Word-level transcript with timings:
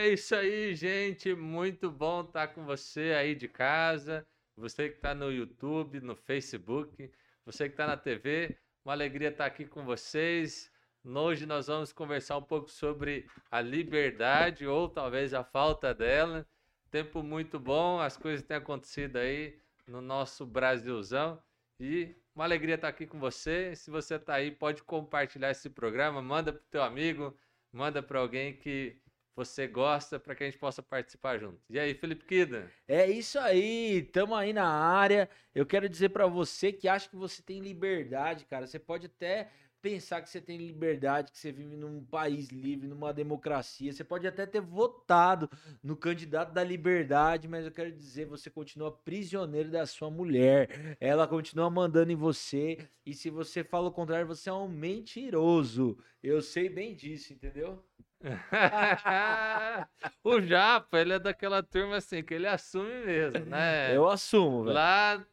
É 0.00 0.08
isso 0.08 0.34
aí, 0.34 0.74
gente. 0.74 1.34
Muito 1.34 1.90
bom 1.90 2.22
estar 2.22 2.48
com 2.48 2.64
você 2.64 3.12
aí 3.12 3.34
de 3.34 3.46
casa. 3.46 4.26
Você 4.56 4.88
que 4.88 4.96
está 4.96 5.14
no 5.14 5.30
YouTube, 5.30 6.00
no 6.00 6.16
Facebook, 6.16 7.12
você 7.44 7.68
que 7.68 7.74
está 7.74 7.86
na 7.86 7.98
TV. 7.98 8.56
Uma 8.82 8.94
alegria 8.94 9.28
estar 9.28 9.44
aqui 9.44 9.66
com 9.66 9.84
vocês. 9.84 10.72
Hoje 11.04 11.44
nós 11.44 11.66
vamos 11.66 11.92
conversar 11.92 12.38
um 12.38 12.42
pouco 12.42 12.70
sobre 12.70 13.26
a 13.50 13.60
liberdade 13.60 14.66
ou 14.66 14.88
talvez 14.88 15.34
a 15.34 15.44
falta 15.44 15.92
dela. 15.92 16.46
Tempo 16.90 17.22
muito 17.22 17.60
bom, 17.60 18.00
as 18.00 18.16
coisas 18.16 18.42
têm 18.42 18.56
acontecido 18.56 19.16
aí 19.18 19.60
no 19.86 20.00
nosso 20.00 20.46
Brasilzão. 20.46 21.38
E 21.78 22.16
uma 22.34 22.44
alegria 22.44 22.76
estar 22.76 22.88
aqui 22.88 23.06
com 23.06 23.20
você. 23.20 23.76
Se 23.76 23.90
você 23.90 24.14
está 24.14 24.32
aí, 24.36 24.50
pode 24.50 24.82
compartilhar 24.82 25.50
esse 25.50 25.68
programa, 25.68 26.22
manda 26.22 26.54
para 26.54 26.62
o 26.62 26.70
teu 26.70 26.82
amigo, 26.82 27.38
manda 27.70 28.02
para 28.02 28.18
alguém 28.18 28.56
que 28.56 28.98
você 29.34 29.66
gosta 29.66 30.18
para 30.18 30.34
que 30.34 30.44
a 30.44 30.46
gente 30.46 30.58
possa 30.58 30.82
participar 30.82 31.38
junto. 31.38 31.58
E 31.70 31.78
aí, 31.78 31.94
Felipe 31.94 32.24
Kida? 32.24 32.70
É 32.86 33.08
isso 33.10 33.38
aí, 33.38 33.98
estamos 33.98 34.36
aí 34.36 34.52
na 34.52 34.68
área. 34.68 35.28
Eu 35.54 35.64
quero 35.64 35.88
dizer 35.88 36.10
para 36.10 36.26
você 36.26 36.72
que 36.72 36.88
acha 36.88 37.08
que 37.08 37.16
você 37.16 37.42
tem 37.42 37.60
liberdade, 37.60 38.44
cara. 38.44 38.66
Você 38.66 38.78
pode 38.78 39.06
até 39.06 39.48
pensar 39.80 40.20
que 40.20 40.28
você 40.28 40.40
tem 40.40 40.58
liberdade, 40.58 41.32
que 41.32 41.38
você 41.38 41.50
vive 41.50 41.76
num 41.76 42.04
país 42.04 42.48
livre, 42.48 42.86
numa 42.86 43.12
democracia. 43.12 43.92
Você 43.92 44.04
pode 44.04 44.26
até 44.26 44.46
ter 44.46 44.60
votado 44.60 45.48
no 45.82 45.96
candidato 45.96 46.52
da 46.52 46.62
liberdade, 46.62 47.48
mas 47.48 47.64
eu 47.64 47.72
quero 47.72 47.90
dizer, 47.90 48.26
você 48.26 48.50
continua 48.50 48.92
prisioneiro 48.92 49.70
da 49.70 49.86
sua 49.86 50.10
mulher. 50.10 50.96
Ela 51.00 51.26
continua 51.26 51.70
mandando 51.70 52.12
em 52.12 52.16
você. 52.16 52.78
E 53.04 53.14
se 53.14 53.30
você 53.30 53.64
fala 53.64 53.88
o 53.88 53.92
contrário, 53.92 54.26
você 54.26 54.50
é 54.50 54.52
um 54.52 54.68
mentiroso. 54.68 55.98
Eu 56.22 56.42
sei 56.42 56.68
bem 56.68 56.94
disso, 56.94 57.32
entendeu? 57.32 57.82
o 60.22 60.40
Japa, 60.40 60.98
ele 60.98 61.14
é 61.14 61.18
daquela 61.18 61.62
turma 61.62 61.96
assim, 61.96 62.22
que 62.22 62.34
ele 62.34 62.46
assume 62.46 63.04
mesmo, 63.04 63.46
né? 63.46 63.96
Eu 63.96 64.08
assumo, 64.08 64.64
velho. 64.64 64.74
Lá 64.74 65.26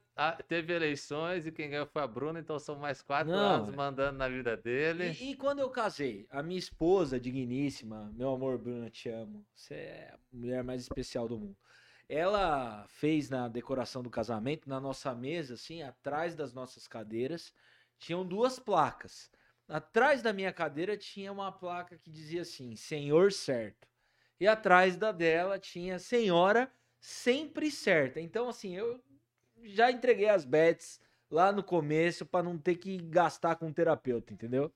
teve 0.48 0.74
eleições 0.74 1.46
e 1.46 1.52
quem 1.52 1.70
ganhou 1.70 1.86
foi 1.86 2.02
a 2.02 2.08
Bruna, 2.08 2.40
então 2.40 2.58
são 2.58 2.76
mais 2.76 3.02
quatro 3.02 3.32
Não, 3.32 3.40
anos 3.40 3.76
mandando 3.76 4.18
na 4.18 4.28
vida 4.28 4.58
dele. 4.58 5.16
E, 5.20 5.32
e, 5.32 5.36
quando 5.36 5.60
eu 5.60 5.70
casei, 5.70 6.26
a 6.32 6.42
minha 6.42 6.58
esposa, 6.58 7.20
digníssima, 7.20 8.12
meu 8.16 8.34
amor, 8.34 8.58
Bruna, 8.58 8.90
te 8.90 9.10
amo. 9.10 9.46
Você 9.54 9.76
é 9.76 10.14
a 10.14 10.18
mulher 10.32 10.64
mais 10.64 10.82
especial 10.82 11.28
do 11.28 11.38
mundo. 11.38 11.58
Ela 12.10 12.86
fez 12.88 13.30
na 13.30 13.48
decoração 13.48 14.02
do 14.02 14.10
casamento, 14.10 14.68
na 14.68 14.80
nossa 14.80 15.14
mesa, 15.14 15.56
assim, 15.56 15.84
atrás 15.84 16.36
das 16.36 16.54
nossas 16.54 16.88
cadeiras, 16.88 17.54
tinham 18.00 18.26
duas 18.26 18.58
placas. 18.58 19.30
Atrás 19.68 20.22
da 20.22 20.32
minha 20.32 20.54
cadeira 20.54 20.96
tinha 20.96 21.32
uma 21.32 21.52
placa 21.52 21.98
que 21.98 22.10
dizia 22.10 22.42
assim: 22.42 22.76
Senhor 22.76 23.32
certo. 23.32 23.88
E 24.40 24.48
atrás 24.48 24.96
da 24.96 25.12
dela 25.12 25.60
tinha 25.60 26.00
Senhora 26.00 26.72
sempre 27.00 27.70
certa. 27.70 28.22
Então, 28.22 28.48
assim, 28.48 28.76
eu 28.76 29.02
já 29.64 29.92
entreguei 29.92 30.30
as 30.30 30.46
bets 30.46 31.02
lá 31.30 31.52
no 31.52 31.64
começo 31.64 32.26
para 32.26 32.44
não 32.44 32.58
ter 32.58 32.76
que 32.76 32.98
gastar 32.98 33.56
com 33.56 33.68
um 33.68 33.74
terapeuta, 33.74 34.34
entendeu? 34.34 34.72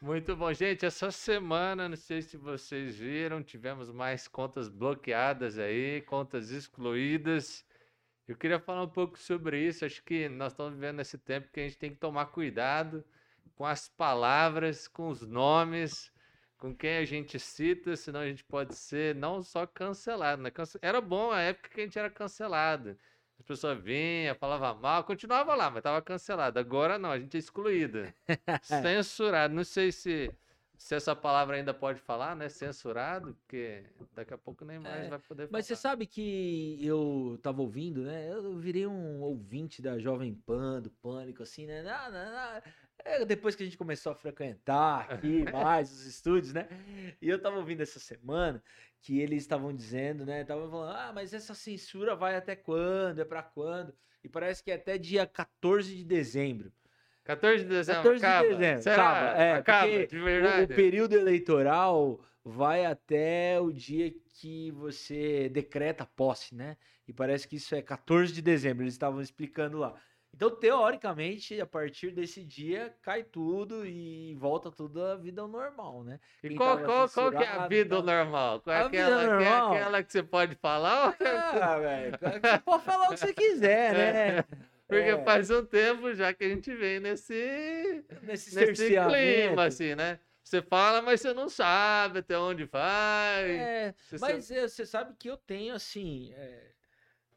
Muito 0.00 0.36
bom, 0.36 0.52
gente. 0.52 0.84
Essa 0.84 1.10
semana, 1.10 1.88
não 1.88 1.96
sei 1.96 2.22
se 2.22 2.36
vocês 2.36 2.96
viram, 2.96 3.42
tivemos 3.42 3.90
mais 3.90 4.28
contas 4.28 4.68
bloqueadas 4.68 5.58
aí, 5.58 6.02
contas 6.02 6.50
excluídas. 6.50 7.64
Eu 8.28 8.36
queria 8.36 8.60
falar 8.60 8.82
um 8.82 8.88
pouco 8.88 9.18
sobre 9.18 9.66
isso. 9.66 9.84
Acho 9.84 10.04
que 10.04 10.28
nós 10.28 10.52
estamos 10.52 10.74
vivendo 10.74 11.00
esse 11.00 11.18
tempo 11.18 11.50
que 11.50 11.60
a 11.60 11.62
gente 11.64 11.78
tem 11.78 11.90
que 11.90 11.96
tomar 11.96 12.26
cuidado 12.26 13.04
com 13.54 13.64
as 13.64 13.88
palavras, 13.88 14.88
com 14.88 15.08
os 15.08 15.22
nomes, 15.22 16.12
com 16.58 16.74
quem 16.74 16.96
a 16.96 17.04
gente 17.04 17.38
cita, 17.38 17.96
senão 17.96 18.20
a 18.20 18.26
gente 18.26 18.44
pode 18.44 18.74
ser 18.74 19.14
não 19.14 19.42
só 19.42 19.66
cancelado. 19.66 20.42
Né? 20.42 20.50
Era 20.80 21.00
bom 21.00 21.30
a 21.30 21.40
época 21.40 21.68
que 21.68 21.80
a 21.80 21.84
gente 21.84 21.98
era 21.98 22.10
cancelado. 22.10 22.96
As 23.38 23.44
pessoas 23.44 23.78
vinham, 23.82 24.34
falavam 24.36 24.80
mal, 24.80 25.04
continuava 25.04 25.54
lá, 25.54 25.68
mas 25.68 25.78
estava 25.78 26.00
cancelado. 26.00 26.58
Agora 26.58 26.98
não, 26.98 27.10
a 27.10 27.18
gente 27.18 27.36
é 27.36 27.40
excluída. 27.40 28.14
Censurado. 28.62 29.52
Não 29.52 29.64
sei 29.64 29.90
se, 29.92 30.32
se 30.78 30.94
essa 30.94 31.14
palavra 31.14 31.56
ainda 31.56 31.74
pode 31.74 32.00
falar, 32.00 32.34
né? 32.36 32.48
Censurado, 32.48 33.34
porque 33.34 33.84
daqui 34.14 34.32
a 34.32 34.38
pouco 34.38 34.64
nem 34.64 34.78
mais 34.78 35.04
é, 35.04 35.08
vai 35.08 35.18
poder 35.18 35.48
falar. 35.48 35.58
Mas 35.58 35.66
você 35.66 35.76
sabe 35.76 36.06
que 36.06 36.78
eu 36.80 37.34
estava 37.36 37.60
ouvindo, 37.60 38.02
né? 38.02 38.32
Eu 38.32 38.56
virei 38.56 38.86
um 38.86 39.20
ouvinte 39.20 39.82
da 39.82 39.98
Jovem 39.98 40.32
Pan, 40.32 40.80
do 40.80 40.90
Pânico, 40.90 41.42
assim, 41.42 41.66
né? 41.66 41.82
Não, 41.82 42.12
não, 42.12 42.32
não 42.32 42.62
é, 43.04 43.24
depois 43.24 43.54
que 43.54 43.62
a 43.62 43.66
gente 43.66 43.78
começou 43.78 44.12
a 44.12 44.14
frequentar 44.14 45.06
aqui 45.10 45.44
mais 45.52 45.90
os 45.90 46.06
estúdios, 46.06 46.52
né? 46.52 46.68
E 47.20 47.28
eu 47.28 47.40
tava 47.40 47.56
ouvindo 47.56 47.82
essa 47.82 47.98
semana 47.98 48.62
que 49.00 49.20
eles 49.20 49.42
estavam 49.42 49.74
dizendo, 49.74 50.24
né? 50.24 50.42
Estavam 50.42 50.70
falando, 50.70 50.96
ah, 50.96 51.12
mas 51.14 51.34
essa 51.34 51.54
censura 51.54 52.16
vai 52.16 52.36
até 52.36 52.56
quando? 52.56 53.20
É 53.20 53.24
para 53.24 53.42
quando? 53.42 53.94
E 54.22 54.28
parece 54.28 54.62
que 54.62 54.70
é 54.70 54.74
até 54.74 54.96
dia 54.96 55.26
14 55.26 55.94
de 55.94 56.04
dezembro. 56.04 56.72
14 57.24 57.64
de 57.64 57.68
dezembro 57.68 58.02
14 58.02 58.24
acaba. 58.24 58.48
de 58.48 58.54
dezembro. 58.54 58.82
Será? 58.82 59.10
Acaba, 59.10 59.42
é, 59.42 59.52
acaba, 59.52 60.06
de 60.06 60.18
verdade. 60.18 60.60
O, 60.60 60.64
o 60.74 60.76
período 60.76 61.14
eleitoral 61.14 62.20
vai 62.44 62.84
até 62.84 63.60
o 63.60 63.72
dia 63.72 64.12
que 64.34 64.70
você 64.72 65.48
decreta 65.48 66.04
a 66.04 66.06
posse, 66.06 66.54
né? 66.54 66.76
E 67.06 67.12
parece 67.12 67.46
que 67.46 67.56
isso 67.56 67.74
é 67.74 67.82
14 67.82 68.32
de 68.32 68.42
dezembro, 68.42 68.82
eles 68.82 68.94
estavam 68.94 69.20
explicando 69.20 69.78
lá. 69.78 69.94
Então, 70.34 70.50
teoricamente, 70.50 71.60
a 71.60 71.66
partir 71.66 72.10
desse 72.10 72.44
dia, 72.44 72.92
cai 73.00 73.22
tudo 73.22 73.86
e 73.86 74.34
volta 74.34 74.68
tudo 74.68 75.00
à 75.04 75.14
vida 75.14 75.46
normal, 75.46 76.02
né? 76.02 76.18
E 76.42 76.56
qual, 76.56 76.76
qual, 76.80 77.08
qual 77.08 77.30
que 77.30 77.44
é 77.44 77.48
a 77.48 77.68
vida 77.68 78.02
tá... 78.02 78.02
normal? 78.02 78.60
Qual 78.60 78.74
é 78.74 78.80
a 78.80 78.86
aquela, 78.86 79.18
vida 79.20 79.30
normal? 79.30 79.70
Que 79.70 79.76
é 79.76 79.80
aquela 79.80 80.02
que 80.02 80.12
você 80.12 80.22
pode 80.24 80.56
falar? 80.56 81.16
Ah, 81.62 81.78
velho, 81.78 82.18
você 82.18 82.58
pode 82.58 82.82
falar 82.82 83.06
o 83.06 83.10
que 83.10 83.16
você 83.16 83.32
quiser, 83.32 83.94
né? 83.94 84.38
É. 84.38 84.44
Porque 84.88 85.08
é. 85.10 85.24
faz 85.24 85.50
um 85.52 85.64
tempo 85.64 86.12
já 86.14 86.34
que 86.34 86.42
a 86.42 86.48
gente 86.48 86.74
vem 86.74 86.98
nesse, 86.98 88.04
nesse, 88.22 88.56
nesse 88.56 88.88
clima, 88.88 89.66
assim, 89.66 89.94
né? 89.94 90.18
Você 90.42 90.60
fala, 90.60 91.00
mas 91.00 91.20
você 91.20 91.32
não 91.32 91.48
sabe 91.48 92.18
até 92.18 92.36
onde 92.36 92.64
vai. 92.64 93.52
É, 93.52 93.94
você 93.96 94.18
mas 94.18 94.44
sabe... 94.44 94.68
você 94.68 94.84
sabe 94.84 95.14
que 95.16 95.30
eu 95.30 95.36
tenho, 95.36 95.74
assim, 95.74 96.32
é, 96.32 96.72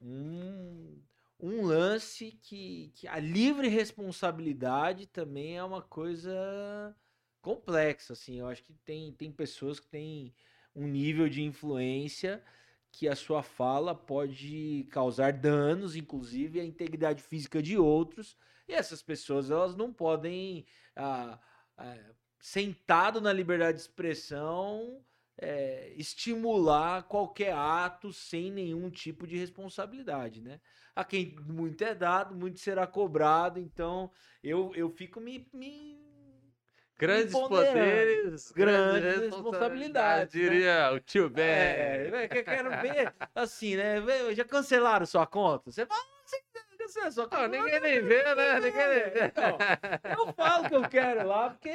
um 0.02 1.00
um 1.40 1.66
lance 1.66 2.32
que, 2.42 2.92
que 2.96 3.08
a 3.08 3.20
livre 3.20 3.68
responsabilidade 3.68 5.06
também 5.06 5.58
é 5.58 5.64
uma 5.64 5.82
coisa 5.82 6.96
complexa, 7.42 8.14
assim. 8.14 8.40
Eu 8.40 8.48
acho 8.48 8.64
que 8.64 8.74
tem, 8.86 9.14
tem 9.14 9.32
pessoas 9.32 9.80
que 9.80 9.88
têm 9.88 10.34
um 10.76 10.88
nível 10.88 11.30
de 11.30 11.44
influência 11.44 12.44
que 12.92 13.08
a 13.08 13.16
sua 13.16 13.44
fala 13.44 13.94
pode 13.94 14.88
causar 14.90 15.32
danos, 15.34 15.96
inclusive 15.96 16.60
à 16.60 16.66
integridade 16.66 17.22
física 17.22 17.62
de 17.62 17.78
outros. 17.78 18.36
E 18.68 18.74
essas 18.74 19.02
pessoas 19.04 19.52
elas 19.52 19.76
não 19.76 19.94
podem, 19.94 20.66
ah, 20.96 21.40
ah, 21.78 21.98
sentado 22.40 23.22
na 23.22 23.32
liberdade 23.32 23.78
de 23.78 23.84
expressão, 23.84 25.04
é, 25.38 25.94
estimular 25.96 27.04
qualquer 27.04 27.54
ato 27.54 28.12
sem 28.12 28.52
nenhum 28.52 28.90
tipo 28.90 29.28
de 29.28 29.38
responsabilidade, 29.38 30.42
né? 30.42 30.60
A 30.96 31.04
quem 31.04 31.36
muito 31.48 31.84
é 31.84 31.94
dado, 31.94 32.36
muito 32.36 32.60
será 32.60 32.88
cobrado, 32.88 33.60
então 33.60 34.12
eu, 34.44 34.72
eu 34.76 34.90
fico 34.90 35.20
me, 35.20 35.48
me 35.54 36.08
Grandes 37.00 37.32
poderes, 37.32 38.52
grandes, 38.52 39.02
grandes 39.02 39.22
responsabilidades. 39.30 40.34
Né? 40.34 40.42
Diria 40.42 40.92
o 40.92 41.00
tio 41.00 41.30
Ben. 41.30 41.46
É, 41.46 42.10
é, 42.24 42.28
quero 42.28 42.72
ver 42.82 43.14
assim, 43.36 43.76
né? 43.76 44.02
Já 44.34 44.44
cancelaram 44.44 45.06
sua 45.06 45.28
conta? 45.28 45.72
Você 45.72 45.86
fala, 45.86 46.17
você 46.88 47.00
é 47.02 47.12
só 47.12 47.28
não, 47.30 47.48
ninguém 47.48 47.80
nem 47.80 48.02
vê, 48.02 48.24
né? 48.24 48.60
Ninguém 48.60 48.88
nem 48.88 49.10
vê. 49.10 49.32
eu 50.18 50.34
falo 50.34 50.70
que 50.70 50.76
eu 50.76 50.82
quero 50.90 51.28
lá, 51.28 51.50
porque. 51.50 51.70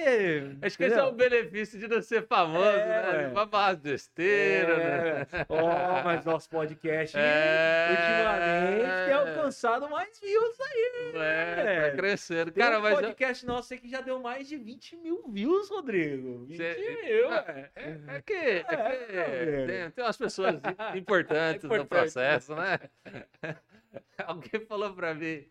Acho 0.63 0.77
que 0.77 0.85
esse 0.85 0.99
é 0.99 1.03
o 1.03 1.13
benefício 1.13 1.79
de 1.79 1.87
não 1.87 2.01
ser 2.01 2.27
famoso, 2.27 2.67
é, 2.67 2.87
né? 2.87 3.31
Pra 3.31 3.47
falar 3.47 3.77
besteira, 3.77 4.73
é. 4.73 5.19
né? 5.19 5.27
Oh, 5.49 6.03
mas 6.05 6.25
nosso 6.25 6.49
podcast 6.49 7.17
é. 7.19 7.89
ultimamente 7.91 9.05
tem 9.07 9.15
alcançado 9.15 9.89
mais 9.91 10.19
views 10.19 10.61
aí. 10.61 11.13
É, 11.15 11.91
tá 11.91 11.97
crescendo. 11.97 12.51
Tem 12.51 12.63
Cara, 12.63 12.79
um 12.79 12.83
mas 12.83 12.95
podcast 12.99 13.45
eu... 13.45 13.53
nosso 13.53 13.73
aí 13.73 13.79
que 13.79 13.89
já 13.89 14.01
deu 14.01 14.21
mais 14.21 14.49
de 14.49 14.57
20 14.57 14.97
mil 14.97 15.25
views, 15.29 15.69
Rodrigo. 15.69 16.47
20 16.47 16.57
Cê... 16.57 17.01
mil, 17.03 17.33
é. 17.33 17.71
É, 17.75 17.99
é 18.09 18.23
que, 18.23 18.33
é 18.33 18.65
que 18.65 18.75
é, 18.75 19.67
tem, 19.67 19.91
tem 19.91 20.05
umas 20.05 20.17
pessoas 20.17 20.55
importantes 20.97 21.65
no 21.65 21.87
processo, 21.87 22.55
né? 22.55 22.79
Alguém 24.27 24.65
falou 24.67 24.95
para 24.95 25.15
mim, 25.15 25.47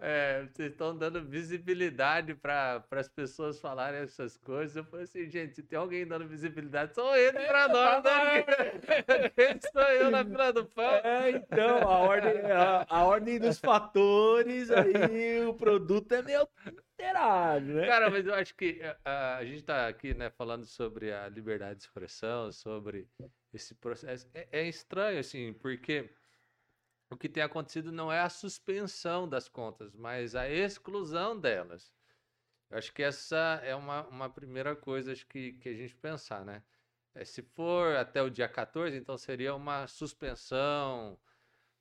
é, 0.00 0.46
vocês 0.46 0.70
estão 0.70 0.96
dando 0.96 1.24
visibilidade 1.24 2.32
para 2.34 2.84
as 2.92 3.08
pessoas 3.08 3.58
falarem 3.58 4.00
essas 4.00 4.36
coisas. 4.36 4.76
Eu 4.76 4.84
falei 4.84 5.04
assim, 5.04 5.28
gente, 5.28 5.56
se 5.56 5.62
tem 5.62 5.76
alguém 5.76 6.06
dando 6.06 6.28
visibilidade, 6.28 6.94
só 6.94 7.16
ele 7.16 7.38
para 7.40 7.68
nós. 7.68 8.04
Né? 8.04 8.44
Quem 9.34 9.60
sou 9.72 9.82
eu 9.82 10.10
na 10.10 10.24
fila 10.24 10.52
do 10.52 10.64
pão? 10.66 10.84
É, 10.84 11.30
então, 11.30 11.78
a 11.78 11.98
ordem, 11.98 12.40
a, 12.42 12.86
a 12.88 13.04
ordem 13.04 13.40
dos 13.40 13.58
fatores 13.58 14.70
aí, 14.70 15.44
o 15.44 15.54
produto 15.54 16.12
é 16.12 16.22
meio 16.22 16.48
literário, 16.66 17.74
né? 17.74 17.86
Cara, 17.86 18.08
mas 18.08 18.24
eu 18.24 18.34
acho 18.34 18.54
que 18.54 18.80
a, 19.04 19.38
a 19.38 19.44
gente 19.44 19.64
tá 19.64 19.88
aqui, 19.88 20.14
né, 20.14 20.30
falando 20.30 20.64
sobre 20.64 21.12
a 21.12 21.28
liberdade 21.28 21.80
de 21.80 21.86
expressão, 21.86 22.52
sobre 22.52 23.08
esse 23.52 23.74
processo. 23.74 24.28
É, 24.32 24.48
é 24.52 24.68
estranho, 24.68 25.18
assim, 25.18 25.52
porque 25.54 26.08
o 27.10 27.16
que 27.16 27.28
tem 27.28 27.42
acontecido 27.42 27.92
não 27.92 28.12
é 28.12 28.20
a 28.20 28.28
suspensão 28.30 29.28
das 29.28 29.48
contas, 29.48 29.94
mas 29.94 30.34
a 30.34 30.48
exclusão 30.48 31.38
delas. 31.38 31.92
Eu 32.70 32.78
acho 32.78 32.92
que 32.92 33.02
essa 33.02 33.36
é 33.64 33.74
uma, 33.74 34.06
uma 34.08 34.30
primeira 34.30 34.76
coisa 34.76 35.12
acho 35.12 35.26
que, 35.26 35.54
que 35.54 35.68
a 35.70 35.74
gente 35.74 35.96
pensar, 35.96 36.44
né? 36.44 36.64
É, 37.14 37.24
se 37.24 37.42
for 37.42 37.96
até 37.96 38.22
o 38.22 38.30
dia 38.30 38.48
14, 38.48 38.96
então 38.96 39.16
seria 39.18 39.54
uma 39.54 39.86
suspensão, 39.86 41.20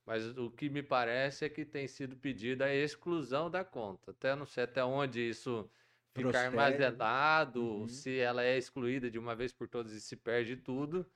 mas 0.05 0.37
o 0.37 0.49
que 0.51 0.69
me 0.69 0.81
parece 0.83 1.45
é 1.45 1.49
que 1.49 1.65
tem 1.65 1.87
sido 1.87 2.17
pedida 2.17 2.65
a 2.65 2.73
exclusão 2.75 3.49
da 3.51 3.63
conta. 3.65 4.11
Até 4.11 4.35
não 4.35 4.45
sei 4.45 4.63
até 4.63 4.83
onde 4.83 5.21
isso 5.29 5.69
ficar 6.13 6.45
armazenado, 6.45 7.61
Uhum. 7.61 7.87
se 7.87 8.17
ela 8.19 8.43
é 8.43 8.57
excluída 8.57 9.09
de 9.11 9.19
uma 9.19 9.35
vez 9.35 9.53
por 9.53 9.67
todas 9.67 9.91
e 9.93 10.01
se 10.01 10.15
perde 10.15 10.57
tudo, 10.57 11.09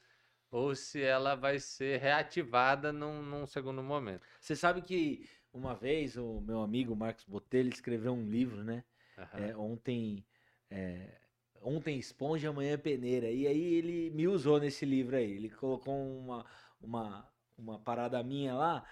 ou 0.52 0.76
se 0.76 1.02
ela 1.02 1.34
vai 1.36 1.60
ser 1.60 2.00
reativada 2.00 2.92
num, 2.92 3.22
num 3.24 3.46
segundo 3.48 3.82
momento. 3.82 4.28
Você 4.40 4.56
sabe 4.56 4.82
que 4.82 5.28
uma 5.54 5.74
vez 5.74 6.18
o 6.18 6.42
meu 6.42 6.62
amigo 6.62 6.96
Marcos 6.96 7.24
Botelho 7.26 7.70
escreveu 7.70 8.14
um 8.14 8.30
livro, 8.30 8.64
né? 8.64 8.84
Aham. 9.18 9.50
É, 9.50 9.56
ontem, 9.56 10.26
é, 10.70 11.20
ontem 11.62 11.98
esponja, 11.98 12.50
amanhã 12.50 12.78
peneira. 12.78 13.32
E 13.32 13.48
aí 13.48 13.74
ele 13.76 14.10
me 14.12 14.28
usou 14.28 14.60
nesse 14.60 14.86
livro 14.86 15.16
aí. 15.16 15.32
Ele 15.32 15.50
colocou 15.50 15.94
uma, 15.94 16.46
uma, 16.82 17.32
uma 17.58 17.80
parada 17.80 18.22
minha 18.22 18.54
lá 18.54 18.86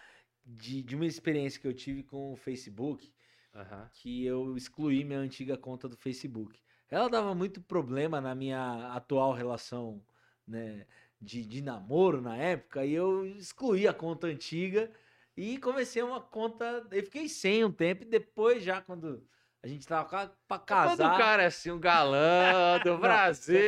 de, 0.46 0.82
de 0.82 0.96
uma 0.96 1.06
experiência 1.06 1.60
que 1.60 1.68
eu 1.68 1.74
tive 1.74 2.04
com 2.04 2.32
o 2.32 2.38
Facebook, 2.38 3.14
Aham. 3.54 3.90
que 3.92 4.26
eu 4.26 4.56
excluí 4.56 5.04
minha 5.04 5.20
antiga 5.20 5.58
conta 5.58 5.88
do 5.90 5.98
Facebook. 5.98 6.60
Ela 6.90 7.10
dava 7.10 7.36
muito 7.36 7.62
problema 7.62 8.20
na 8.20 8.34
minha 8.34 8.94
atual 8.94 9.34
relação, 9.34 10.04
né, 10.48 10.88
de, 11.21 11.45
de 11.45 11.62
namoro 11.62 12.21
na 12.21 12.36
época, 12.38 12.86
e 12.86 12.94
eu 12.94 13.25
excluí 13.25 13.88
a 13.88 13.94
conta 13.94 14.27
antiga 14.27 14.89
e 15.36 15.57
comecei 15.57 16.01
uma 16.01 16.21
conta. 16.21 16.86
Eu 16.92 17.04
fiquei 17.04 17.27
sem 17.27 17.63
um 17.63 17.71
tempo, 17.71 18.04
e 18.04 18.06
depois, 18.06 18.63
já 18.63 18.81
quando 18.81 19.24
a 19.62 19.68
gente 19.68 19.86
tava 19.86 20.06
pra 20.48 20.57
Quando 20.57 20.66
casar. 20.66 21.13
o 21.13 21.18
cara 21.18 21.44
é 21.44 21.48
assim, 21.48 21.69
um 21.71 21.80
galã 21.80 22.80
do 22.83 22.95
Brasil. 23.00 23.60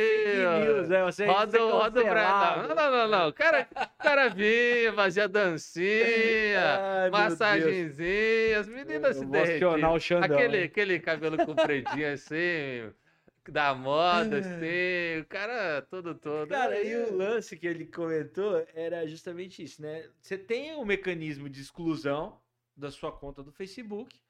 news, 0.64 0.90
é, 0.90 1.04
você- 1.04 1.26
Roda, 1.26 1.62
o- 1.62 1.70
roda 1.70 2.00
o 2.00 2.04
Brasil. 2.04 2.62
Não, 2.68 2.74
não, 2.74 2.90
não, 2.90 3.08
não. 3.08 3.28
O 3.28 3.32
cara, 3.34 3.68
o 3.74 4.02
cara 4.02 4.28
vinha, 4.30 4.92
fazia 4.94 5.28
dancinha, 5.28 5.82
Ai, 7.04 7.10
massagenzinha, 7.10 8.60
as 8.60 8.68
meninas 8.68 9.16
se 9.16 9.26
derretiam. 9.26 9.74
Aquele, 10.22 10.62
aquele 10.62 10.98
cabelo 11.00 11.36
compridinho 11.44 12.12
assim, 12.14 12.90
da 13.50 13.74
moda, 13.74 14.38
assim, 14.38 15.20
o 15.20 15.26
cara 15.26 15.82
todo 15.82 16.14
todo. 16.14 16.48
Cara, 16.48 16.80
e 16.82 16.94
o 16.96 17.16
lance 17.16 17.56
que 17.56 17.66
ele 17.66 17.86
comentou 17.86 18.64
era 18.74 19.06
justamente 19.06 19.62
isso, 19.62 19.82
né? 19.82 20.08
Você 20.20 20.38
tem 20.38 20.74
um 20.76 20.84
mecanismo 20.84 21.48
de 21.48 21.60
exclusão 21.60 22.40
da 22.76 22.90
sua 22.90 23.10
conta 23.10 23.42
do 23.42 23.50
Facebook, 23.52 24.20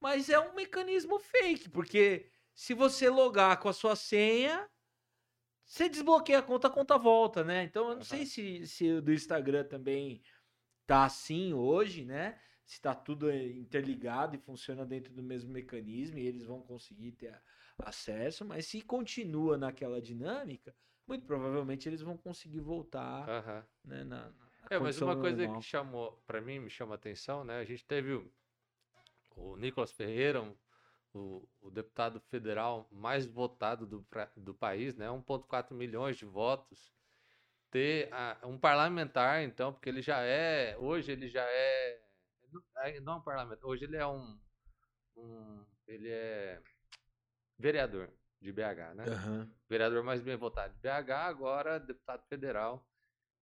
mas 0.00 0.28
é 0.28 0.38
um 0.38 0.54
mecanismo 0.54 1.18
fake, 1.18 1.68
porque 1.70 2.30
se 2.54 2.74
você 2.74 3.08
logar 3.08 3.58
com 3.58 3.68
a 3.68 3.72
sua 3.72 3.96
senha, 3.96 4.68
você 5.64 5.88
desbloqueia 5.88 6.38
a 6.38 6.42
conta, 6.42 6.68
a 6.68 6.70
conta 6.70 6.98
volta, 6.98 7.42
né? 7.42 7.64
Então 7.64 7.88
eu 7.88 7.96
não 7.96 8.04
sei 8.04 8.26
se, 8.26 8.66
se 8.66 8.90
o 8.92 9.02
do 9.02 9.12
Instagram 9.12 9.64
também 9.64 10.22
tá 10.86 11.04
assim 11.04 11.52
hoje, 11.54 12.04
né? 12.04 12.38
Se 12.64 12.80
tá 12.80 12.94
tudo 12.94 13.30
eh, 13.30 13.46
interligado 13.52 14.36
e 14.36 14.38
funciona 14.38 14.84
dentro 14.84 15.12
do 15.12 15.22
mesmo 15.22 15.50
mecanismo 15.52 16.18
e 16.18 16.26
eles 16.26 16.44
vão 16.44 16.60
conseguir 16.60 17.12
ter 17.12 17.28
a- 17.28 17.42
acesso, 17.84 18.44
mas 18.44 18.66
se 18.66 18.80
continua 18.82 19.56
naquela 19.56 20.00
dinâmica, 20.00 20.74
muito 21.06 21.26
provavelmente 21.26 21.88
eles 21.88 22.00
vão 22.00 22.16
conseguir 22.16 22.60
voltar 22.60 23.28
Aham. 23.28 23.64
né, 23.84 24.04
na, 24.04 24.30
na 24.30 24.52
É, 24.70 24.78
mas 24.78 25.00
uma 25.00 25.16
coisa 25.16 25.44
normal. 25.44 25.60
que 25.60 25.62
chamou, 25.66 26.12
pra 26.26 26.40
mim, 26.40 26.58
me 26.60 26.70
chama 26.70 26.94
a 26.94 26.96
atenção, 26.96 27.44
né? 27.44 27.58
A 27.58 27.64
gente 27.64 27.84
teve 27.84 28.14
o, 28.14 28.32
o 29.36 29.56
Nicolas 29.56 29.92
Ferreira, 29.92 30.42
o, 31.14 31.46
o 31.60 31.70
deputado 31.70 32.20
federal 32.30 32.88
mais 32.90 33.26
votado 33.26 33.86
do, 33.86 34.06
do 34.36 34.54
país, 34.54 34.94
né? 34.96 35.10
1,4 35.10 35.76
milhões 35.76 36.16
de 36.16 36.24
votos. 36.24 36.92
Ter 37.70 38.12
a- 38.12 38.38
um 38.44 38.58
parlamentar, 38.58 39.42
então, 39.42 39.72
porque 39.72 39.88
ele 39.88 40.02
já 40.02 40.20
é, 40.20 40.76
hoje 40.78 41.12
ele 41.12 41.28
já 41.28 41.42
é, 41.44 42.02
não 42.52 42.62
é- 42.84 43.00
não 43.00 43.12
é 43.14 43.16
um 43.16 43.22
parlamentar, 43.22 43.66
hoje 43.68 43.84
ele 43.84 43.96
é 43.96 44.06
um, 44.06 44.38
um- 45.16 45.64
ele 45.86 46.10
é 46.10 46.60
vereador 47.62 48.10
de 48.40 48.52
BH, 48.52 48.94
né? 48.96 49.04
Aham. 49.06 49.50
vereador 49.68 50.02
mais 50.02 50.20
bem 50.20 50.36
votado 50.36 50.74
de 50.74 50.80
BH, 50.80 51.10
agora 51.12 51.78
deputado 51.78 52.26
federal, 52.28 52.86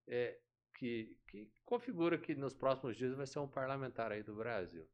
é, 0.06 0.38
que, 0.74 1.16
que 1.26 1.50
configura 1.64 2.18
que 2.18 2.34
nos 2.34 2.54
próximos 2.54 2.96
dias 2.96 3.14
vai 3.14 3.26
ser 3.26 3.38
um 3.38 3.48
parlamentar 3.48 4.12
aí 4.12 4.22
do 4.22 4.34
Brasil. 4.34 4.86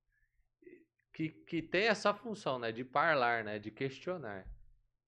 Que, 1.13 1.31
que 1.31 1.61
tem 1.63 1.89
essa 1.89 2.15
função, 2.15 2.59
né, 2.59 2.71
de 2.71 2.85
parlar, 2.85 3.43
né, 3.43 3.59
de 3.59 3.71
questionar. 3.71 4.47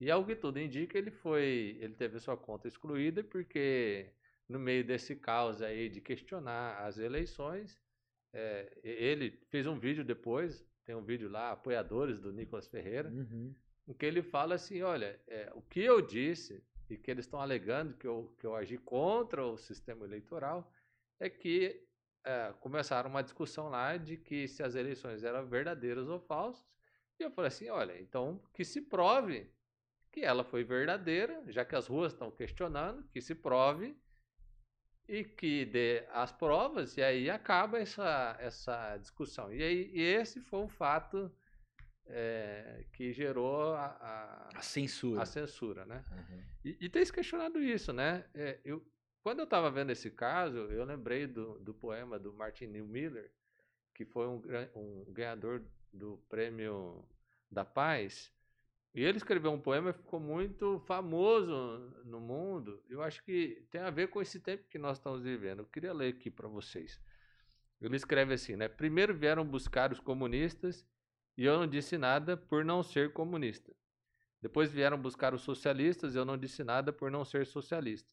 E 0.01 0.09
ao 0.09 0.25
que 0.25 0.35
tudo 0.35 0.59
indica, 0.59 0.97
ele 0.97 1.11
foi, 1.11 1.77
ele 1.79 1.93
teve 1.93 2.19
sua 2.19 2.35
conta 2.35 2.67
excluída 2.67 3.23
porque 3.23 4.11
no 4.47 4.57
meio 4.59 4.83
desse 4.83 5.15
caos 5.15 5.61
aí 5.61 5.87
de 5.89 6.01
questionar 6.01 6.79
as 6.83 6.97
eleições, 6.97 7.79
é, 8.33 8.79
ele 8.83 9.39
fez 9.49 9.67
um 9.67 9.77
vídeo 9.79 10.03
depois, 10.03 10.65
tem 10.85 10.95
um 10.95 11.03
vídeo 11.03 11.29
lá, 11.29 11.51
apoiadores 11.51 12.19
do 12.19 12.33
Nicolas 12.33 12.67
Ferreira, 12.67 13.09
Uhum. 13.09 13.53
Em 13.89 13.93
que 13.93 14.05
ele 14.05 14.21
fala 14.21 14.53
assim, 14.53 14.83
olha, 14.83 15.19
é, 15.27 15.51
o 15.55 15.63
que 15.63 15.79
eu 15.79 15.99
disse 15.99 16.63
e 16.87 16.95
que 16.95 17.09
eles 17.09 17.25
estão 17.25 17.41
alegando 17.41 17.97
que 17.97 18.07
eu, 18.07 18.35
que 18.39 18.45
eu 18.45 18.55
agi 18.55 18.77
contra 18.77 19.43
o 19.43 19.57
sistema 19.57 20.05
eleitoral 20.05 20.71
é 21.19 21.27
que 21.27 21.83
é, 22.23 22.53
começaram 22.59 23.09
uma 23.09 23.23
discussão 23.23 23.67
lá 23.67 23.97
de 23.97 24.15
que 24.15 24.47
se 24.47 24.61
as 24.61 24.75
eleições 24.75 25.23
eram 25.23 25.47
verdadeiras 25.47 26.07
ou 26.07 26.19
falsas. 26.19 26.63
E 27.19 27.23
eu 27.23 27.31
falei 27.31 27.47
assim, 27.47 27.67
olha, 27.69 27.99
então 27.99 28.39
que 28.53 28.63
se 28.63 28.79
prove 28.79 29.51
que 30.11 30.21
ela 30.21 30.43
foi 30.43 30.63
verdadeira, 30.63 31.43
já 31.47 31.65
que 31.65 31.75
as 31.75 31.87
ruas 31.87 32.13
estão 32.13 32.29
questionando, 32.29 33.03
que 33.09 33.19
se 33.19 33.33
prove 33.33 33.97
e 35.07 35.23
que 35.23 35.65
dê 35.65 36.05
as 36.11 36.31
provas, 36.31 36.95
e 36.95 37.01
aí 37.01 37.27
acaba 37.27 37.79
essa, 37.79 38.37
essa 38.39 38.97
discussão. 38.97 39.51
E, 39.51 39.63
aí, 39.63 39.91
e 39.91 40.01
esse 40.01 40.39
foi 40.41 40.59
um 40.59 40.69
fato 40.69 41.31
é, 42.09 42.85
que 42.93 43.13
gerou 43.13 43.73
a, 43.73 43.85
a- 43.85 44.49
A 44.57 44.61
censura. 44.61 45.21
a 45.21 45.25
censura, 45.25 45.85
né? 45.85 46.03
Uhum. 46.11 46.43
E, 46.65 46.77
e 46.81 46.89
tem 46.89 47.03
se 47.05 47.13
questionado 47.13 47.61
isso, 47.61 47.93
né? 47.93 48.25
É, 48.33 48.59
eu, 48.65 48.85
quando 49.21 49.39
eu 49.39 49.43
estava 49.45 49.69
vendo 49.69 49.91
esse 49.91 50.09
caso, 50.11 50.57
eu 50.57 50.83
lembrei 50.85 51.27
do, 51.27 51.59
do 51.59 51.73
poema 51.73 52.17
do 52.19 52.33
Martin 52.33 52.67
Miller, 52.67 53.31
que 53.93 54.05
foi 54.05 54.27
um, 54.27 54.41
um 54.75 55.05
ganhador 55.13 55.63
do 55.93 56.17
Prêmio 56.29 57.05
da 57.51 57.63
Paz. 57.65 58.31
E 58.95 59.03
ele 59.03 59.17
escreveu 59.17 59.51
um 59.51 59.59
poema 59.61 59.93
que 59.93 59.99
ficou 59.99 60.19
muito 60.19 60.79
famoso 60.87 61.51
no 62.05 62.19
mundo. 62.19 62.81
Eu 62.89 63.01
acho 63.03 63.23
que 63.23 63.65
tem 63.69 63.81
a 63.81 63.89
ver 63.91 64.07
com 64.09 64.21
esse 64.21 64.39
tempo 64.39 64.67
que 64.67 64.79
nós 64.79 64.97
estamos 64.97 65.21
vivendo. 65.21 65.59
Eu 65.59 65.65
queria 65.65 65.93
ler 65.93 66.13
aqui 66.13 66.31
para 66.31 66.47
vocês. 66.47 66.99
Ele 67.79 67.95
escreve 67.95 68.33
assim, 68.33 68.55
né? 68.55 68.67
Primeiro 68.67 69.13
vieram 69.13 69.45
buscar 69.45 69.91
os 69.91 69.99
comunistas 69.99 70.85
e 71.39 71.45
eu 71.45 71.57
não 71.57 71.65
disse 71.65 71.97
nada 71.97 72.35
por 72.35 72.65
não 72.65 72.83
ser 72.83 73.13
comunista. 73.13 73.73
Depois 74.41 74.73
vieram 74.73 75.01
buscar 75.01 75.33
os 75.33 75.41
socialistas 75.41 76.13
eu 76.13 76.25
não 76.25 76.37
disse 76.37 76.65
nada 76.65 76.91
por 76.91 77.09
não 77.09 77.23
ser 77.23 77.45
socialista. 77.45 78.09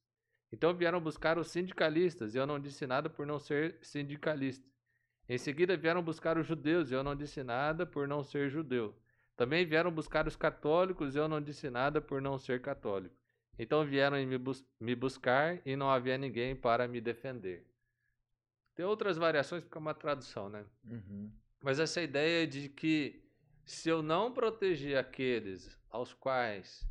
Então 0.53 0.73
vieram 0.73 1.01
buscar 1.01 1.37
os 1.37 1.51
sindicalistas 1.51 2.37
eu 2.37 2.47
não 2.47 2.61
disse 2.61 2.87
nada 2.87 3.11
por 3.11 3.27
não 3.27 3.41
ser 3.41 3.79
sindicalista. 3.83 4.65
Em 5.29 5.37
seguida 5.39 5.77
vieram 5.77 6.05
buscar 6.05 6.39
os 6.39 6.47
judeus 6.47 6.93
eu 6.93 7.03
não 7.03 7.17
disse 7.17 7.43
nada 7.43 7.85
por 7.85 8.07
não 8.07 8.23
ser 8.23 8.49
judeu. 8.49 8.97
Também 9.35 9.67
vieram 9.67 9.91
buscar 9.91 10.29
os 10.29 10.37
católicos 10.37 11.17
eu 11.17 11.27
não 11.27 11.41
disse 11.41 11.69
nada 11.69 12.01
por 12.01 12.23
não 12.23 12.39
ser 12.39 12.63
católico. 12.63 13.17
Então 13.59 13.85
vieram 13.85 14.25
me, 14.25 14.39
bus 14.39 14.65
me 14.79 14.95
buscar 14.95 15.61
e 15.67 15.75
não 15.75 15.91
havia 15.91 16.17
ninguém 16.17 16.55
para 16.55 16.87
me 16.87 17.01
defender. 17.01 17.67
Tem 18.77 18.87
outras 18.87 19.17
variações 19.17 19.65
porque 19.65 19.77
é 19.77 19.81
uma 19.81 19.95
tradução, 19.95 20.49
né? 20.49 20.65
Uhum. 20.85 21.33
Mas 21.61 21.79
essa 21.79 22.01
ideia 22.03 22.47
de 22.47 22.69
que 22.69 23.23
se 23.65 23.89
eu 23.89 24.03
não 24.03 24.33
proteger 24.33 24.97
aqueles 24.97 25.79
aos 25.91 26.13
quais 26.13 26.87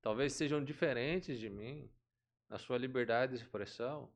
talvez 0.00 0.32
sejam 0.32 0.62
diferentes 0.62 1.38
de 1.38 1.50
mim, 1.50 1.90
na 2.48 2.58
sua 2.58 2.78
liberdade 2.78 3.32
de 3.32 3.42
expressão, 3.42 4.08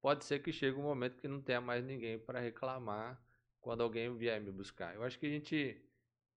pode 0.00 0.24
ser 0.24 0.40
que 0.40 0.52
chegue 0.52 0.76
um 0.76 0.82
momento 0.82 1.16
que 1.16 1.28
não 1.28 1.40
tenha 1.40 1.60
mais 1.60 1.84
ninguém 1.84 2.18
para 2.18 2.40
reclamar 2.40 3.22
quando 3.60 3.82
alguém 3.82 4.14
vier 4.16 4.40
me 4.40 4.50
buscar. 4.50 4.94
Eu 4.94 5.02
acho 5.04 5.18
que 5.18 5.26
a 5.26 5.30
gente 5.30 5.80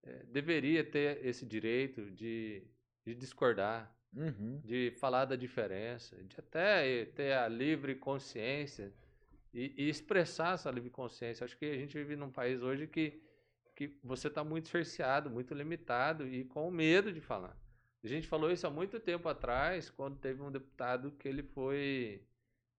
eh, 0.04 0.24
deveria 0.28 0.84
ter 0.84 1.26
esse 1.26 1.46
direito 1.46 2.12
de, 2.12 2.64
de 3.04 3.16
discordar, 3.16 3.96
Uhum. 4.14 4.60
de 4.62 4.92
falar 5.00 5.24
da 5.24 5.38
diferença, 5.38 6.22
de 6.26 6.38
até 6.38 7.06
ter 7.06 7.32
a 7.32 7.48
livre 7.48 7.96
consciência 7.96 8.94
e, 9.54 9.74
e 9.78 9.90
expressar 9.90 10.54
essa 10.54 10.72
livre 10.72 10.90
consciência. 10.90 11.44
Acho 11.44 11.58
que 11.58 11.66
a 11.66 11.78
gente 11.78 11.98
vive 11.98 12.16
num 12.16 12.32
país 12.32 12.62
hoje 12.62 12.88
que, 12.88 13.22
que 13.76 14.00
você 14.04 14.28
está 14.28 14.44
muito 14.44 14.70
cerceado, 14.70 15.30
muito 15.30 15.54
limitado 15.54 16.28
e 16.28 16.46
com 16.46 16.70
medo 16.72 17.12
de 17.12 17.22
falar. 17.22 17.58
A 18.04 18.08
gente 18.08 18.28
falou 18.28 18.52
isso 18.52 18.66
há 18.66 18.70
muito 18.70 19.00
tempo 19.00 19.30
atrás, 19.30 19.90
quando 19.90 20.18
teve 20.18 20.42
um 20.42 20.52
deputado 20.52 21.12
que 21.12 21.28
ele 21.28 21.44
foi 21.44 22.26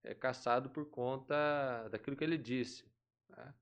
é, 0.03 0.13
caçado 0.13 0.69
por 0.69 0.85
conta 0.89 1.87
daquilo 1.89 2.17
que 2.17 2.23
ele 2.23 2.37
disse. 2.37 2.85
Né? 3.29 3.53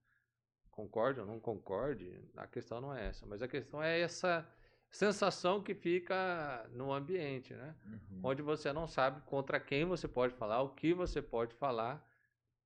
Concorde 0.72 1.20
ou 1.20 1.26
não 1.26 1.40
concorde, 1.40 2.20
a 2.36 2.48
questão 2.48 2.82
não 2.82 2.96
é 2.96 3.08
essa, 3.08 3.26
mas 3.28 3.42
a 3.44 3.48
questão 3.48 3.84
é 3.84 4.00
essa 4.00 4.48
sensação 4.90 5.62
que 5.62 5.76
fica 5.76 6.68
no 6.72 6.92
ambiente, 6.92 7.54
né? 7.54 7.76
Uhum. 7.86 8.22
Onde 8.24 8.42
você 8.42 8.74
não 8.74 8.88
sabe 8.88 9.22
contra 9.22 9.60
quem 9.60 9.86
você 9.86 10.08
pode 10.08 10.34
falar, 10.34 10.62
o 10.62 10.70
que 10.70 10.94
você 10.94 11.22
pode 11.22 11.54
falar, 11.56 12.06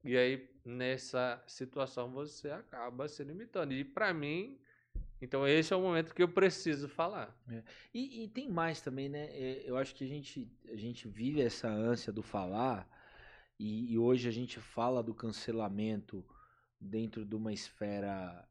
e 0.06 0.16
aí 0.16 0.50
nessa 0.64 1.44
situação 1.48 2.12
você 2.12 2.50
acaba 2.52 3.08
se 3.08 3.24
limitando. 3.24 3.74
E 3.74 3.84
para 3.84 4.14
mim, 4.14 4.58
então 5.22 5.48
esse 5.48 5.74
é 5.74 5.76
o 5.76 5.82
momento 5.82 6.14
que 6.14 6.24
eu 6.24 6.30
preciso 6.30 6.88
falar. 6.88 7.36
É. 7.50 7.64
E, 7.94 8.24
e, 8.24 8.28
tem 8.28 8.50
mais 8.50 8.82
também, 8.82 9.10
né? 9.10 9.26
É, 9.32 9.64
eu 9.66 9.78
acho 9.78 9.96
que 9.96 10.04
a 10.04 10.08
gente, 10.08 10.48
a 10.72 10.76
gente 10.76 11.08
vive 11.08 11.42
essa 11.42 11.68
ânsia 11.68 12.14
do 12.14 12.22
falar, 12.22 12.88
e, 13.60 13.94
e 13.94 13.98
hoje 13.98 14.28
a 14.28 14.32
gente 14.32 14.60
fala 14.60 15.02
do 15.02 15.14
cancelamento 15.14 16.24
dentro 16.80 17.26
de 17.26 17.36
uma 17.36 17.52
esfera 17.54 18.48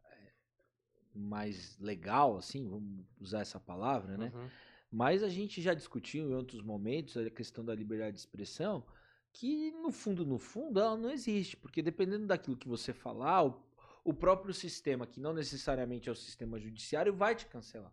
mais 1.14 1.78
legal, 1.78 2.36
assim, 2.36 2.68
vamos 2.68 3.04
usar 3.20 3.40
essa 3.40 3.60
palavra, 3.60 4.16
né? 4.16 4.32
Uhum. 4.34 4.48
Mas 4.90 5.22
a 5.22 5.28
gente 5.28 5.62
já 5.62 5.74
discutiu 5.74 6.28
em 6.28 6.34
outros 6.34 6.60
momentos 6.60 7.16
a 7.16 7.30
questão 7.30 7.64
da 7.64 7.74
liberdade 7.74 8.14
de 8.14 8.20
expressão, 8.20 8.84
que 9.34 9.72
no 9.72 9.90
fundo, 9.90 10.24
no 10.24 10.38
fundo, 10.38 10.80
ela 10.80 10.96
não 10.96 11.10
existe, 11.10 11.56
porque 11.56 11.82
dependendo 11.82 12.26
daquilo 12.26 12.56
que 12.56 12.68
você 12.68 12.92
falar, 12.92 13.44
o, 13.44 13.60
o 14.04 14.14
próprio 14.14 14.54
sistema, 14.54 15.06
que 15.06 15.20
não 15.20 15.34
necessariamente 15.34 16.08
é 16.08 16.12
o 16.12 16.16
sistema 16.16 16.58
judiciário, 16.58 17.12
vai 17.12 17.34
te 17.34 17.46
cancelar. 17.46 17.92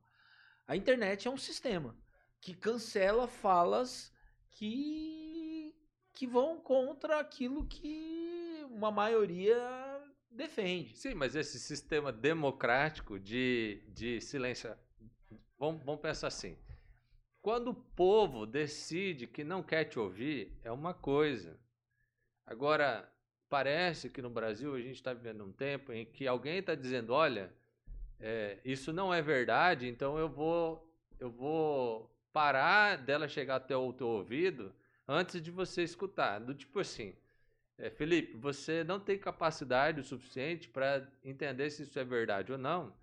A 0.67 0.75
internet 0.75 1.27
é 1.27 1.31
um 1.31 1.37
sistema 1.37 1.97
que 2.39 2.53
cancela 2.53 3.27
falas 3.27 4.13
que, 4.51 5.75
que 6.13 6.27
vão 6.27 6.61
contra 6.61 7.19
aquilo 7.19 7.65
que 7.65 8.63
uma 8.69 8.91
maioria 8.91 9.57
defende. 10.29 10.95
Sim, 10.95 11.15
mas 11.15 11.35
esse 11.35 11.59
sistema 11.59 12.11
democrático 12.11 13.19
de, 13.19 13.83
de 13.89 14.21
silêncio. 14.21 14.73
Vamos, 15.57 15.83
vamos 15.83 16.01
pensar 16.01 16.27
assim. 16.27 16.55
Quando 17.41 17.69
o 17.69 17.73
povo 17.73 18.45
decide 18.45 19.25
que 19.25 19.43
não 19.43 19.63
quer 19.63 19.85
te 19.85 19.97
ouvir, 19.97 20.55
é 20.63 20.71
uma 20.71 20.93
coisa. 20.93 21.59
Agora, 22.45 23.11
parece 23.49 24.09
que 24.09 24.21
no 24.21 24.29
Brasil 24.29 24.75
a 24.75 24.79
gente 24.79 24.95
está 24.95 25.13
vivendo 25.13 25.43
um 25.43 25.51
tempo 25.51 25.91
em 25.91 26.05
que 26.05 26.27
alguém 26.27 26.59
está 26.59 26.75
dizendo: 26.75 27.13
olha, 27.13 27.51
é, 28.19 28.59
isso 28.63 28.93
não 28.93 29.11
é 29.11 29.21
verdade, 29.21 29.87
então 29.87 30.17
eu 30.17 30.29
vou, 30.29 30.87
eu 31.19 31.31
vou 31.31 32.15
parar 32.31 32.97
dela 32.97 33.27
chegar 33.27 33.55
até 33.55 33.75
o 33.75 33.91
teu 33.91 34.07
ouvido 34.07 34.73
antes 35.07 35.41
de 35.41 35.49
você 35.49 35.81
escutar. 35.81 36.39
Do 36.39 36.53
tipo 36.53 36.79
assim, 36.79 37.15
é, 37.77 37.89
Felipe, 37.89 38.37
você 38.37 38.83
não 38.83 38.99
tem 38.99 39.17
capacidade 39.17 39.99
o 39.99 40.03
suficiente 40.03 40.69
para 40.69 41.07
entender 41.23 41.71
se 41.71 41.83
isso 41.83 41.97
é 41.97 42.03
verdade 42.03 42.51
ou 42.51 42.57
não. 42.59 42.93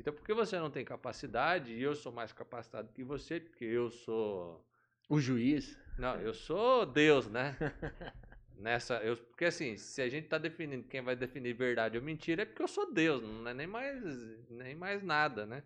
Então, 0.00 0.14
por 0.14 0.24
que 0.24 0.32
você 0.32 0.58
não 0.58 0.70
tem 0.70 0.82
capacidade 0.82 1.74
e 1.74 1.82
eu 1.82 1.94
sou 1.94 2.10
mais 2.10 2.32
capacitado 2.32 2.90
que 2.90 3.04
você, 3.04 3.38
porque 3.38 3.66
eu 3.66 3.90
sou. 3.90 4.66
O 5.10 5.20
juiz? 5.20 5.78
Não, 5.98 6.16
eu 6.16 6.32
sou 6.32 6.86
Deus, 6.86 7.28
né? 7.28 7.54
Nessa, 8.56 8.96
eu, 9.02 9.14
porque 9.16 9.44
assim, 9.44 9.76
se 9.76 10.00
a 10.00 10.08
gente 10.08 10.24
está 10.24 10.38
definindo 10.38 10.88
quem 10.88 11.02
vai 11.02 11.14
definir 11.14 11.52
verdade 11.52 11.98
ou 11.98 12.02
mentira, 12.02 12.42
é 12.42 12.44
porque 12.46 12.62
eu 12.62 12.68
sou 12.68 12.90
Deus, 12.90 13.22
não 13.22 13.46
é 13.50 13.52
nem 13.52 13.66
mais, 13.66 14.02
nem 14.48 14.74
mais 14.74 15.02
nada, 15.02 15.44
né? 15.44 15.62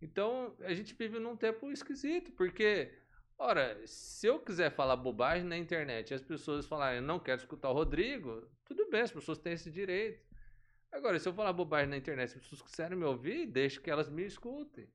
Então, 0.00 0.56
a 0.60 0.72
gente 0.72 0.94
vive 0.94 1.18
num 1.18 1.36
tempo 1.36 1.70
esquisito, 1.70 2.32
porque 2.32 2.92
Ora, 3.36 3.78
se 3.84 4.28
eu 4.28 4.38
quiser 4.38 4.70
falar 4.70 4.94
bobagem 4.94 5.44
na 5.44 5.58
internet 5.58 6.10
e 6.10 6.14
as 6.14 6.22
pessoas 6.22 6.66
falarem, 6.66 7.00
eu 7.00 7.06
não 7.06 7.18
quero 7.18 7.40
escutar 7.40 7.68
o 7.68 7.74
Rodrigo, 7.74 8.48
tudo 8.64 8.88
bem, 8.88 9.00
as 9.00 9.10
pessoas 9.10 9.38
têm 9.38 9.54
esse 9.54 9.72
direito. 9.72 10.24
Agora, 10.94 11.18
se 11.18 11.28
eu 11.28 11.34
falar 11.34 11.52
bobagem 11.52 11.90
na 11.90 11.96
internet, 11.96 12.30
se 12.30 12.38
as 12.38 12.44
pessoas 12.44 12.62
quiserem 12.62 12.96
me 12.96 13.04
ouvir, 13.04 13.46
deixe 13.46 13.80
que 13.80 13.90
elas 13.90 14.08
me 14.08 14.24
escutem. 14.24 14.88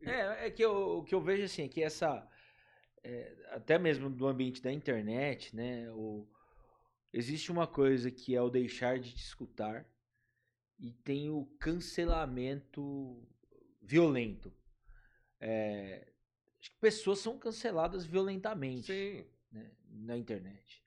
É, 0.00 0.46
é 0.46 0.50
que 0.50 0.64
eu, 0.64 0.98
o 0.98 1.04
que 1.04 1.12
eu 1.12 1.20
vejo 1.20 1.42
assim, 1.42 1.64
é 1.64 1.68
que 1.68 1.82
essa. 1.82 2.24
É, 3.02 3.36
até 3.50 3.80
mesmo 3.80 4.08
do 4.08 4.28
ambiente 4.28 4.62
da 4.62 4.72
internet, 4.72 5.54
né? 5.56 5.90
O, 5.90 6.24
existe 7.12 7.50
uma 7.50 7.66
coisa 7.66 8.12
que 8.12 8.36
é 8.36 8.40
o 8.40 8.48
deixar 8.48 9.00
de 9.00 9.12
te 9.12 9.20
escutar 9.20 9.84
e 10.78 10.92
tem 10.92 11.30
o 11.30 11.46
cancelamento 11.58 13.20
violento. 13.82 14.54
É, 15.40 16.12
acho 16.60 16.70
que 16.70 16.78
pessoas 16.78 17.18
são 17.18 17.36
canceladas 17.36 18.06
violentamente 18.06 19.26
né, 19.50 19.72
na 19.90 20.16
internet. 20.16 20.84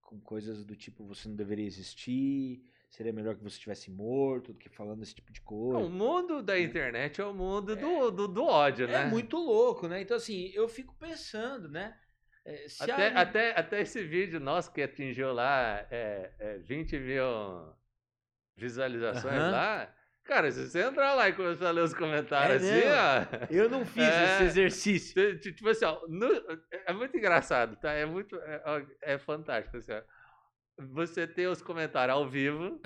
Com 0.00 0.20
coisas 0.20 0.64
do 0.64 0.76
tipo, 0.76 1.04
você 1.04 1.28
não 1.28 1.34
deveria 1.34 1.66
existir, 1.66 2.62
seria 2.92 3.12
melhor 3.12 3.34
que 3.34 3.42
você 3.42 3.56
estivesse 3.56 3.90
morto 3.90 4.52
do 4.52 4.58
que 4.58 4.68
falando 4.68 5.02
esse 5.02 5.14
tipo 5.14 5.32
de 5.32 5.40
coisa. 5.40 5.80
Não, 5.80 5.86
o 5.86 5.90
mundo 5.90 6.42
da 6.42 6.52
né? 6.52 6.60
internet 6.60 7.20
é 7.20 7.24
o 7.24 7.32
mundo 7.32 7.72
é, 7.72 7.76
do, 7.76 8.10
do, 8.10 8.28
do, 8.28 8.44
ódio, 8.44 8.86
né? 8.86 9.02
É 9.02 9.06
muito 9.06 9.36
louco, 9.38 9.88
né? 9.88 10.02
Então, 10.02 10.16
assim, 10.16 10.50
eu 10.54 10.68
fico 10.68 10.94
pensando, 10.98 11.68
né? 11.68 11.96
É, 12.44 12.66
até, 12.80 13.08
a... 13.08 13.20
até, 13.20 13.58
até 13.58 13.80
esse 13.80 14.04
vídeo 14.04 14.38
nosso 14.38 14.70
que 14.72 14.82
atingiu 14.82 15.32
lá 15.32 15.86
é, 15.90 16.32
é 16.38 16.58
20 16.58 16.98
mil 16.98 17.24
visualizações 18.56 19.40
lá, 19.50 19.92
Cara, 20.24 20.52
se 20.52 20.68
você 20.68 20.82
entrar 20.82 21.14
lá 21.14 21.28
e 21.28 21.32
começar 21.32 21.68
a 21.68 21.72
ler 21.72 21.82
os 21.82 21.92
comentários 21.92 22.62
é 22.62 22.88
assim, 22.88 23.36
ó. 23.40 23.46
Eu 23.50 23.68
não 23.68 23.84
fiz 23.84 24.04
é, 24.04 24.34
esse 24.34 24.44
exercício. 24.44 25.38
Tipo 25.40 25.68
assim, 25.68 25.84
ó, 25.84 26.00
no, 26.08 26.28
é 26.86 26.92
muito 26.92 27.16
engraçado, 27.16 27.74
tá? 27.76 27.90
É 27.92 28.06
muito. 28.06 28.36
É, 28.36 28.86
é 29.02 29.18
fantástico, 29.18 29.78
assim, 29.78 29.92
ó. 29.92 30.02
Você 30.90 31.26
tem 31.26 31.46
os 31.46 31.62
comentários 31.62 32.16
ao 32.16 32.28
vivo, 32.28 32.80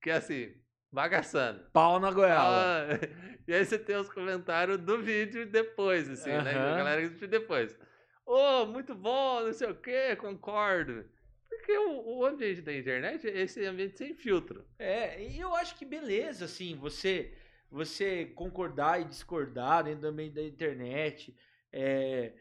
que 0.00 0.10
é 0.10 0.14
assim, 0.14 0.54
bagaçando. 0.92 1.60
Pau 1.72 1.98
na 1.98 2.10
goiaba. 2.10 2.44
Ah, 2.44 3.08
e 3.46 3.54
aí 3.54 3.64
você 3.64 3.78
tem 3.78 3.96
os 3.96 4.08
comentários 4.08 4.78
do 4.78 5.02
vídeo 5.02 5.46
depois, 5.46 6.08
assim, 6.08 6.30
né? 6.30 6.50
A 6.52 6.76
galera 6.76 7.08
que 7.08 7.26
depois. 7.26 7.76
Ô, 8.24 8.62
oh, 8.62 8.66
muito 8.66 8.94
bom, 8.94 9.42
não 9.42 9.52
sei 9.52 9.70
o 9.70 9.74
quê, 9.74 10.16
concordo. 10.16 11.04
Porque 11.48 11.76
o, 11.78 12.18
o, 12.18 12.26
ambiente 12.26 12.60
da 12.60 12.74
internet 12.74 13.28
é 13.28 13.40
esse 13.40 13.64
ambiente 13.64 13.98
sem 13.98 14.14
filtro. 14.14 14.64
É, 14.78 15.22
e 15.22 15.38
eu 15.38 15.54
acho 15.54 15.76
que 15.76 15.84
beleza, 15.84 16.44
assim, 16.44 16.76
você 16.76 17.32
você 17.70 18.26
concordar 18.26 19.00
e 19.00 19.04
discordar 19.04 19.84
dentro 19.84 20.02
do 20.02 20.08
ambiente 20.08 20.34
da 20.34 20.42
internet. 20.42 21.36
É, 21.72 22.32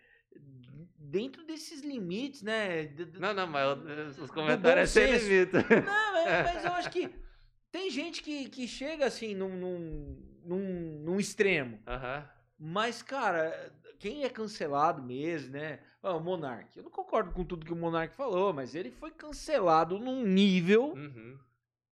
dentro 1.16 1.46
desses 1.46 1.82
limites, 1.82 2.42
né? 2.42 2.94
Não, 3.18 3.34
não, 3.34 3.48
mas 3.48 4.20
os 4.20 4.30
comentários 4.30 4.98
é 4.98 5.08
sem 5.08 5.18
limite. 5.18 5.54
Não, 5.54 6.18
é, 6.18 6.44
mas 6.54 6.66
eu 6.66 6.74
acho 6.74 6.92
que 6.92 7.10
tem 7.72 7.90
gente 7.90 8.22
que, 8.22 8.50
que 8.50 8.68
chega 8.68 9.06
assim 9.06 9.34
num, 9.34 9.56
num, 9.56 10.42
num, 10.44 11.00
num 11.06 11.18
extremo. 11.18 11.80
Uhum. 11.88 12.24
Mas, 12.60 13.02
cara, 13.02 13.74
quem 13.98 14.26
é 14.26 14.30
cancelado 14.30 15.02
mesmo, 15.02 15.54
né? 15.54 15.80
o 16.04 16.20
Monark. 16.20 16.78
Eu 16.78 16.84
não 16.84 16.92
concordo 16.92 17.32
com 17.32 17.46
tudo 17.46 17.66
que 17.66 17.74
o 17.74 17.78
Monark 17.78 18.14
falou, 18.14 18.52
mas 18.52 18.76
ele 18.76 18.92
foi 18.92 19.10
cancelado 19.10 19.98
num 19.98 20.22
nível 20.24 20.94
uhum. 20.96 21.40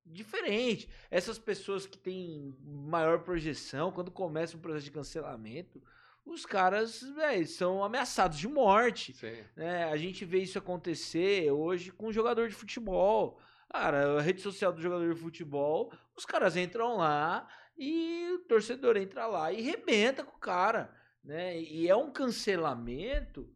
diferente. 0.05 0.89
Essas 1.09 1.39
pessoas 1.39 1.85
que 1.85 1.97
têm 1.97 2.53
maior 2.61 3.19
projeção, 3.19 3.89
quando 3.89 4.11
começa 4.11 4.57
um 4.57 4.59
processo 4.59 4.85
de 4.85 4.91
cancelamento, 4.91 5.81
os 6.25 6.45
caras 6.45 7.01
véio, 7.15 7.45
são 7.47 7.83
ameaçados 7.83 8.37
de 8.37 8.47
morte. 8.47 9.13
Né? 9.55 9.83
A 9.85 9.97
gente 9.97 10.23
vê 10.25 10.39
isso 10.39 10.57
acontecer 10.57 11.51
hoje 11.51 11.91
com 11.91 12.07
um 12.07 12.13
jogador 12.13 12.47
de 12.47 12.55
futebol. 12.55 13.39
Cara, 13.69 14.19
a 14.19 14.21
rede 14.21 14.41
social 14.41 14.71
do 14.71 14.81
jogador 14.81 15.13
de 15.13 15.19
futebol, 15.19 15.91
os 16.15 16.25
caras 16.25 16.55
entram 16.55 16.95
lá 16.95 17.47
e 17.77 18.31
o 18.33 18.39
torcedor 18.47 18.97
entra 18.97 19.25
lá 19.25 19.51
e 19.51 19.61
rebenta 19.61 20.23
com 20.23 20.37
o 20.37 20.39
cara. 20.39 20.95
Né? 21.23 21.61
E 21.61 21.89
é 21.89 21.95
um 21.95 22.11
cancelamento 22.11 23.49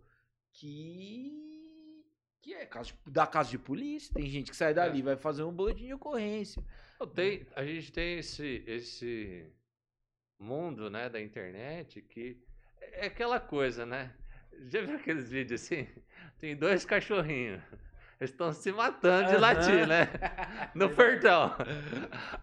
que 0.54 1.46
que 2.42 2.54
é 2.54 2.66
caso 2.66 2.94
da 3.06 3.28
casa 3.28 3.50
de 3.50 3.60
polícia. 3.60 4.14
Tem 4.14 4.26
gente 4.28 4.52
que 4.52 4.58
sai 4.58 4.74
dali 4.74 5.00
é. 5.00 5.04
vai 5.04 5.18
fazer 5.18 5.44
um 5.44 5.52
boletim 5.52 5.88
de 5.88 5.94
ocorrência. 5.94 6.64
Tem, 7.14 7.46
a 7.56 7.66
gente 7.66 7.92
tem 7.92 8.20
esse 8.20 8.64
esse 8.66 9.54
mundo, 10.40 10.90
né, 10.90 11.10
da 11.10 11.20
internet 11.20 12.02
que 12.02 12.42
é 12.94 13.08
aquela 13.08 13.40
coisa, 13.40 13.86
né? 13.86 14.12
Já 14.70 14.82
viu 14.82 14.96
aqueles 14.96 15.30
vídeos 15.30 15.62
assim? 15.62 15.88
Tem 16.40 16.56
dois 16.56 16.86
cachorrinhos. 16.86 17.62
Eles 18.20 18.32
estão 18.32 18.52
se 18.52 18.72
matando 18.72 19.30
de 19.30 19.36
uhum. 19.36 19.42
latir, 19.42 19.88
né? 19.88 20.10
No 20.74 20.90
portão. 20.90 21.56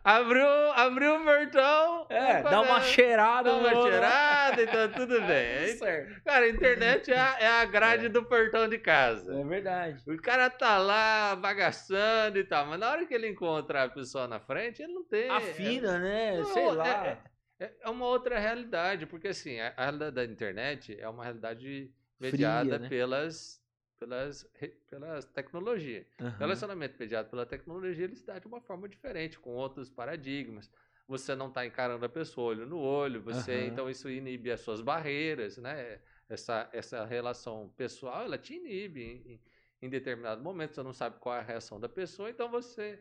Abriu, 0.05 0.47
abriu 0.73 1.17
o 1.17 1.25
portão. 1.25 2.07
É, 2.11 2.43
dá 2.43 2.61
uma 2.61 2.81
cheirada. 2.81 3.51
Dá 3.51 3.57
uma 3.57 3.83
cheirada, 3.83 4.63
então 4.63 4.89
tudo 4.93 5.21
bem. 5.27 5.29
É, 5.29 5.67
certo. 5.77 6.23
Cara, 6.25 6.45
a 6.45 6.49
internet 6.49 7.13
é 7.13 7.19
a, 7.19 7.37
é 7.41 7.49
a 7.49 7.65
grade 7.65 8.07
é. 8.07 8.09
do 8.09 8.25
portão 8.25 8.69
de 8.69 8.79
casa. 8.79 9.35
É 9.35 9.45
verdade. 9.45 10.03
O 10.09 10.17
cara 10.23 10.49
tá 10.49 10.79
lá 10.79 11.35
bagaçando 11.35 12.39
e 12.39 12.45
tal, 12.45 12.67
mas 12.67 12.79
na 12.79 12.91
hora 12.91 13.05
que 13.05 13.15
ele 13.15 13.29
encontra 13.29 13.83
a 13.83 13.89
pessoa 13.89 14.29
na 14.29 14.39
frente, 14.39 14.81
ele 14.81 14.93
não 14.93 15.05
tem. 15.05 15.29
Afina, 15.29 15.97
é, 15.97 15.99
né? 15.99 16.39
Não, 16.39 16.45
Sei 16.47 16.71
lá. 16.71 17.19
É, 17.59 17.73
é, 17.81 17.89
uma 17.89 18.07
outra 18.07 18.39
realidade, 18.39 19.07
porque 19.07 19.29
assim, 19.29 19.61
a, 19.61 19.73
a 19.77 19.83
realidade 19.85 20.15
da 20.17 20.25
internet 20.25 20.99
é 20.99 21.09
uma 21.09 21.23
realidade 21.23 21.93
mediada 22.19 22.65
Fria, 22.65 22.79
né? 22.79 22.89
pelas 22.89 23.65
pelas, 23.99 24.47
pelas 24.89 25.25
tecnologias. 25.27 26.07
Uhum. 26.21 26.29
O 26.29 26.31
relacionamento 26.31 26.97
mediado 26.99 27.29
pela 27.31 27.47
tecnologia 27.47 28.05
ele 28.05 28.17
se 28.17 28.27
dá 28.27 28.39
de 28.39 28.47
uma 28.47 28.61
forma 28.61 28.89
diferente, 28.89 29.39
com 29.39 29.51
outros 29.51 29.89
paradigmas. 29.89 30.71
Você 31.07 31.35
não 31.35 31.49
está 31.49 31.67
encarando 31.67 32.05
a 32.05 32.09
pessoa 32.09 32.49
olho 32.49 32.67
no 32.67 32.79
olho, 32.79 33.23
você 33.23 33.57
uhum. 33.57 33.67
então 33.67 33.91
isso 33.91 34.09
inibe 34.09 34.51
as 34.51 34.61
suas 34.61 34.81
barreiras, 34.81 35.59
né? 35.59 36.01
Essa, 36.29 36.69
essa 36.73 37.05
relação 37.05 37.69
pessoal, 37.77 38.25
ela 38.25 38.39
te 38.39 38.55
inibe 38.55 39.03
em, 39.03 39.41
em 39.83 39.89
determinado 39.91 40.43
momento, 40.43 40.75
você 40.75 40.83
não 40.83 40.93
sabe 40.93 41.19
qual 41.19 41.37
é 41.37 41.41
a 41.41 41.43
reação 41.43 41.79
da 41.79 41.89
pessoa, 41.89 42.31
então 42.31 42.51
você 42.51 42.99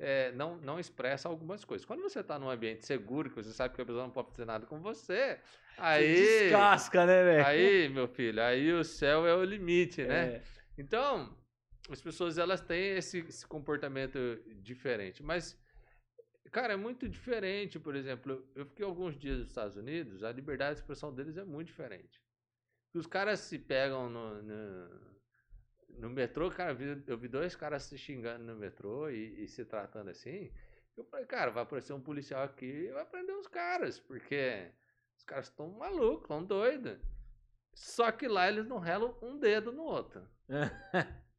é, 0.00 0.32
não, 0.32 0.56
não 0.56 0.80
expressa 0.80 1.28
algumas 1.28 1.64
coisas. 1.64 1.84
Quando 1.84 2.00
você 2.00 2.20
está 2.20 2.38
num 2.38 2.48
ambiente 2.48 2.86
seguro, 2.86 3.28
que 3.28 3.36
você 3.36 3.52
sabe 3.52 3.74
que 3.74 3.82
a 3.82 3.84
pessoa 3.84 4.04
não 4.04 4.10
pode 4.10 4.30
fazer 4.30 4.46
nada 4.46 4.66
com 4.66 4.80
você, 4.80 5.38
aí. 5.76 6.16
Você 6.16 6.40
descasca, 6.44 7.04
né, 7.04 7.22
velho? 7.22 7.46
Aí, 7.46 7.88
meu 7.90 8.08
filho, 8.08 8.42
aí 8.42 8.72
o 8.72 8.82
céu 8.82 9.26
é 9.26 9.34
o 9.34 9.44
limite, 9.44 10.02
né? 10.02 10.36
É. 10.36 10.42
Então, 10.78 11.36
as 11.90 12.00
pessoas 12.00 12.38
elas 12.38 12.62
têm 12.62 12.96
esse, 12.96 13.18
esse 13.18 13.46
comportamento 13.46 14.18
diferente. 14.62 15.22
Mas, 15.22 15.58
cara, 16.50 16.72
é 16.72 16.76
muito 16.76 17.06
diferente. 17.06 17.78
Por 17.78 17.94
exemplo, 17.94 18.48
eu 18.54 18.64
fiquei 18.64 18.86
alguns 18.86 19.18
dias 19.18 19.38
nos 19.38 19.48
Estados 19.48 19.76
Unidos, 19.76 20.24
a 20.24 20.32
liberdade 20.32 20.76
de 20.76 20.80
expressão 20.80 21.14
deles 21.14 21.36
é 21.36 21.44
muito 21.44 21.66
diferente. 21.66 22.22
Os 22.94 23.06
caras 23.06 23.40
se 23.40 23.58
pegam 23.58 24.08
no, 24.08 24.42
no 24.42 25.09
no 25.98 26.10
metrô, 26.10 26.50
cara, 26.50 26.76
eu 27.06 27.18
vi, 27.18 27.28
dois 27.28 27.54
caras 27.56 27.84
se 27.84 27.96
xingando 27.98 28.44
no 28.44 28.56
metrô 28.56 29.08
e, 29.10 29.44
e, 29.44 29.48
se 29.48 29.64
tratando 29.64 30.10
assim. 30.10 30.52
Eu 30.96 31.04
falei, 31.04 31.26
cara, 31.26 31.50
vai 31.50 31.62
aparecer 31.62 31.92
um 31.92 32.00
policial 32.00 32.42
aqui 32.42 32.66
e 32.66 32.92
vai 32.92 33.04
prender 33.04 33.34
os 33.36 33.46
caras, 33.46 33.98
porque 33.98 34.70
os 35.16 35.24
caras 35.24 35.46
estão 35.46 35.68
malucos, 35.70 36.22
estão 36.22 36.44
doidos. 36.44 36.98
Só 37.74 38.10
que 38.10 38.26
lá 38.28 38.48
eles 38.48 38.66
não 38.66 38.78
relam 38.78 39.16
um 39.22 39.38
dedo 39.38 39.72
no 39.72 39.82
outro. 39.82 40.26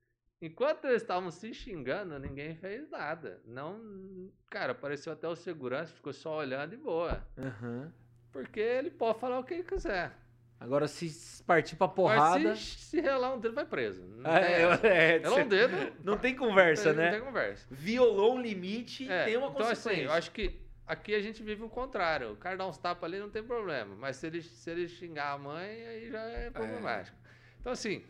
Enquanto 0.42 0.86
eles 0.86 1.04
estavam 1.04 1.30
se 1.30 1.54
xingando, 1.54 2.18
ninguém 2.18 2.56
fez 2.56 2.90
nada. 2.90 3.40
Não, 3.46 4.32
cara, 4.50 4.72
apareceu 4.72 5.14
até 5.14 5.28
o 5.28 5.36
segurança, 5.36 5.94
ficou 5.94 6.12
só 6.12 6.38
olhando 6.38 6.74
e 6.74 6.78
boa. 6.78 7.24
Uhum. 7.38 7.92
Porque 8.32 8.60
ele 8.60 8.90
pode 8.90 9.20
falar 9.20 9.38
o 9.38 9.44
que 9.44 9.54
ele 9.54 9.64
quiser. 9.64 10.12
Agora, 10.62 10.88
se 10.88 11.44
partir 11.44 11.76
pra 11.76 11.88
porrada. 11.88 12.50
Mas 12.50 12.60
se, 12.60 12.80
se 12.82 13.02
relar 13.02 13.34
um 13.34 13.40
dedo, 13.40 13.56
vai 13.56 13.66
preso. 13.66 14.06
Não 14.06 14.30
é, 14.30 14.62
é, 14.84 15.18
relar 15.18 15.40
um 15.40 15.48
dedo. 15.48 15.94
Não 16.04 16.18
tem 16.20 16.36
conversa, 16.36 16.90
não 16.90 16.96
tem, 16.96 17.04
né? 17.04 17.12
Não 17.12 17.18
tem 17.18 17.28
conversa. 17.28 17.68
Violou 17.72 18.36
um 18.36 18.42
limite, 18.42 19.12
é, 19.12 19.26
tem 19.26 19.38
uma 19.38 19.48
então, 19.48 19.58
consequência. 19.58 19.90
Então, 19.90 19.92
assim, 19.94 20.04
eu 20.04 20.12
acho 20.12 20.32
que 20.32 20.62
aqui 20.86 21.16
a 21.16 21.20
gente 21.20 21.42
vive 21.42 21.64
o 21.64 21.70
contrário. 21.70 22.34
O 22.34 22.36
cara 22.36 22.58
dá 22.58 22.68
uns 22.68 22.78
tapas 22.78 23.06
ali, 23.06 23.20
não 23.20 23.32
tem 23.32 23.44
problema. 23.44 23.96
Mas 23.96 24.18
se 24.18 24.28
ele, 24.28 24.44
se 24.44 24.70
ele 24.70 24.88
xingar 24.88 25.32
a 25.32 25.38
mãe, 25.40 25.88
aí 25.88 26.12
já 26.12 26.22
é 26.22 26.52
problemático. 26.52 27.18
É. 27.26 27.30
Então, 27.60 27.72
assim, 27.72 28.06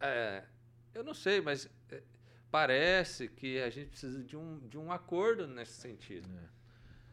é, 0.00 0.42
eu 0.94 1.04
não 1.04 1.12
sei, 1.12 1.42
mas 1.42 1.68
é, 1.90 2.02
parece 2.50 3.28
que 3.28 3.60
a 3.60 3.68
gente 3.68 3.90
precisa 3.90 4.24
de 4.24 4.38
um, 4.38 4.58
de 4.66 4.78
um 4.78 4.90
acordo 4.90 5.46
nesse 5.46 5.74
sentido. 5.74 6.26
É. 6.34 6.55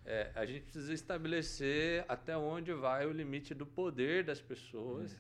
É, 0.06 0.32
a 0.36 0.46
gente 0.46 0.64
precisa 0.64 0.94
estabelecer 0.94 2.04
até 2.10 2.38
onde 2.38 2.74
vai 2.74 3.06
o 3.06 3.12
limite 3.12 3.54
do 3.54 3.66
poder 3.66 4.24
das 4.24 4.42
pessoas 4.42 5.18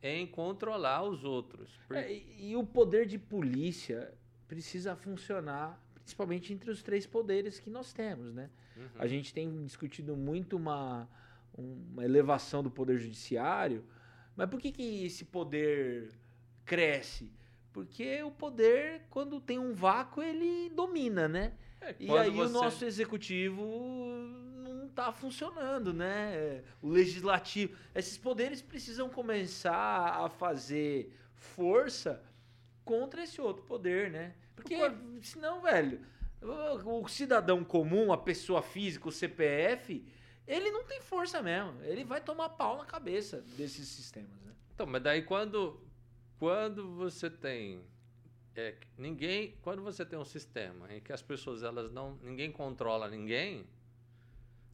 é. 0.00 0.16
em 0.16 0.26
controlar 0.26 1.02
os 1.02 1.24
outros. 1.24 1.80
Porque... 1.88 2.02
É, 2.02 2.12
e, 2.12 2.50
e, 2.50 2.56
o 2.56 2.64
poder 2.64 3.06
de 3.06 3.18
polícia 3.18 4.12
precisa 4.46 4.94
funcionar, 4.94 5.82
principalmente 5.94 6.52
entre 6.52 6.70
os 6.70 6.82
três 6.82 7.06
poderes 7.06 7.58
que 7.58 7.68
nós 7.68 7.92
temos, 7.92 8.32
né? 8.32 8.50
Uhum. 8.76 8.88
A 8.98 9.06
gente 9.06 9.34
tem 9.34 9.64
discutido 9.64 10.16
muito 10.16 10.56
uma, 10.56 11.08
uma 11.52 12.04
elevação 12.04 12.62
do 12.62 12.70
poder 12.70 12.98
judiciário, 12.98 13.84
mas 14.36 14.48
por 14.48 14.60
que, 14.60 14.70
que 14.70 15.04
esse 15.06 15.24
poder 15.24 16.10
cresce? 16.64 17.32
Porque 17.72 18.22
o 18.22 18.30
poder, 18.30 19.02
quando 19.10 19.40
tem 19.40 19.58
um 19.58 19.74
vácuo, 19.74 20.22
ele 20.22 20.70
domina, 20.70 21.26
né? 21.26 21.54
É, 21.84 21.94
e 21.98 22.10
aí 22.10 22.30
você... 22.30 22.50
o 22.50 22.52
nosso 22.52 22.84
executivo 22.84 23.62
não 24.56 24.86
está 24.86 25.12
funcionando, 25.12 25.92
né? 25.92 26.62
O 26.80 26.88
legislativo. 26.88 27.76
Esses 27.94 28.16
poderes 28.16 28.62
precisam 28.62 29.08
começar 29.08 30.24
a 30.24 30.28
fazer 30.30 31.12
força 31.34 32.22
contra 32.84 33.22
esse 33.22 33.40
outro 33.40 33.64
poder, 33.64 34.10
né? 34.10 34.34
Porque 34.56 34.76
senão, 35.22 35.60
velho, 35.60 36.00
o 36.84 37.08
cidadão 37.08 37.62
comum, 37.62 38.12
a 38.12 38.18
pessoa 38.18 38.62
física, 38.62 39.08
o 39.08 39.12
CPF, 39.12 40.06
ele 40.46 40.70
não 40.70 40.84
tem 40.84 41.00
força 41.00 41.42
mesmo. 41.42 41.82
Ele 41.82 42.04
vai 42.04 42.20
tomar 42.20 42.50
pau 42.50 42.78
na 42.78 42.84
cabeça 42.84 43.42
desses 43.56 43.88
sistemas, 43.88 44.40
né? 44.42 44.52
Então, 44.74 44.86
mas 44.86 45.02
daí 45.02 45.22
quando, 45.22 45.80
quando 46.38 46.94
você 46.94 47.28
tem 47.28 47.84
é, 48.56 48.76
ninguém, 48.96 49.56
quando 49.62 49.82
você 49.82 50.04
tem 50.04 50.18
um 50.18 50.24
sistema 50.24 50.92
em 50.92 51.00
que 51.00 51.12
as 51.12 51.22
pessoas 51.22 51.62
elas 51.62 51.90
não, 51.90 52.16
ninguém 52.22 52.52
controla 52.52 53.08
ninguém, 53.08 53.66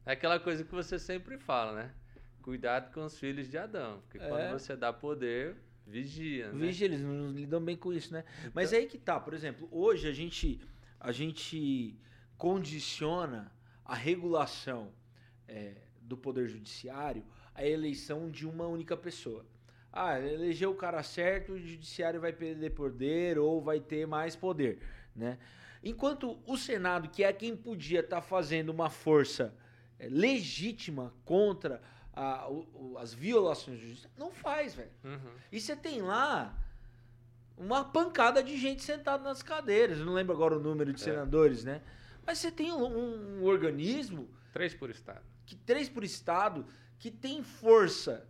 é 0.05 0.11
aquela 0.11 0.39
coisa 0.39 0.63
que 0.63 0.71
você 0.71 0.99
sempre 0.99 1.37
fala, 1.37 1.73
né? 1.73 1.93
Cuidado 2.41 2.91
com 2.93 3.05
os 3.05 3.17
filhos 3.19 3.49
de 3.49 3.57
Adão, 3.57 4.01
porque 4.01 4.17
é. 4.17 4.27
quando 4.27 4.51
você 4.51 4.75
dá 4.75 4.93
poder, 4.93 5.55
vigia, 5.85 6.51
né? 6.51 6.59
Vigia, 6.59 6.85
eles 6.85 7.01
não 7.01 7.31
lidam 7.31 7.63
bem 7.63 7.75
com 7.75 7.91
isso, 7.91 8.13
né? 8.13 8.23
Então... 8.39 8.51
Mas 8.53 8.73
é 8.73 8.77
aí 8.77 8.87
que 8.87 8.97
tá, 8.97 9.19
por 9.19 9.33
exemplo, 9.33 9.67
hoje 9.71 10.07
a 10.07 10.11
gente 10.11 10.59
a 10.99 11.11
gente 11.11 11.99
condiciona 12.37 13.51
a 13.83 13.95
regulação 13.95 14.93
é, 15.47 15.75
do 16.01 16.15
poder 16.15 16.47
judiciário 16.47 17.25
à 17.55 17.65
eleição 17.65 18.29
de 18.29 18.47
uma 18.47 18.67
única 18.67 18.95
pessoa 18.95 19.45
ah, 19.91 20.19
elegeu 20.19 20.71
o 20.71 20.75
cara 20.75 21.03
certo, 21.03 21.53
o 21.53 21.59
judiciário 21.59 22.19
vai 22.19 22.31
perder 22.31 22.71
poder 22.71 23.37
ou 23.37 23.61
vai 23.61 23.79
ter 23.79 24.07
mais 24.07 24.35
poder, 24.35 24.79
né? 25.15 25.37
Enquanto 25.83 26.39
o 26.45 26.55
Senado, 26.57 27.09
que 27.09 27.23
é 27.23 27.33
quem 27.33 27.55
podia 27.55 28.01
estar 28.01 28.17
tá 28.17 28.21
fazendo 28.21 28.69
uma 28.69 28.89
força 28.89 29.53
é, 29.99 30.07
legítima 30.07 31.13
contra 31.25 31.81
a, 32.13 32.47
o, 32.49 32.95
as 32.99 33.13
violações 33.13 33.79
de 33.79 33.87
justiça, 33.89 34.09
não 34.17 34.31
faz, 34.31 34.75
velho. 34.75 34.91
Uhum. 35.03 35.31
E 35.51 35.59
você 35.59 35.75
tem 35.75 36.01
lá 36.01 36.55
uma 37.57 37.83
pancada 37.83 38.43
de 38.43 38.57
gente 38.57 38.83
sentada 38.83 39.23
nas 39.23 39.41
cadeiras. 39.41 39.99
Eu 39.99 40.05
não 40.05 40.13
lembro 40.13 40.33
agora 40.33 40.55
o 40.55 40.59
número 40.59 40.93
de 40.93 41.01
é. 41.01 41.03
senadores, 41.03 41.63
né? 41.63 41.81
Mas 42.25 42.37
você 42.37 42.51
tem 42.51 42.71
um, 42.71 43.39
um 43.39 43.43
organismo. 43.43 44.29
Três 44.53 44.73
por 44.73 44.89
estado. 44.89 45.23
Que, 45.45 45.55
três 45.55 45.89
por 45.89 46.03
estado, 46.03 46.65
que 46.99 47.09
tem 47.09 47.43
força 47.43 48.27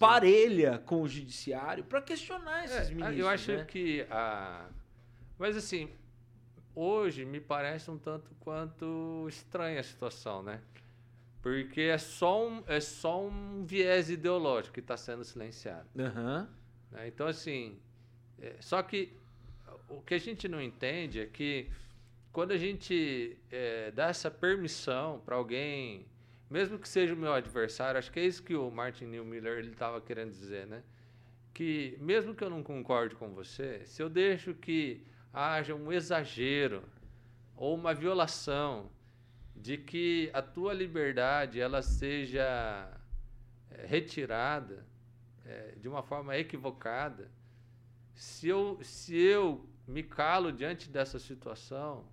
parelha 0.00 0.78
com 0.78 1.02
o 1.02 1.08
judiciário 1.08 1.84
para 1.84 2.00
questionar 2.00 2.64
esses 2.64 2.88
é, 2.88 2.94
ministros. 2.94 3.18
Eu 3.18 3.28
acho 3.28 3.52
né? 3.52 3.64
que 3.66 4.06
a. 4.10 4.66
Mas 5.38 5.56
assim, 5.56 5.90
hoje 6.74 7.26
me 7.26 7.38
parece 7.38 7.90
um 7.90 7.98
tanto 7.98 8.34
quanto 8.40 9.26
estranha 9.28 9.78
a 9.78 9.82
situação, 9.82 10.42
né? 10.42 10.62
Porque 11.42 11.82
é 11.82 11.98
só 11.98 12.46
um, 12.48 12.62
é 12.66 12.80
só 12.80 13.22
um 13.22 13.64
viés 13.64 14.08
ideológico 14.08 14.74
que 14.74 14.80
está 14.80 14.96
sendo 14.96 15.22
silenciado. 15.22 15.88
Uhum. 15.94 16.46
Né? 16.90 17.08
Então, 17.08 17.26
assim, 17.26 17.78
é, 18.40 18.56
só 18.60 18.82
que 18.82 19.14
o 19.88 20.00
que 20.00 20.14
a 20.14 20.18
gente 20.18 20.48
não 20.48 20.60
entende 20.62 21.20
é 21.20 21.26
que 21.26 21.70
quando 22.32 22.52
a 22.52 22.58
gente 22.58 23.36
é, 23.50 23.90
dá 23.90 24.08
essa 24.08 24.30
permissão 24.30 25.20
para 25.24 25.36
alguém 25.36 26.06
mesmo 26.50 26.78
que 26.78 26.88
seja 26.88 27.14
o 27.14 27.16
meu 27.16 27.32
adversário, 27.32 27.98
acho 27.98 28.10
que 28.10 28.18
é 28.18 28.26
isso 28.26 28.42
que 28.42 28.56
o 28.56 28.70
Martin 28.70 29.04
Miller 29.06 29.58
ele 29.58 29.70
estava 29.70 30.00
querendo 30.00 30.32
dizer, 30.32 30.66
né? 30.66 30.82
Que 31.54 31.96
mesmo 32.00 32.34
que 32.34 32.42
eu 32.42 32.50
não 32.50 32.62
concorde 32.62 33.14
com 33.14 33.32
você, 33.32 33.86
se 33.86 34.02
eu 34.02 34.10
deixo 34.10 34.52
que 34.52 35.06
haja 35.32 35.74
um 35.74 35.92
exagero 35.92 36.82
ou 37.56 37.74
uma 37.74 37.94
violação 37.94 38.90
de 39.54 39.76
que 39.76 40.28
a 40.32 40.42
tua 40.42 40.72
liberdade 40.72 41.60
ela 41.60 41.82
seja 41.82 42.90
é, 43.70 43.86
retirada 43.86 44.84
é, 45.44 45.74
de 45.76 45.88
uma 45.88 46.02
forma 46.02 46.36
equivocada, 46.36 47.30
se 48.14 48.48
eu, 48.48 48.78
se 48.82 49.16
eu 49.16 49.68
me 49.86 50.02
calo 50.02 50.50
diante 50.50 50.88
dessa 50.88 51.18
situação, 51.18 52.04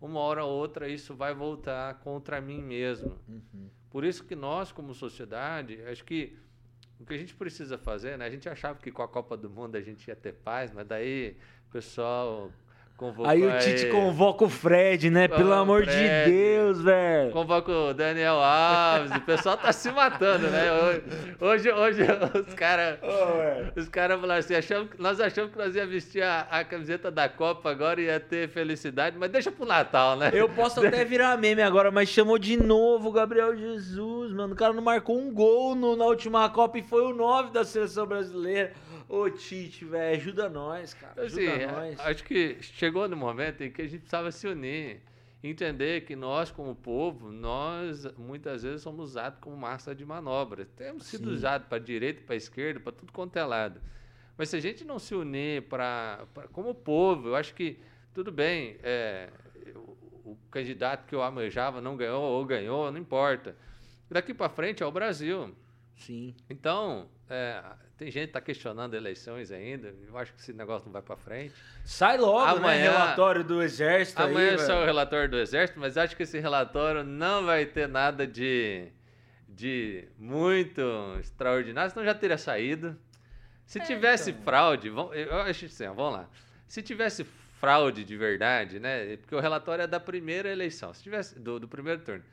uma 0.00 0.20
hora 0.20 0.44
ou 0.44 0.52
outra 0.52 0.88
isso 0.88 1.14
vai 1.14 1.34
voltar 1.34 1.94
contra 2.00 2.40
mim 2.40 2.62
mesmo. 2.62 3.18
Uhum. 3.28 3.68
Por 3.90 4.04
isso 4.04 4.24
que 4.24 4.36
nós, 4.36 4.70
como 4.70 4.94
sociedade, 4.94 5.82
acho 5.82 6.04
que 6.04 6.38
o 6.98 7.04
que 7.04 7.14
a 7.14 7.18
gente 7.18 7.34
precisa 7.34 7.76
fazer, 7.76 8.16
né? 8.16 8.26
A 8.26 8.30
gente 8.30 8.48
achava 8.48 8.78
que 8.78 8.92
com 8.92 9.02
a 9.02 9.08
Copa 9.08 9.36
do 9.36 9.50
Mundo 9.50 9.76
a 9.76 9.80
gente 9.80 10.06
ia 10.06 10.14
ter 10.14 10.32
paz, 10.32 10.70
mas 10.70 10.86
daí 10.86 11.36
o 11.68 11.72
pessoal 11.72 12.52
Aí 13.24 13.46
o 13.46 13.58
Tite 13.58 13.86
aí. 13.86 13.90
convoca 13.90 14.44
o 14.44 14.48
Fred, 14.48 15.10
né? 15.10 15.26
Pelo 15.26 15.54
amor 15.54 15.84
Fred, 15.84 16.26
de 16.26 16.30
Deus, 16.30 16.82
velho. 16.82 17.30
Convoca 17.30 17.72
o 17.72 17.94
Daniel 17.94 18.34
Alves. 18.34 19.10
o 19.12 19.20
pessoal 19.22 19.56
tá 19.56 19.72
se 19.72 19.90
matando, 19.90 20.48
né? 20.48 20.66
Hoje, 21.40 21.72
hoje, 21.72 22.02
os 22.46 22.54
caras. 22.54 22.98
Oh, 23.02 23.80
os 23.80 23.88
caras 23.88 24.20
falaram 24.20 24.40
assim: 24.40 24.54
achamos, 24.54 24.90
nós 24.98 25.20
achamos 25.20 25.50
que 25.50 25.58
nós 25.58 25.74
ia 25.74 25.86
vestir 25.86 26.22
a, 26.22 26.46
a, 26.50 26.64
camiseta 26.64 27.10
da 27.10 27.28
Copa 27.28 27.70
agora 27.70 28.00
e 28.00 28.04
ia 28.04 28.20
ter 28.20 28.48
felicidade, 28.48 29.16
mas 29.18 29.30
deixa 29.30 29.50
pro 29.50 29.64
Natal, 29.64 30.16
né? 30.16 30.30
Eu 30.34 30.48
posso 30.48 30.84
até 30.84 31.04
virar 31.04 31.38
meme 31.38 31.62
agora, 31.62 31.90
mas 31.90 32.08
chamou 32.08 32.38
de 32.38 32.56
novo 32.56 33.08
o 33.08 33.12
Gabriel 33.12 33.56
Jesus, 33.56 34.32
mano. 34.32 34.52
O 34.52 34.56
cara 34.56 34.72
não 34.72 34.82
marcou 34.82 35.18
um 35.18 35.32
gol 35.32 35.74
no, 35.74 35.96
na 35.96 36.04
última 36.04 36.48
Copa 36.50 36.78
e 36.78 36.82
foi 36.82 37.02
o 37.02 37.14
9 37.14 37.50
da 37.50 37.64
seleção 37.64 38.06
brasileira. 38.06 38.72
Ô, 39.10 39.28
Tite, 39.28 39.84
velho, 39.84 40.16
ajuda 40.16 40.48
nós, 40.48 40.94
cara. 40.94 41.22
Ajuda 41.22 41.42
assim, 41.42 41.66
nós. 41.66 41.98
Acho 41.98 42.22
que 42.22 42.58
chegou 42.62 43.08
no 43.08 43.16
momento 43.16 43.60
em 43.60 43.68
que 43.68 43.82
a 43.82 43.84
gente 43.84 44.02
precisava 44.02 44.30
se 44.30 44.46
unir. 44.46 45.02
Entender 45.42 46.02
que 46.02 46.14
nós, 46.14 46.52
como 46.52 46.76
povo, 46.76 47.32
nós 47.32 48.06
muitas 48.16 48.62
vezes 48.62 48.82
somos 48.82 49.10
usados 49.10 49.40
como 49.40 49.56
massa 49.56 49.96
de 49.96 50.04
manobra. 50.04 50.64
Temos 50.76 51.06
sido 51.06 51.28
Sim. 51.28 51.34
usados 51.34 51.66
para 51.66 51.78
direita, 51.78 52.22
para 52.24 52.36
esquerda, 52.36 52.78
para 52.78 52.92
tudo 52.92 53.12
quanto 53.12 53.36
é 53.36 53.42
lado. 53.42 53.80
Mas 54.38 54.48
se 54.50 54.56
a 54.56 54.60
gente 54.60 54.84
não 54.84 55.00
se 55.00 55.12
unir 55.12 55.62
para, 55.62 56.24
como 56.52 56.72
povo, 56.72 57.28
eu 57.28 57.34
acho 57.34 57.52
que 57.52 57.80
tudo 58.14 58.30
bem, 58.30 58.76
é, 58.80 59.28
o, 59.74 60.30
o 60.30 60.38
candidato 60.52 61.04
que 61.08 61.16
eu 61.16 61.22
almejava 61.22 61.80
não 61.80 61.96
ganhou 61.96 62.22
ou 62.22 62.44
ganhou, 62.44 62.92
não 62.92 63.00
importa. 63.00 63.56
Daqui 64.08 64.32
para 64.32 64.48
frente 64.48 64.84
é 64.84 64.86
o 64.86 64.92
Brasil. 64.92 65.52
Sim. 65.96 66.34
Então, 66.48 67.08
é, 67.28 67.60
tem 68.00 68.10
gente 68.10 68.22
que 68.22 68.30
está 68.30 68.40
questionando 68.40 68.94
eleições 68.94 69.52
ainda. 69.52 69.94
Eu 70.08 70.16
acho 70.16 70.32
que 70.32 70.40
esse 70.40 70.54
negócio 70.54 70.86
não 70.86 70.92
vai 70.94 71.02
para 71.02 71.16
frente. 71.16 71.52
Sai 71.84 72.16
logo, 72.16 72.46
né, 72.46 72.50
amanhã, 72.52 72.92
né? 72.92 72.98
Relatório 72.98 73.44
do 73.44 73.62
Exército. 73.62 74.22
Amanhã 74.22 74.52
aí, 74.52 74.58
só 74.58 74.80
o 74.80 74.86
relatório 74.86 75.28
do 75.28 75.36
Exército, 75.36 75.78
mas 75.78 75.98
acho 75.98 76.16
que 76.16 76.22
esse 76.22 76.38
relatório 76.38 77.04
não 77.04 77.44
vai 77.44 77.66
ter 77.66 77.86
nada 77.86 78.26
de, 78.26 78.88
de 79.46 80.08
muito 80.18 80.80
extraordinário, 81.20 81.90
senão 81.90 82.02
já 82.02 82.14
teria 82.14 82.38
saído. 82.38 82.98
Se 83.66 83.78
é, 83.78 83.84
tivesse 83.84 84.30
então. 84.30 84.44
fraude, 84.44 84.88
vamos, 84.88 85.14
eu 85.14 85.36
acho 85.42 85.66
assim, 85.66 85.84
vamos 85.88 86.14
lá. 86.14 86.28
Se 86.66 86.80
tivesse 86.80 87.22
fraude 87.60 88.02
de 88.02 88.16
verdade, 88.16 88.80
né? 88.80 89.18
Porque 89.18 89.34
o 89.34 89.40
relatório 89.40 89.82
é 89.82 89.86
da 89.86 90.00
primeira 90.00 90.48
eleição, 90.48 90.94
se 90.94 91.02
tivesse 91.02 91.38
do, 91.38 91.60
do 91.60 91.68
primeiro 91.68 92.00
turno. 92.00 92.24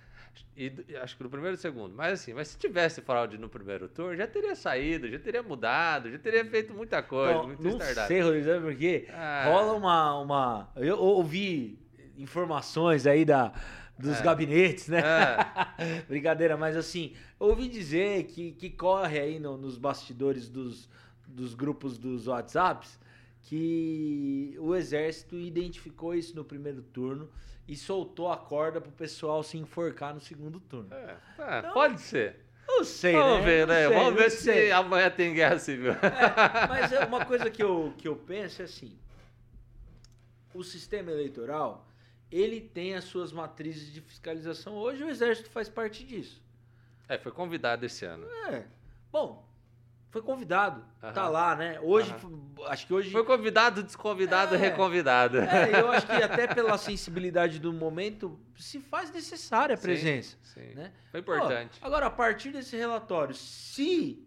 E, 0.55 0.71
acho 1.01 1.15
que 1.15 1.23
no 1.23 1.29
primeiro 1.29 1.55
e 1.55 1.59
segundo. 1.59 1.93
Mas 1.95 2.21
assim, 2.21 2.33
mas 2.33 2.49
se 2.49 2.57
tivesse 2.57 3.01
fraude 3.01 3.37
no 3.37 3.47
primeiro 3.47 3.87
turno, 3.87 4.15
já 4.15 4.27
teria 4.27 4.55
saído, 4.55 5.09
já 5.09 5.19
teria 5.19 5.43
mudado, 5.43 6.11
já 6.11 6.17
teria 6.17 6.43
feito 6.45 6.73
muita 6.73 7.01
coisa, 7.03 7.33
então, 7.33 7.47
muito 7.47 7.63
não 7.63 7.79
sei, 8.07 8.21
Rodrigo, 8.21 8.61
porque 8.61 9.07
ah. 9.13 9.45
rola 9.45 9.73
uma, 9.73 10.19
uma. 10.19 10.71
Eu 10.75 10.97
ouvi 10.99 11.79
informações 12.17 13.05
aí 13.05 13.23
da, 13.23 13.53
dos 13.97 14.19
é. 14.19 14.23
gabinetes, 14.23 14.87
né? 14.87 15.01
É. 15.77 16.01
Brincadeira, 16.07 16.57
mas 16.57 16.75
assim, 16.75 17.13
ouvi 17.39 17.67
dizer 17.67 18.23
que, 18.25 18.51
que 18.53 18.69
corre 18.69 19.19
aí 19.19 19.39
no, 19.39 19.57
nos 19.57 19.77
bastidores 19.77 20.49
dos, 20.49 20.89
dos 21.27 21.53
grupos 21.53 21.97
dos 21.97 22.27
WhatsApps 22.27 22.99
que 23.47 24.57
o 24.59 24.75
exército 24.75 25.37
identificou 25.37 26.13
isso 26.13 26.35
no 26.35 26.43
primeiro 26.43 26.81
turno 26.81 27.31
e 27.65 27.77
soltou 27.77 28.29
a 28.29 28.35
corda 28.35 28.81
pro 28.81 28.91
pessoal 28.91 29.41
se 29.41 29.57
enforcar 29.57 30.13
no 30.13 30.19
segundo 30.19 30.59
turno. 30.59 30.93
É, 30.93 31.17
é 31.39 31.59
então, 31.59 31.71
pode 31.71 32.01
ser. 32.01 32.45
Não 32.67 32.83
sei, 32.83 33.13
Vamos 33.13 33.39
né? 33.39 33.45
ver, 33.45 33.67
né? 33.67 33.87
Sei, 33.87 33.97
Vamos 33.97 34.13
ver 34.15 34.31
se 34.31 34.43
sei. 34.43 34.71
amanhã 34.73 35.09
tem 35.09 35.33
guerra 35.33 35.57
civil. 35.59 35.93
É, 35.93 36.67
mas 36.67 36.91
é 36.91 37.05
uma 37.05 37.25
coisa 37.25 37.49
que 37.49 37.63
eu, 37.63 37.93
que 37.97 38.05
eu 38.05 38.17
penso 38.17 38.61
é 38.61 38.65
assim: 38.65 38.99
o 40.53 40.61
sistema 40.61 41.09
eleitoral 41.09 41.87
ele 42.29 42.59
tem 42.59 42.95
as 42.95 43.05
suas 43.05 43.31
matrizes 43.31 43.93
de 43.93 44.01
fiscalização. 44.01 44.75
Hoje 44.75 45.05
o 45.05 45.09
Exército 45.09 45.49
faz 45.49 45.69
parte 45.69 46.03
disso. 46.03 46.43
É, 47.07 47.17
foi 47.17 47.31
convidado 47.31 47.85
esse 47.85 48.03
ano. 48.03 48.27
É. 48.49 48.65
Bom, 49.09 49.46
foi 50.09 50.21
convidado. 50.21 50.83
Uhum. 51.03 51.13
Tá 51.13 51.27
lá, 51.27 51.55
né? 51.55 51.79
Hoje, 51.81 52.13
uhum. 52.23 52.55
acho 52.67 52.87
que 52.87 52.93
hoje. 52.93 53.11
Foi 53.11 53.23
convidado, 53.23 53.83
desconvidado, 53.83 54.55
é, 54.55 54.57
reconvidado. 54.57 55.39
É, 55.39 55.81
eu 55.81 55.91
acho 55.91 56.07
que 56.07 56.13
até 56.23 56.47
pela 56.47 56.77
sensibilidade 56.77 57.59
do 57.59 57.73
momento, 57.73 58.39
se 58.55 58.79
faz 58.79 59.11
necessária 59.11 59.75
a 59.75 59.77
presença. 59.77 60.37
Sim, 60.43 60.61
sim. 60.61 60.75
Né? 60.75 60.91
Foi 61.11 61.19
importante. 61.19 61.77
agora, 61.81 62.07
a 62.07 62.11
partir 62.11 62.51
desse 62.51 62.75
relatório, 62.75 63.35
se 63.35 64.25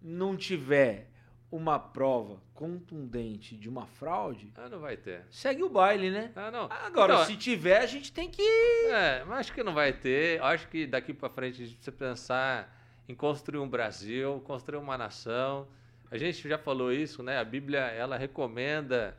não 0.00 0.36
tiver 0.36 1.10
uma 1.50 1.78
prova 1.78 2.42
contundente 2.54 3.56
de 3.56 3.68
uma 3.68 3.86
fraude. 3.86 4.50
Ah, 4.56 4.68
não 4.70 4.80
vai 4.80 4.96
ter. 4.96 5.26
Segue 5.30 5.62
o 5.62 5.68
baile, 5.68 6.10
né? 6.10 6.32
Ah, 6.34 6.50
não. 6.50 6.64
Agora, 6.70 7.14
então, 7.14 7.26
se 7.26 7.36
tiver, 7.36 7.78
a 7.78 7.86
gente 7.86 8.10
tem 8.10 8.30
que. 8.30 8.42
É, 8.88 9.22
mas 9.26 9.40
acho 9.40 9.52
que 9.52 9.62
não 9.62 9.74
vai 9.74 9.92
ter. 9.92 10.42
Acho 10.42 10.66
que 10.68 10.86
daqui 10.86 11.12
para 11.12 11.28
frente 11.28 11.62
a 11.62 11.66
gente 11.66 11.76
precisa 11.76 11.92
pensar 11.94 12.81
em 13.08 13.14
construir 13.14 13.58
um 13.58 13.68
Brasil, 13.68 14.40
construir 14.44 14.78
uma 14.78 14.96
nação. 14.96 15.66
A 16.10 16.16
gente 16.16 16.48
já 16.48 16.58
falou 16.58 16.92
isso, 16.92 17.22
né? 17.22 17.38
A 17.38 17.44
Bíblia 17.44 17.80
ela 17.80 18.16
recomenda 18.16 19.16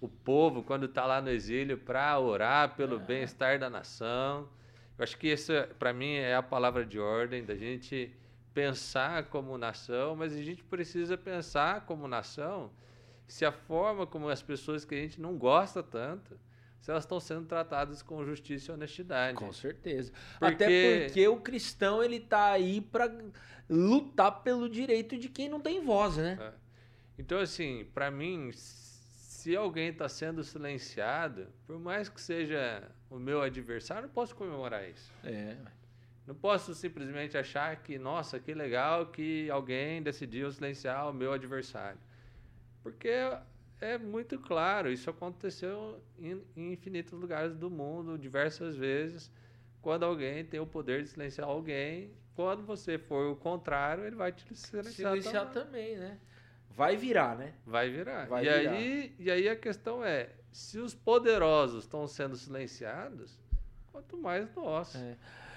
o 0.00 0.08
povo 0.08 0.62
quando 0.62 0.86
está 0.86 1.06
lá 1.06 1.20
no 1.20 1.30
exílio 1.30 1.78
para 1.78 2.18
orar 2.18 2.74
pelo 2.74 2.96
é. 2.96 2.98
bem-estar 2.98 3.58
da 3.58 3.70
nação. 3.70 4.48
Eu 4.98 5.04
acho 5.04 5.16
que 5.16 5.28
isso, 5.28 5.52
para 5.78 5.92
mim, 5.92 6.14
é 6.14 6.34
a 6.34 6.42
palavra 6.42 6.84
de 6.84 6.98
ordem 6.98 7.44
da 7.44 7.54
gente 7.54 8.12
pensar 8.52 9.24
como 9.24 9.56
nação, 9.56 10.14
mas 10.14 10.34
a 10.34 10.42
gente 10.42 10.62
precisa 10.64 11.16
pensar 11.16 11.86
como 11.86 12.06
nação 12.06 12.70
se 13.26 13.46
a 13.46 13.52
forma 13.52 14.06
como 14.06 14.28
as 14.28 14.42
pessoas 14.42 14.84
que 14.84 14.94
a 14.94 14.98
gente 14.98 15.20
não 15.20 15.38
gosta 15.38 15.82
tanto 15.82 16.38
se 16.82 16.90
elas 16.90 17.04
estão 17.04 17.20
sendo 17.20 17.46
tratadas 17.46 18.02
com 18.02 18.24
justiça 18.24 18.72
e 18.72 18.74
honestidade. 18.74 19.38
Com 19.38 19.52
certeza. 19.52 20.12
Porque... 20.38 20.64
Até 20.64 21.04
porque 21.04 21.28
o 21.28 21.36
cristão 21.40 22.02
ele 22.02 22.18
tá 22.18 22.50
aí 22.50 22.80
para 22.80 23.10
lutar 23.70 24.42
pelo 24.42 24.68
direito 24.68 25.16
de 25.16 25.28
quem 25.28 25.48
não 25.48 25.60
tem 25.60 25.80
voz, 25.80 26.16
né? 26.16 26.36
É. 26.40 26.52
Então 27.16 27.38
assim, 27.38 27.86
para 27.94 28.10
mim, 28.10 28.50
se 28.52 29.56
alguém 29.56 29.90
está 29.90 30.08
sendo 30.08 30.42
silenciado, 30.42 31.46
por 31.68 31.78
mais 31.78 32.08
que 32.08 32.20
seja 32.20 32.90
o 33.08 33.16
meu 33.16 33.40
adversário, 33.40 34.08
não 34.08 34.10
posso 34.12 34.34
comemorar 34.34 34.88
isso. 34.88 35.12
É. 35.22 35.56
Não 36.26 36.34
posso 36.34 36.74
simplesmente 36.74 37.38
achar 37.38 37.76
que, 37.76 37.96
nossa, 37.96 38.40
que 38.40 38.52
legal 38.54 39.06
que 39.06 39.48
alguém 39.50 40.02
decidiu 40.02 40.50
silenciar 40.50 41.08
o 41.08 41.12
meu 41.12 41.32
adversário. 41.32 41.98
Porque 42.82 43.08
é 43.82 43.98
muito 43.98 44.38
claro, 44.38 44.90
isso 44.90 45.10
aconteceu 45.10 46.00
em, 46.18 46.40
em, 46.56 46.72
infinitos 46.72 47.12
lugares 47.12 47.56
do 47.56 47.68
mundo, 47.68 48.16
diversas 48.16 48.76
vezes. 48.76 49.30
Quando 49.80 50.04
alguém 50.04 50.44
tem 50.44 50.60
o 50.60 50.66
poder 50.66 51.02
de 51.02 51.08
silenciar 51.08 51.48
alguém, 51.48 52.12
quando 52.34 52.62
você 52.62 52.96
for 52.96 53.32
o 53.32 53.36
contrário, 53.36 54.04
ele 54.04 54.14
vai 54.14 54.30
te 54.30 54.44
silenciar, 54.54 55.12
silenciar 55.12 55.50
também. 55.50 55.96
também, 55.96 55.96
né? 55.96 56.18
Vai 56.70 56.96
virar, 56.96 57.36
né? 57.36 57.54
Vai 57.66 57.90
virar. 57.90 58.26
Vai 58.28 58.46
e, 58.46 58.48
virar. 58.48 58.72
Aí, 58.72 59.14
e 59.18 59.30
aí 59.30 59.48
a 59.48 59.56
questão 59.56 60.04
é, 60.04 60.30
se 60.52 60.78
os 60.78 60.94
poderosos 60.94 61.84
estão 61.84 62.06
sendo 62.06 62.36
silenciados, 62.36 63.36
quanto 63.90 64.16
mais 64.16 64.48
nós. 64.54 64.94
É. 64.94 65.16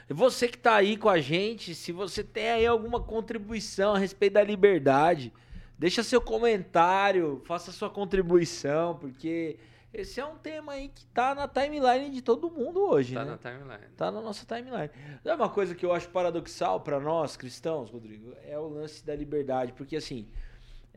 Você 0.09 0.47
que 0.47 0.57
está 0.57 0.75
aí 0.75 0.97
com 0.97 1.09
a 1.09 1.19
gente, 1.19 1.73
se 1.73 1.91
você 1.91 2.23
tem 2.23 2.49
aí 2.49 2.65
alguma 2.65 3.01
contribuição 3.01 3.95
a 3.95 3.97
respeito 3.97 4.33
da 4.33 4.43
liberdade, 4.43 5.31
Deixa 5.77 6.03
seu 6.03 6.21
comentário, 6.21 7.41
faça 7.45 7.71
sua 7.71 7.89
contribuição, 7.89 8.95
porque 8.97 9.59
esse 9.93 10.19
é 10.19 10.25
um 10.25 10.38
tema 10.38 10.73
aí 10.73 10.89
que 10.89 11.05
tá 11.07 11.33
na 11.33 11.47
timeline 11.47 12.09
de 12.09 12.21
todo 12.21 12.49
mundo 12.49 12.81
hoje, 12.81 13.13
tá 13.13 13.23
né? 13.23 13.31
na 13.31 13.38
timeline. 13.38 13.93
Tá 13.95 14.11
na 14.11 14.21
nossa 14.21 14.45
timeline. 14.45 14.89
É 15.23 15.33
uma 15.33 15.49
coisa 15.49 15.75
que 15.75 15.85
eu 15.85 15.93
acho 15.93 16.09
paradoxal 16.09 16.81
para 16.81 16.99
nós 16.99 17.38
cristãos, 17.38 17.89
Rodrigo, 17.89 18.33
é 18.43 18.57
o 18.57 18.67
lance 18.67 19.05
da 19.05 19.15
liberdade, 19.15 19.73
porque 19.73 19.95
assim, 19.95 20.27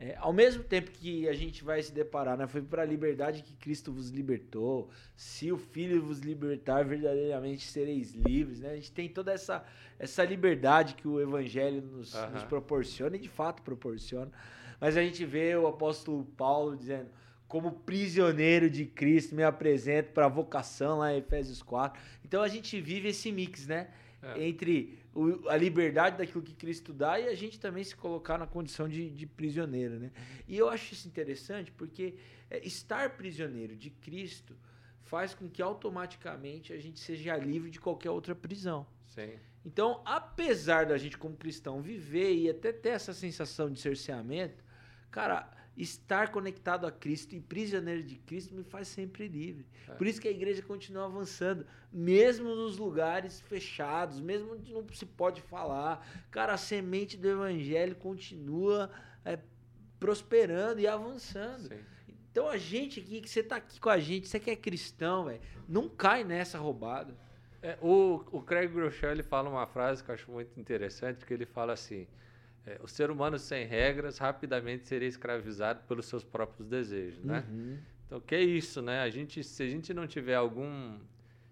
é, 0.01 0.15
ao 0.17 0.31
mesmo 0.31 0.63
tempo 0.63 0.91
que 0.91 1.27
a 1.27 1.33
gente 1.33 1.61
vai 1.61 1.83
se 1.83 1.91
deparar, 1.91 2.37
né? 2.37 2.47
Foi 2.47 2.61
para 2.61 2.83
a 2.83 2.85
liberdade 2.85 3.43
que 3.43 3.53
Cristo 3.55 3.91
vos 3.91 4.09
libertou. 4.09 4.89
Se 5.13 5.51
o 5.51 5.57
Filho 5.57 6.01
vos 6.01 6.19
libertar, 6.19 6.85
verdadeiramente 6.85 7.67
sereis 7.67 8.13
livres, 8.13 8.61
né? 8.61 8.71
A 8.71 8.75
gente 8.75 8.93
tem 8.93 9.09
toda 9.09 9.33
essa, 9.33 9.61
essa 9.97 10.23
liberdade 10.23 10.95
que 10.95 11.05
o 11.05 11.19
Evangelho 11.19 11.81
nos, 11.81 12.13
uhum. 12.13 12.29
nos 12.29 12.43
proporciona 12.45 13.17
e 13.17 13.19
de 13.19 13.27
fato 13.27 13.61
proporciona. 13.61 14.31
Mas 14.79 14.95
a 14.95 15.03
gente 15.03 15.25
vê 15.25 15.55
o 15.55 15.67
apóstolo 15.67 16.25
Paulo 16.37 16.75
dizendo: 16.77 17.09
como 17.47 17.71
prisioneiro 17.71 18.69
de 18.69 18.85
Cristo, 18.85 19.35
me 19.35 19.43
apresento 19.43 20.13
para 20.13 20.27
a 20.27 20.29
vocação 20.29 20.99
lá 20.99 21.13
em 21.13 21.17
Efésios 21.17 21.61
4. 21.63 22.01
Então 22.23 22.41
a 22.43 22.47
gente 22.47 22.79
vive 22.79 23.09
esse 23.09 23.31
mix, 23.31 23.67
né? 23.67 23.89
É. 24.21 24.43
Entre 24.47 24.99
o, 25.15 25.47
a 25.49 25.55
liberdade 25.55 26.17
daquilo 26.17 26.43
que 26.43 26.53
Cristo 26.53 26.93
dá 26.93 27.19
e 27.19 27.27
a 27.27 27.35
gente 27.35 27.59
também 27.59 27.83
se 27.83 27.95
colocar 27.95 28.37
na 28.37 28.45
condição 28.45 28.87
de, 28.87 29.09
de 29.09 29.25
prisioneiro, 29.25 29.97
né? 29.97 30.11
E 30.47 30.57
eu 30.57 30.69
acho 30.69 30.93
isso 30.93 31.07
interessante 31.07 31.71
porque 31.71 32.15
é, 32.49 32.65
estar 32.65 33.11
prisioneiro 33.17 33.75
de 33.75 33.89
Cristo 33.89 34.55
faz 35.01 35.33
com 35.33 35.49
que 35.49 35.61
automaticamente 35.61 36.71
a 36.71 36.77
gente 36.77 36.99
seja 36.99 37.35
livre 37.37 37.71
de 37.71 37.79
qualquer 37.79 38.11
outra 38.11 38.35
prisão. 38.35 38.85
Sim. 39.07 39.31
Então, 39.65 40.01
apesar 40.05 40.85
da 40.85 40.97
gente 40.97 41.17
como 41.17 41.35
cristão 41.35 41.81
viver 41.81 42.33
e 42.35 42.49
até 42.49 42.71
ter 42.71 42.89
essa 42.89 43.13
sensação 43.13 43.71
de 43.71 43.79
cerceamento, 43.79 44.63
cara, 45.11 45.49
estar 45.77 46.31
conectado 46.31 46.85
a 46.85 46.91
Cristo 46.91 47.35
e 47.35 47.39
prisioneiro 47.39 48.03
de 48.03 48.15
Cristo 48.15 48.53
me 48.53 48.63
faz 48.63 48.87
sempre 48.87 49.27
livre. 49.27 49.65
É. 49.87 49.93
Por 49.93 50.05
isso 50.05 50.19
que 50.19 50.27
a 50.27 50.31
igreja 50.31 50.61
continua 50.61 51.05
avançando, 51.05 51.65
mesmo 51.91 52.53
nos 52.53 52.77
lugares 52.77 53.39
fechados, 53.39 54.19
mesmo 54.19 54.53
onde 54.53 54.73
não 54.73 54.85
se 54.93 55.05
pode 55.05 55.41
falar. 55.41 56.05
Cara, 56.29 56.53
a 56.53 56.57
semente 56.57 57.15
do 57.15 57.29
evangelho 57.29 57.95
continua 57.95 58.91
é, 59.23 59.39
prosperando 59.99 60.81
e 60.81 60.87
avançando. 60.87 61.69
Sim. 61.69 61.79
Então 62.31 62.47
a 62.47 62.57
gente 62.57 62.99
aqui, 62.99 63.21
que 63.21 63.29
você 63.29 63.39
está 63.39 63.55
aqui 63.55 63.79
com 63.79 63.89
a 63.89 63.99
gente, 63.99 64.27
você 64.27 64.39
que 64.39 64.51
é 64.51 64.55
cristão, 64.55 65.25
velho, 65.25 65.41
não 65.67 65.89
cai 65.89 66.23
nessa 66.23 66.57
roubada. 66.57 67.15
É, 67.61 67.77
o, 67.81 68.23
o 68.31 68.41
Craig 68.41 68.67
Groeschel, 68.67 69.11
ele 69.11 69.23
fala 69.23 69.49
uma 69.49 69.65
frase 69.65 70.03
que 70.03 70.11
eu 70.11 70.15
acho 70.15 70.31
muito 70.31 70.57
interessante, 70.59 71.25
que 71.25 71.33
ele 71.33 71.45
fala 71.45 71.73
assim, 71.73 72.07
o 72.81 72.87
ser 72.87 73.09
humano 73.09 73.37
sem 73.39 73.65
regras 73.65 74.17
rapidamente 74.17 74.85
seria 74.85 75.07
escravizado 75.07 75.81
pelos 75.87 76.05
seus 76.05 76.23
próprios 76.23 76.67
desejos, 76.67 77.23
né? 77.23 77.45
Uhum. 77.49 77.77
Então, 78.05 78.19
que 78.19 78.35
é 78.35 78.41
isso, 78.41 78.81
né? 78.81 79.01
A 79.01 79.09
gente, 79.09 79.43
se 79.43 79.63
a 79.63 79.67
gente 79.67 79.93
não 79.93 80.07
tiver 80.07 80.35
algum... 80.35 80.97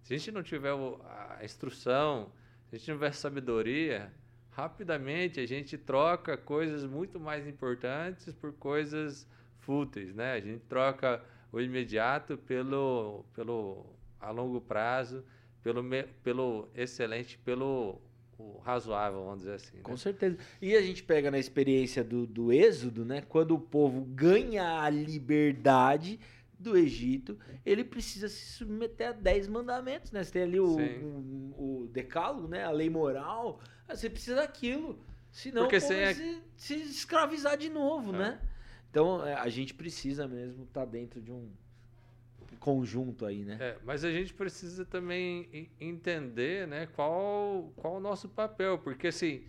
Se 0.01 0.13
a 0.13 0.17
gente 0.17 0.31
não 0.31 0.41
tiver 0.41 0.71
a 0.71 1.39
instrução, 1.43 2.31
se 2.67 2.75
a 2.75 2.79
gente 2.79 2.87
não 2.89 2.95
tiver 2.95 3.11
sabedoria, 3.13 4.11
rapidamente 4.51 5.39
a 5.39 5.45
gente 5.45 5.77
troca 5.77 6.35
coisas 6.37 6.83
muito 6.83 7.19
mais 7.19 7.47
importantes 7.47 8.33
por 8.33 8.53
coisas 8.53 9.27
fúteis, 9.59 10.15
né? 10.15 10.33
A 10.33 10.39
gente 10.39 10.63
troca 10.65 11.23
o 11.51 11.59
imediato 11.59 12.37
pelo, 12.37 13.23
pelo 13.35 13.85
a 14.19 14.31
longo 14.31 14.59
prazo, 14.59 15.23
pelo, 15.61 15.83
pelo 16.23 16.69
excelente, 16.73 17.37
pelo 17.39 18.01
razoável, 18.63 19.23
vamos 19.23 19.39
dizer 19.39 19.53
assim. 19.53 19.77
Né? 19.77 19.83
Com 19.83 19.97
certeza. 19.97 20.37
E 20.61 20.75
a 20.75 20.81
gente 20.81 21.03
pega 21.03 21.31
na 21.31 21.39
experiência 21.39 22.03
do, 22.03 22.25
do 22.25 22.51
Êxodo, 22.51 23.03
né? 23.03 23.21
Quando 23.21 23.55
o 23.55 23.59
povo 23.59 24.01
ganha 24.01 24.81
a 24.81 24.89
liberdade 24.89 26.19
do 26.59 26.77
Egito, 26.77 27.37
ele 27.65 27.83
precisa 27.83 28.27
se 28.27 28.45
submeter 28.53 29.09
a 29.09 29.11
10 29.11 29.47
mandamentos, 29.47 30.11
né? 30.11 30.23
Você 30.23 30.31
tem 30.31 30.43
ali 30.43 30.59
o, 30.59 30.75
o, 30.75 31.83
o, 31.83 31.87
decálogo, 31.87 32.47
né? 32.47 32.63
A 32.63 32.71
lei 32.71 32.89
moral. 32.89 33.59
Você 33.87 34.09
precisa 34.09 34.37
daquilo. 34.37 34.99
Senão 35.31 35.63
Porque 35.63 35.79
você 35.79 35.93
é... 35.93 36.13
se, 36.13 36.43
se 36.55 36.75
escravizar 36.75 37.57
de 37.57 37.69
novo, 37.69 38.13
é. 38.15 38.17
né? 38.17 38.41
Então 38.89 39.25
é, 39.25 39.33
a 39.33 39.49
gente 39.49 39.73
precisa 39.73 40.27
mesmo 40.27 40.63
estar 40.63 40.81
tá 40.81 40.85
dentro 40.85 41.21
de 41.21 41.31
um 41.31 41.51
conjunto 42.67 43.25
aí, 43.25 43.45
né? 43.45 43.57
É, 43.61 43.77
mas 43.85 44.03
a 44.03 44.11
gente 44.11 44.33
precisa 44.33 44.83
também 44.83 45.71
entender, 45.79 46.67
né, 46.67 46.85
qual, 46.87 47.71
qual 47.77 47.95
o 47.95 47.99
nosso 48.01 48.27
papel, 48.27 48.77
porque 48.77 49.07
assim, 49.07 49.45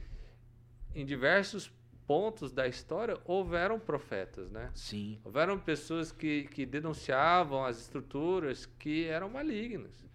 em 0.94 1.04
diversos 1.04 1.68
pontos 2.06 2.52
da 2.52 2.68
história 2.68 3.18
houveram 3.24 3.80
profetas, 3.80 4.52
né? 4.52 4.70
Sim. 4.72 5.18
Houveram 5.24 5.58
pessoas 5.58 6.12
que, 6.12 6.44
que 6.44 6.64
denunciavam 6.64 7.64
as 7.64 7.80
estruturas 7.80 8.66
que 8.66 9.06
eram 9.06 9.28
malignas. 9.28 10.06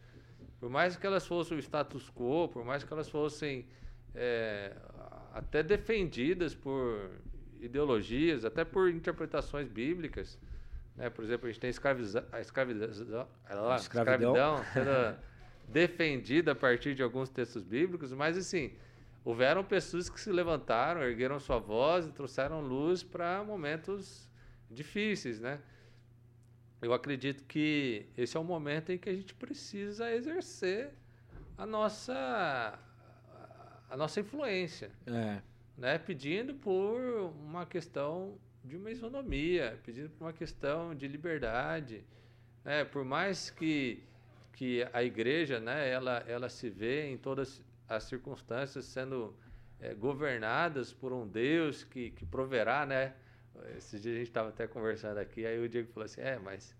Por 0.57 0.69
mais 0.69 0.95
que 0.95 1.05
elas 1.05 1.27
fossem 1.27 1.57
o 1.57 1.59
status 1.59 2.09
quo, 2.09 2.47
por 2.47 2.63
mais 2.63 2.85
que 2.85 2.93
elas 2.93 3.09
fossem 3.09 3.67
é, 4.15 4.73
até 5.33 5.61
defendidas 5.61 6.55
por 6.55 7.11
ideologias, 7.59 8.45
até 8.45 8.63
por 8.63 8.89
interpretações 8.89 9.67
bíblicas, 9.67 10.39
né? 10.95 11.09
Por 11.09 11.23
exemplo, 11.23 11.47
a 11.47 11.51
gente 11.51 11.59
tem 11.59 11.69
escraviza 11.69 12.27
a 12.31 12.39
escravidão, 12.39 13.27
a 13.45 13.75
escravidão 13.75 14.63
sendo 14.73 15.17
defendida 15.67 16.51
a 16.51 16.55
partir 16.55 16.93
de 16.93 17.01
alguns 17.01 17.29
textos 17.29 17.63
bíblicos, 17.63 18.11
mas 18.13 18.37
assim, 18.37 18.73
houveram 19.23 19.63
pessoas 19.63 20.09
que 20.09 20.19
se 20.19 20.31
levantaram, 20.31 21.01
ergueram 21.01 21.39
sua 21.39 21.59
voz 21.59 22.05
e 22.05 22.11
trouxeram 22.11 22.61
luz 22.61 23.03
para 23.03 23.43
momentos 23.43 24.29
difíceis, 24.69 25.39
né? 25.39 25.59
Eu 26.81 26.93
acredito 26.93 27.43
que 27.45 28.07
esse 28.17 28.35
é 28.35 28.39
o 28.39 28.43
momento 28.43 28.91
em 28.91 28.97
que 28.97 29.09
a 29.09 29.15
gente 29.15 29.33
precisa 29.33 30.13
exercer 30.13 30.91
a 31.57 31.65
nossa 31.65 32.77
a 33.89 33.95
nossa 33.95 34.19
influência, 34.19 34.91
é. 35.05 35.41
né? 35.77 35.97
Pedindo 35.97 36.55
por 36.55 36.99
uma 37.45 37.65
questão 37.65 38.37
de 38.63 38.77
uma 38.77 38.91
isonomia, 38.91 39.79
pedindo 39.83 40.09
por 40.09 40.25
uma 40.25 40.33
questão 40.33 40.95
de 40.95 41.07
liberdade. 41.07 42.03
Né? 42.63 42.85
Por 42.85 43.03
mais 43.03 43.49
que, 43.49 44.01
que 44.53 44.87
a 44.93 45.03
igreja 45.03 45.59
né, 45.59 45.89
ela, 45.89 46.23
ela 46.27 46.49
se 46.49 46.69
vê 46.69 47.07
em 47.07 47.17
todas 47.17 47.61
as 47.87 48.03
circunstâncias 48.03 48.85
sendo 48.85 49.35
é, 49.79 49.93
governadas 49.93 50.93
por 50.93 51.11
um 51.11 51.27
Deus 51.27 51.83
que, 51.83 52.11
que 52.11 52.25
proverá, 52.25 52.85
né? 52.85 53.13
Esse 53.77 53.99
dia 53.99 54.13
a 54.13 54.15
gente 54.15 54.27
estava 54.27 54.49
até 54.49 54.65
conversando 54.65 55.17
aqui, 55.17 55.45
aí 55.45 55.59
o 55.59 55.69
Diego 55.69 55.91
falou 55.91 56.05
assim, 56.05 56.21
é, 56.21 56.39
mas 56.39 56.75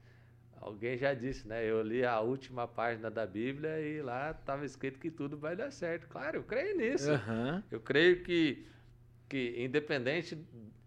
alguém 0.59 0.97
já 0.97 1.13
disse, 1.13 1.47
né? 1.47 1.63
Eu 1.69 1.81
li 1.81 2.05
a 2.05 2.19
última 2.21 2.67
página 2.67 3.11
da 3.11 3.27
Bíblia 3.27 3.79
e 3.79 4.01
lá 4.01 4.31
estava 4.31 4.65
escrito 4.65 4.99
que 4.99 5.11
tudo 5.11 5.37
vai 5.37 5.55
dar 5.55 5.71
certo. 5.71 6.07
Claro, 6.07 6.37
eu 6.37 6.43
creio 6.43 6.77
nisso. 6.77 7.11
Uhum. 7.11 7.61
Eu 7.69 7.79
creio 7.79 8.23
que, 8.23 8.65
que 9.33 9.55
independente 9.57 10.37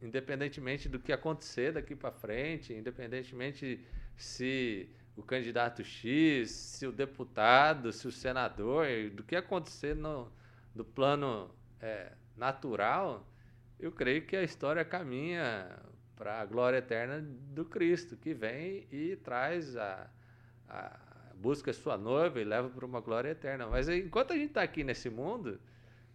independentemente 0.00 0.88
do 0.88 1.00
que 1.00 1.12
acontecer 1.12 1.72
daqui 1.72 1.96
para 1.96 2.12
frente, 2.12 2.72
independentemente 2.72 3.84
se 4.16 4.88
o 5.16 5.22
candidato 5.22 5.82
X, 5.82 6.48
se 6.48 6.86
o 6.86 6.92
deputado, 6.92 7.92
se 7.92 8.06
o 8.06 8.12
senador, 8.12 8.86
do 9.12 9.24
que 9.24 9.34
acontecer 9.34 9.96
no, 9.96 10.30
no 10.72 10.84
plano 10.84 11.52
é, 11.80 12.12
natural, 12.36 13.28
eu 13.80 13.90
creio 13.90 14.24
que 14.24 14.36
a 14.36 14.44
história 14.44 14.84
caminha 14.84 15.82
para 16.14 16.40
a 16.40 16.44
glória 16.44 16.76
eterna 16.76 17.20
do 17.20 17.64
Cristo, 17.64 18.16
que 18.16 18.32
vem 18.32 18.86
e 18.92 19.16
traz 19.16 19.76
a, 19.76 20.08
a 20.68 21.00
busca 21.34 21.72
sua 21.72 21.98
noiva 21.98 22.40
e 22.40 22.44
leva 22.44 22.68
para 22.68 22.86
uma 22.86 23.00
glória 23.00 23.30
eterna. 23.30 23.66
Mas 23.66 23.88
enquanto 23.88 24.32
a 24.32 24.36
gente 24.36 24.50
está 24.50 24.62
aqui 24.62 24.84
nesse 24.84 25.10
mundo, 25.10 25.58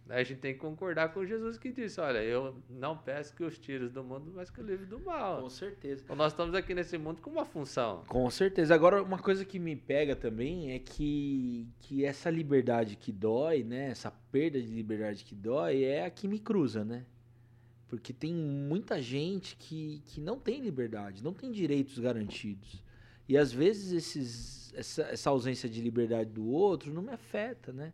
a 0.08 0.22
gente 0.22 0.40
tem 0.40 0.52
que 0.52 0.60
concordar 0.60 1.12
com 1.12 1.24
Jesus 1.24 1.56
que 1.56 1.72
disse: 1.72 2.00
Olha, 2.00 2.22
eu 2.22 2.56
não 2.68 2.96
peço 2.96 3.34
que 3.34 3.44
os 3.44 3.58
tiros 3.58 3.90
do 3.92 4.02
mundo, 4.02 4.32
mas 4.34 4.50
que 4.50 4.60
o 4.60 4.64
livre 4.64 4.84
do 4.84 4.98
mal. 4.98 5.42
Com 5.42 5.48
certeza. 5.48 6.02
Então 6.04 6.16
nós 6.16 6.32
estamos 6.32 6.54
aqui 6.54 6.74
nesse 6.74 6.98
mundo 6.98 7.22
com 7.22 7.30
uma 7.30 7.44
função. 7.44 8.04
Com 8.08 8.28
certeza. 8.28 8.74
Agora, 8.74 9.02
uma 9.02 9.18
coisa 9.18 9.44
que 9.44 9.58
me 9.58 9.76
pega 9.76 10.16
também 10.16 10.72
é 10.72 10.78
que, 10.78 11.68
que 11.80 12.04
essa 12.04 12.28
liberdade 12.30 12.96
que 12.96 13.12
dói, 13.12 13.62
né? 13.62 13.90
Essa 13.90 14.10
perda 14.10 14.60
de 14.60 14.68
liberdade 14.68 15.24
que 15.24 15.34
dói 15.34 15.84
é 15.84 16.04
a 16.04 16.10
que 16.10 16.26
me 16.26 16.38
cruza, 16.38 16.84
né? 16.84 17.04
Porque 17.88 18.12
tem 18.12 18.34
muita 18.34 19.00
gente 19.00 19.54
que, 19.56 20.02
que 20.06 20.20
não 20.20 20.38
tem 20.38 20.60
liberdade, 20.60 21.22
não 21.22 21.32
tem 21.34 21.52
direitos 21.52 21.98
garantidos. 21.98 22.82
E 23.28 23.36
às 23.36 23.52
vezes 23.52 23.92
esses, 23.92 24.74
essa, 24.74 25.02
essa 25.02 25.30
ausência 25.30 25.68
de 25.68 25.80
liberdade 25.80 26.30
do 26.30 26.46
outro 26.46 26.92
não 26.92 27.02
me 27.02 27.12
afeta, 27.12 27.72
né? 27.72 27.92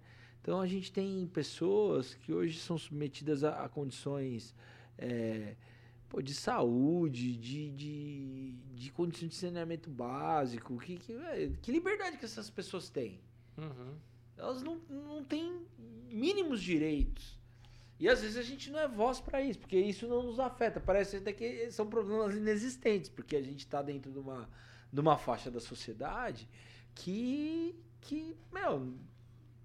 Então 0.49 0.63
a 0.63 0.67
gente 0.67 0.91
tem 0.91 1.27
pessoas 1.27 2.15
que 2.15 2.33
hoje 2.33 2.59
são 2.59 2.79
submetidas 2.79 3.45
a, 3.45 3.67
a 3.67 3.69
condições 3.69 4.55
é, 4.97 5.55
pô, 6.09 6.23
de 6.23 6.33
saúde, 6.33 7.37
de, 7.37 7.71
de, 7.73 8.53
de 8.75 8.91
condições 8.93 9.29
de 9.29 9.35
saneamento 9.35 9.91
básico. 9.91 10.79
Que, 10.79 10.97
que, 10.97 11.13
é, 11.13 11.53
que 11.61 11.71
liberdade 11.71 12.17
que 12.17 12.25
essas 12.25 12.49
pessoas 12.49 12.89
têm? 12.89 13.21
Uhum. 13.59 13.95
Elas 14.39 14.63
não, 14.63 14.77
não 14.89 15.23
têm 15.23 15.67
mínimos 16.11 16.63
direitos. 16.63 17.39
E 18.01 18.09
às 18.09 18.23
vezes 18.23 18.39
a 18.39 18.43
gente 18.43 18.71
não 18.71 18.79
é 18.79 18.89
voz 18.89 19.21
para 19.21 19.43
isso, 19.43 19.59
porque 19.59 19.79
isso 19.79 20.09
não 20.09 20.23
nos 20.23 20.41
afeta. 20.41 20.81
Parece 20.81 21.19
até 21.19 21.31
que 21.31 21.71
são 21.71 21.87
problemas 21.91 22.35
inexistentes, 22.35 23.11
porque 23.11 23.37
a 23.37 23.43
gente 23.43 23.67
está 23.67 23.83
dentro 23.83 24.11
de 24.11 24.19
uma, 24.19 24.49
de 24.91 24.99
uma 24.99 25.19
faixa 25.19 25.51
da 25.51 25.61
sociedade 25.61 26.49
que, 26.95 27.79
que 28.01 28.35
meu, 28.51 28.97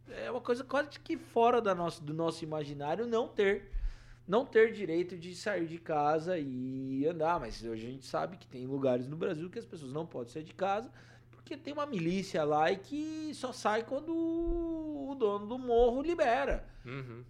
é 0.09 0.29
uma 0.29 0.41
coisa 0.41 0.63
quase 0.63 0.99
que 0.99 1.17
fora 1.17 1.61
da 1.61 1.73
nosso, 1.73 2.03
do 2.03 2.13
nosso 2.13 2.43
imaginário 2.43 3.05
não 3.05 3.27
ter 3.27 3.71
não 4.25 4.45
ter 4.45 4.71
direito 4.71 5.17
de 5.17 5.35
sair 5.35 5.67
de 5.67 5.77
casa 5.77 6.39
e 6.39 7.05
andar, 7.05 7.41
mas 7.41 7.61
hoje 7.61 7.85
a 7.85 7.89
gente 7.89 8.05
sabe 8.05 8.37
que 8.37 8.47
tem 8.47 8.65
lugares 8.65 9.05
no 9.05 9.17
Brasil 9.17 9.49
que 9.49 9.59
as 9.59 9.65
pessoas 9.65 9.91
não 9.91 10.05
podem 10.05 10.31
sair 10.31 10.43
de 10.43 10.53
casa 10.53 10.89
porque 11.29 11.57
tem 11.57 11.73
uma 11.73 11.85
milícia 11.85 12.41
lá 12.45 12.71
e 12.71 12.77
que 12.77 13.31
só 13.33 13.51
sai 13.51 13.83
quando 13.83 14.15
o 14.15 15.13
dono 15.19 15.45
do 15.45 15.59
morro 15.59 16.01
libera. 16.01 16.65
Uhum. 16.85 17.21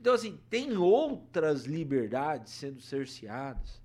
Então, 0.00 0.14
assim, 0.14 0.40
tem 0.48 0.74
outras 0.78 1.66
liberdades 1.66 2.54
sendo 2.54 2.80
cerceadas 2.80 3.82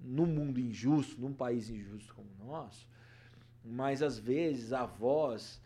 num 0.00 0.26
mundo 0.26 0.58
injusto, 0.58 1.20
num 1.20 1.32
país 1.32 1.70
injusto 1.70 2.12
como 2.14 2.28
o 2.40 2.46
nosso, 2.46 2.88
mas 3.64 4.02
às 4.02 4.18
vezes 4.18 4.72
a 4.72 4.84
voz 4.84 5.62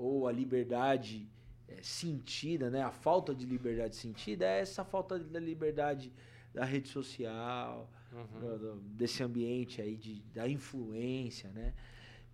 ou 0.00 0.26
a 0.26 0.32
liberdade 0.32 1.28
é, 1.68 1.82
sentida, 1.82 2.70
né? 2.70 2.82
A 2.82 2.90
falta 2.90 3.34
de 3.34 3.44
liberdade 3.44 3.96
sentida 3.96 4.46
é 4.46 4.60
essa 4.60 4.82
falta 4.82 5.18
da 5.18 5.38
liberdade 5.38 6.10
da 6.54 6.64
rede 6.64 6.88
social, 6.88 7.88
uhum. 8.10 8.40
do, 8.40 8.58
do, 8.58 8.80
desse 8.80 9.22
ambiente 9.22 9.80
aí 9.82 9.96
de, 9.96 10.22
da 10.34 10.48
influência, 10.48 11.50
né? 11.50 11.74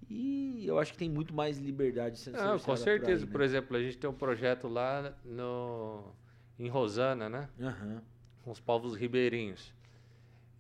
E 0.08 0.64
eu 0.64 0.78
acho 0.78 0.92
que 0.92 0.98
tem 0.98 1.10
muito 1.10 1.34
mais 1.34 1.58
liberdade 1.58 2.18
sendo 2.18 2.36
Não, 2.36 2.52
com 2.52 2.76
cerceada 2.76 2.76
por 2.76 2.84
certeza. 2.84 3.24
aí, 3.24 3.30
Por, 3.30 3.38
né? 3.40 3.44
exemplo, 3.44 3.76
a 3.76 3.82
gente 3.82 3.98
tem 3.98 4.08
um 4.08 4.14
projeto 4.14 4.68
lá 4.68 5.16
no, 5.24 6.12
em 6.58 6.68
Rosana, 6.68 7.28
né? 7.28 7.48
Aham. 7.60 8.02
Com 8.44 8.52
os 8.52 8.60
povos 8.60 8.94
ribeirinhos. 8.94 9.74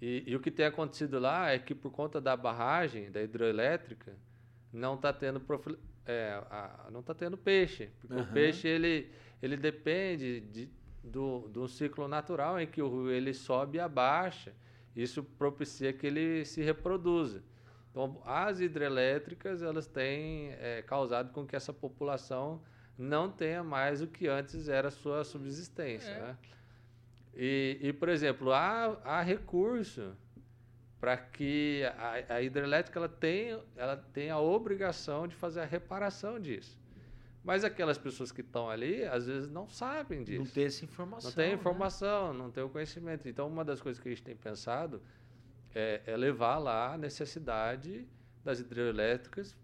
E, 0.02 0.24
e 0.26 0.34
o 0.34 0.40
que 0.40 0.50
tem 0.50 0.66
acontecido 0.66 1.20
lá 1.20 1.50
é 1.50 1.58
que 1.58 1.74
por 1.74 1.92
conta 1.92 2.20
da 2.20 2.36
barragem, 2.36 3.10
da 3.10 3.22
hidroelétrica, 3.22 4.14
não 4.72 4.94
está 4.94 5.12
tendo, 5.12 5.40
é, 6.06 6.42
a- 6.50 6.88
não 6.90 7.02
tá 7.02 7.14
tendo 7.14 7.36
peixe. 7.36 7.90
Porque 8.00 8.14
o 8.14 8.20
Aham. 8.20 8.32
peixe 8.32 8.68
ele, 8.68 9.10
ele 9.42 9.56
depende 9.56 10.40
de, 10.40 10.70
do, 11.02 11.48
do 11.48 11.68
ciclo 11.68 12.06
natural 12.08 12.58
em 12.60 12.66
que 12.66 12.80
o 12.80 12.88
rio 12.88 13.10
ele 13.10 13.34
sobe 13.34 13.78
e 13.78 13.80
abaixa. 13.80 14.54
Isso 14.94 15.22
propicia 15.22 15.92
que 15.92 16.06
ele 16.06 16.44
se 16.44 16.62
reproduza. 16.62 17.42
Então, 17.90 18.20
as 18.24 18.60
hidrelétricas 18.60 19.62
elas 19.62 19.86
têm 19.86 20.52
é, 20.52 20.82
causado 20.82 21.32
com 21.32 21.46
que 21.46 21.56
essa 21.56 21.72
população 21.72 22.62
não 22.98 23.30
tenha 23.30 23.62
mais 23.62 24.00
o 24.00 24.06
que 24.06 24.26
antes 24.28 24.68
era 24.68 24.90
sua 24.90 25.24
subsistência. 25.24 26.10
É. 26.10 26.20
Né? 26.20 26.36
E, 27.34 27.78
e, 27.82 27.92
por 27.92 28.08
exemplo, 28.08 28.52
há, 28.52 28.98
há 29.04 29.20
recurso 29.22 30.16
para 31.06 31.16
que 31.16 31.84
a, 31.98 32.34
a 32.34 32.42
hidrelétrica 32.42 32.98
ela 32.98 33.08
tenha, 33.08 33.60
ela 33.76 33.96
tenha 33.96 34.34
a 34.34 34.40
obrigação 34.40 35.28
de 35.28 35.36
fazer 35.36 35.60
a 35.60 35.64
reparação 35.64 36.40
disso. 36.40 36.76
Mas 37.44 37.62
aquelas 37.62 37.96
pessoas 37.96 38.32
que 38.32 38.40
estão 38.40 38.68
ali, 38.68 39.04
às 39.04 39.28
vezes, 39.28 39.48
não 39.48 39.68
sabem 39.68 40.24
disso. 40.24 40.40
Não 40.42 40.50
tem 40.50 40.64
essa 40.64 40.84
informação. 40.84 41.30
Não 41.30 41.36
tem 41.36 41.48
né? 41.50 41.54
informação, 41.54 42.34
não 42.34 42.50
tem 42.50 42.64
o 42.64 42.68
conhecimento. 42.68 43.28
Então, 43.28 43.46
uma 43.46 43.64
das 43.64 43.80
coisas 43.80 44.02
que 44.02 44.08
a 44.08 44.10
gente 44.10 44.24
tem 44.24 44.34
pensado 44.34 45.00
é, 45.72 46.00
é 46.04 46.16
levar 46.16 46.58
lá 46.58 46.94
a 46.94 46.98
necessidade 46.98 48.04
das 48.44 48.58
hidrelétricas 48.58 49.56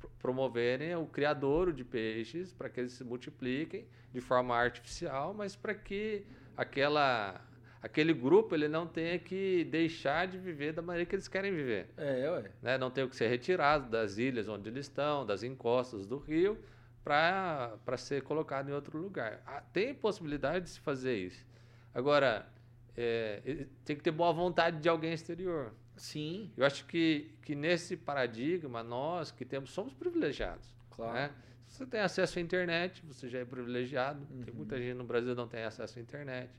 pro- 0.00 0.10
promoverem 0.18 0.96
o 0.96 1.06
criadouro 1.06 1.72
de 1.72 1.84
peixes 1.84 2.52
para 2.52 2.68
que 2.68 2.80
eles 2.80 2.90
se 2.94 3.04
multipliquem 3.04 3.86
de 4.12 4.20
forma 4.20 4.56
artificial, 4.56 5.32
mas 5.32 5.54
para 5.54 5.74
que 5.76 6.26
aquela 6.56 7.40
aquele 7.82 8.12
grupo 8.12 8.54
ele 8.54 8.68
não 8.68 8.86
tenha 8.86 9.18
que 9.18 9.64
deixar 9.64 10.26
de 10.26 10.36
viver 10.38 10.72
da 10.72 10.82
maneira 10.82 11.06
que 11.08 11.14
eles 11.14 11.28
querem 11.28 11.52
viver 11.54 11.88
É, 11.96 12.30
ué. 12.30 12.50
né? 12.62 12.76
não 12.78 12.90
tenham 12.90 13.08
que 13.08 13.16
ser 13.16 13.28
retirados 13.28 13.88
das 13.88 14.18
ilhas 14.18 14.48
onde 14.48 14.68
eles 14.68 14.86
estão, 14.86 15.24
das 15.24 15.42
encostas 15.42 16.06
do 16.06 16.18
rio, 16.18 16.58
para 17.02 17.96
ser 17.96 18.22
colocado 18.22 18.68
em 18.68 18.72
outro 18.72 18.98
lugar. 18.98 19.42
Ah, 19.46 19.62
Tem 19.72 19.94
possibilidade 19.94 20.64
de 20.66 20.70
se 20.70 20.80
fazer 20.80 21.16
isso. 21.16 21.44
Agora, 21.94 22.46
é, 22.96 23.66
tem 23.84 23.96
que 23.96 24.02
ter 24.02 24.10
boa 24.10 24.32
vontade 24.32 24.78
de 24.80 24.88
alguém 24.88 25.12
exterior. 25.12 25.72
Sim, 25.96 26.50
Eu 26.56 26.64
acho 26.64 26.86
que, 26.86 27.30
que 27.42 27.54
nesse 27.54 27.96
paradigma, 27.96 28.82
nós 28.82 29.30
que 29.30 29.44
temos, 29.44 29.70
somos 29.70 29.92
privilegiados. 29.94 30.74
claro. 30.90 31.14
Né? 31.14 31.30
Você 31.68 31.86
tem 31.86 32.00
acesso 32.00 32.38
à 32.38 32.42
internet, 32.42 33.00
você 33.06 33.28
já 33.28 33.38
é 33.38 33.44
privilegiado. 33.44 34.26
Tem 34.26 34.52
Uhum. 34.52 34.56
muita 34.58 34.76
gente 34.78 34.94
no 34.94 35.04
Brasil 35.04 35.30
que 35.30 35.36
não 35.36 35.46
tem 35.46 35.62
acesso 35.62 35.98
à 35.98 36.02
internet. 36.02 36.50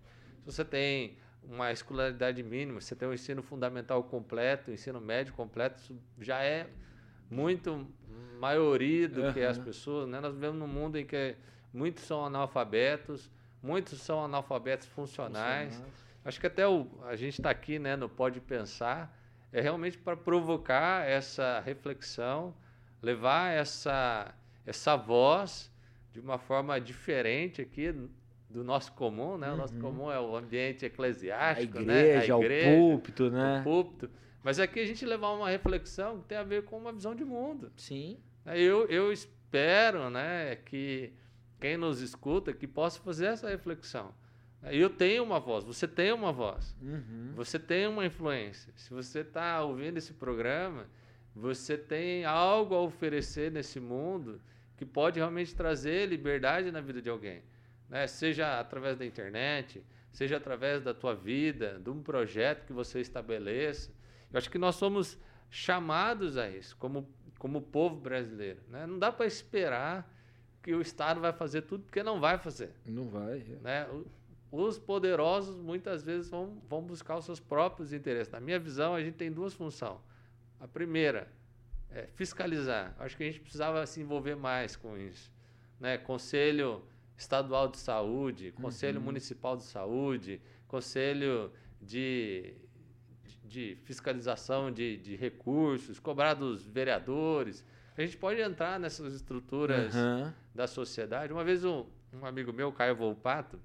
Se 0.41 0.45
você 0.45 0.65
tem 0.65 1.17
uma 1.43 1.71
escolaridade 1.71 2.41
mínima, 2.43 2.81
se 2.81 2.87
você 2.87 2.95
tem 2.95 3.07
um 3.07 3.13
ensino 3.13 3.41
fundamental 3.41 4.03
completo, 4.03 4.71
um 4.71 4.73
ensino 4.73 4.99
médio 4.99 5.33
completo, 5.33 5.79
isso 5.79 5.97
já 6.19 6.43
é 6.43 6.67
muito 7.29 7.87
maioria 8.39 9.07
do 9.07 9.31
que 9.33 9.41
as 9.41 9.57
pessoas. 9.57 10.07
Né? 10.07 10.19
Nós 10.19 10.33
vivemos 10.33 10.57
num 10.57 10.67
mundo 10.67 10.97
em 10.97 11.05
que 11.05 11.35
muitos 11.73 12.03
são 12.03 12.25
analfabetos, 12.25 13.29
muitos 13.61 14.01
são 14.01 14.23
analfabetos 14.23 14.87
funcionais. 14.87 15.81
Acho 16.23 16.39
que 16.39 16.47
até 16.47 16.67
o, 16.67 16.87
a 17.03 17.15
gente 17.15 17.39
está 17.39 17.49
aqui 17.49 17.79
né, 17.79 17.95
no 17.95 18.09
Pode 18.09 18.39
Pensar 18.39 19.17
é 19.51 19.59
realmente 19.59 19.97
para 19.97 20.15
provocar 20.15 21.05
essa 21.07 21.59
reflexão, 21.59 22.55
levar 23.01 23.51
essa, 23.51 24.33
essa 24.65 24.95
voz 24.95 25.71
de 26.13 26.19
uma 26.19 26.37
forma 26.37 26.79
diferente 26.79 27.61
aqui 27.61 27.93
do 28.51 28.63
nosso 28.63 28.91
comum, 28.93 29.37
né? 29.37 29.51
O 29.51 29.55
nosso 29.57 29.73
Uhum. 29.75 29.81
comum 29.81 30.11
é 30.11 30.19
o 30.19 30.35
ambiente 30.35 30.83
A 30.85 30.87
eclesiástico, 30.87 31.79
igreja, 31.79 32.37
né? 32.37 32.45
o 32.73 32.75
púlpito, 32.77 33.29
né? 33.31 33.59
o 33.59 33.63
púlpito. 33.63 34.09
Mas 34.43 34.59
aqui 34.59 34.79
a 34.79 34.85
gente 34.85 35.05
levar 35.05 35.31
uma 35.31 35.49
reflexão 35.49 36.19
que 36.19 36.27
tem 36.27 36.37
a 36.37 36.43
ver 36.43 36.63
com 36.65 36.77
uma 36.77 36.91
visão 36.91 37.13
de 37.15 37.23
mundo. 37.23 37.71
Sim. 37.77 38.17
Eu, 38.45 38.85
eu 38.87 39.11
espero 39.13 40.09
né, 40.09 40.55
que 40.65 41.13
quem 41.59 41.77
nos 41.77 42.01
escuta 42.01 42.51
que 42.51 42.67
possa 42.67 42.99
fazer 42.99 43.27
essa 43.27 43.47
reflexão. 43.49 44.13
Eu 44.63 44.89
tenho 44.91 45.23
uma 45.23 45.39
voz, 45.39 45.63
você 45.63 45.87
tem 45.87 46.11
uma 46.11 46.31
voz, 46.31 46.75
Uhum. 46.81 47.31
você 47.35 47.57
tem 47.57 47.87
uma 47.87 48.05
influência. 48.05 48.71
Se 48.75 48.91
você 48.93 49.19
está 49.21 49.63
ouvindo 49.63 49.97
esse 49.97 50.13
programa, 50.13 50.85
você 51.35 51.77
tem 51.77 52.25
algo 52.25 52.75
a 52.75 52.81
oferecer 52.81 53.51
nesse 53.51 53.79
mundo 53.79 54.39
que 54.77 54.85
pode 54.85 55.19
realmente 55.19 55.55
trazer 55.55 56.07
liberdade 56.07 56.71
na 56.71 56.81
vida 56.81 57.01
de 57.01 57.09
alguém. 57.09 57.41
Né? 57.91 58.07
Seja 58.07 58.57
através 58.57 58.97
da 58.97 59.05
internet, 59.05 59.83
seja 60.13 60.37
através 60.37 60.81
da 60.81 60.93
tua 60.93 61.13
vida, 61.13 61.77
de 61.77 61.89
um 61.89 62.01
projeto 62.01 62.65
que 62.65 62.71
você 62.71 63.01
estabeleça. 63.01 63.91
Eu 64.31 64.37
acho 64.37 64.49
que 64.49 64.57
nós 64.57 64.75
somos 64.75 65.19
chamados 65.49 66.37
a 66.37 66.49
isso, 66.49 66.77
como, 66.77 67.05
como 67.37 67.61
povo 67.61 67.97
brasileiro. 67.97 68.61
Né? 68.69 68.87
Não 68.87 68.97
dá 68.97 69.11
para 69.11 69.25
esperar 69.25 70.09
que 70.63 70.73
o 70.73 70.79
Estado 70.79 71.19
vai 71.19 71.33
fazer 71.33 71.63
tudo, 71.63 71.83
porque 71.83 72.01
não 72.01 72.21
vai 72.21 72.37
fazer 72.37 72.71
Não 72.85 73.09
vai. 73.09 73.39
é. 73.39 73.55
né? 73.61 73.87
Os 74.49 74.79
poderosos 74.79 75.57
muitas 75.57 76.01
vezes 76.01 76.29
vão, 76.29 76.61
vão 76.69 76.81
buscar 76.81 77.17
os 77.17 77.25
seus 77.25 77.39
próprios 77.41 77.91
interesses. 77.91 78.31
Na 78.31 78.39
minha 78.39 78.59
visão, 78.59 78.95
a 78.95 79.03
gente 79.03 79.15
tem 79.15 79.31
duas 79.31 79.53
funções. 79.53 79.99
A 80.59 80.67
primeira 80.67 81.27
é 81.89 82.07
fiscalizar. 82.13 82.95
Acho 82.99 83.17
que 83.17 83.23
a 83.23 83.25
gente 83.25 83.39
precisava 83.39 83.85
se 83.85 83.99
envolver 83.99 84.35
mais 84.35 84.75
com 84.75 84.97
isso. 84.97 85.31
Né? 85.79 85.97
Conselho 85.97 86.85
Estadual 87.21 87.67
de 87.67 87.77
Saúde, 87.77 88.51
Conselho 88.51 88.97
Uhum. 88.99 89.05
Municipal 89.05 89.55
de 89.55 89.63
Saúde, 89.63 90.41
Conselho 90.67 91.51
de, 91.79 92.55
de 93.43 93.77
fiscalização 93.83 94.71
de, 94.71 94.97
de 94.97 95.15
recursos, 95.15 95.99
cobrar 95.99 96.33
dos 96.33 96.65
vereadores. 96.65 97.63
A 97.95 98.01
gente 98.01 98.17
pode 98.17 98.41
entrar 98.41 98.79
nessas 98.79 99.13
estruturas 99.13 99.93
Aham. 99.95 100.33
da 100.55 100.65
sociedade. 100.65 101.31
Uma 101.31 101.43
vez 101.43 101.63
um, 101.63 101.85
um 102.11 102.25
amigo 102.25 102.51
meu, 102.51 102.71
Caio 102.71 102.95
Volpato, 102.95 103.59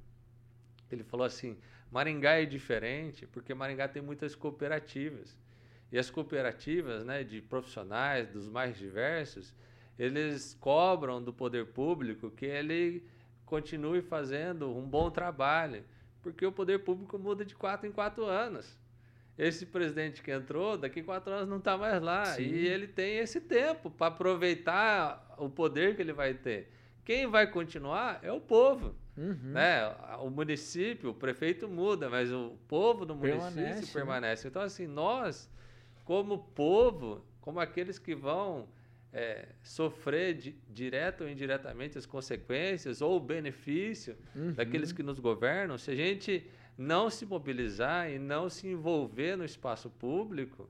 ele 0.91 1.03
falou 1.03 1.25
assim: 1.25 1.57
Maringá 1.91 2.33
é 2.33 2.45
diferente 2.45 3.27
porque 3.27 3.55
Maringá 3.55 3.89
tem 3.89 4.03
muitas 4.03 4.35
cooperativas. 4.35 5.39
E 5.91 5.97
as 5.99 6.11
cooperativas, 6.11 7.05
né, 7.05 7.25
de 7.25 7.41
profissionais 7.41 8.29
dos 8.29 8.49
mais 8.51 8.77
diversos, 8.77 9.55
eles 9.99 10.55
cobram 10.61 11.23
do 11.23 11.33
poder 11.33 11.67
público 11.67 12.31
que 12.31 12.45
ele 12.45 13.03
continue 13.47 14.03
fazendo 14.03 14.77
um 14.77 14.83
bom 14.83 15.11
trabalho, 15.11 15.85
porque 16.23 16.45
o 16.45 16.53
poder 16.53 16.81
público 16.81 17.19
muda 17.19 17.45
de 17.45 17.55
quatro 17.55 17.87
em 17.87 17.93
quatro 17.93 18.27
anos. 18.27 18.79
Esse 19.39 19.65
presidente 19.65 20.23
que 20.23 20.31
entrou, 20.31 20.77
daqui 20.77 21.03
quatro 21.03 21.33
anos 21.33 21.49
não 21.49 21.59
está 21.59 21.79
mais 21.79 22.03
lá. 22.03 22.25
Sim. 22.25 22.43
E 22.43 22.67
ele 22.67 22.89
tem 22.89 23.19
esse 23.19 23.41
tempo 23.41 23.91
para 23.91 24.09
aproveitar 24.09 25.35
o 25.39 25.49
poder 25.49 25.95
que 25.95 26.03
ele 26.03 26.13
vai 26.13 26.35
ter. 26.35 26.73
Quem 27.05 27.27
vai 27.27 27.47
continuar 27.47 28.19
é 28.23 28.33
o 28.33 28.41
povo. 28.41 28.95
Uhum. 29.17 29.53
Né? 29.53 29.87
O 30.21 30.29
município, 30.29 31.11
o 31.11 31.15
prefeito 31.15 31.69
muda, 31.69 32.09
mas 32.09 32.33
o 32.33 32.59
povo 32.67 33.07
do 33.07 33.15
município 33.15 33.53
Permanece, 33.53 33.81
né? 33.81 33.93
permanece. 33.93 34.49
Então, 34.49 34.63
assim, 34.63 34.87
nós, 34.87 35.51
como 36.05 36.39
povo, 36.39 37.25
como 37.41 37.61
aqueles 37.61 37.99
que 37.99 38.15
vão 38.15 38.69
é, 39.19 39.49
sofrer 39.63 40.35
di- 40.35 40.55
direto 40.69 41.23
ou 41.25 41.31
indiretamente 41.31 41.97
as 41.97 42.05
consequências 42.05 43.01
ou 43.01 43.17
o 43.17 43.21
benefício 43.21 44.15
Uhum. 44.35 44.53
daqueles 44.53 44.93
que 44.93 45.03
nos 45.03 45.19
governam, 45.19 45.79
se 45.79 45.91
a 45.91 45.95
gente 45.97 46.45
não 46.77 47.09
se 47.09 47.25
mobilizar 47.25 48.11
e 48.11 48.19
não 48.19 48.51
se 48.51 48.69
envolver 48.69 49.35
no 49.37 49.45
espaço 49.45 49.89
público, 49.89 50.69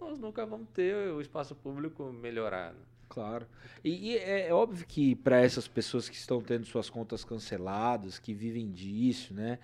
nós 0.00 0.18
nunca 0.18 0.46
vamos 0.46 0.68
ter 0.72 0.94
o 1.12 1.20
espaço 1.20 1.54
público 1.54 2.10
melhorado. 2.10 2.78
Claro. 3.06 3.46
E, 3.84 4.12
e 4.12 4.16
é, 4.16 4.48
é 4.48 4.54
óbvio 4.54 4.86
que 4.86 5.14
para 5.14 5.38
essas 5.42 5.68
pessoas 5.68 6.08
que 6.08 6.16
estão 6.16 6.40
tendo 6.40 6.64
suas 6.64 6.88
contas 6.88 7.22
canceladas, 7.22 8.18
que 8.18 8.32
vivem 8.32 8.72
disso, 8.72 9.34
né? 9.34 9.58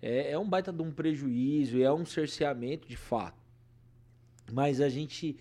É, 0.00 0.30
é 0.32 0.38
um 0.38 0.48
baita 0.48 0.72
de 0.72 0.82
um 0.82 0.90
prejuízo, 0.90 1.80
é 1.82 1.92
um 1.92 2.06
cerceamento 2.06 2.88
de 2.88 2.96
fato. 2.96 3.38
Mas 4.50 4.80
a 4.80 4.88
gente 4.88 5.36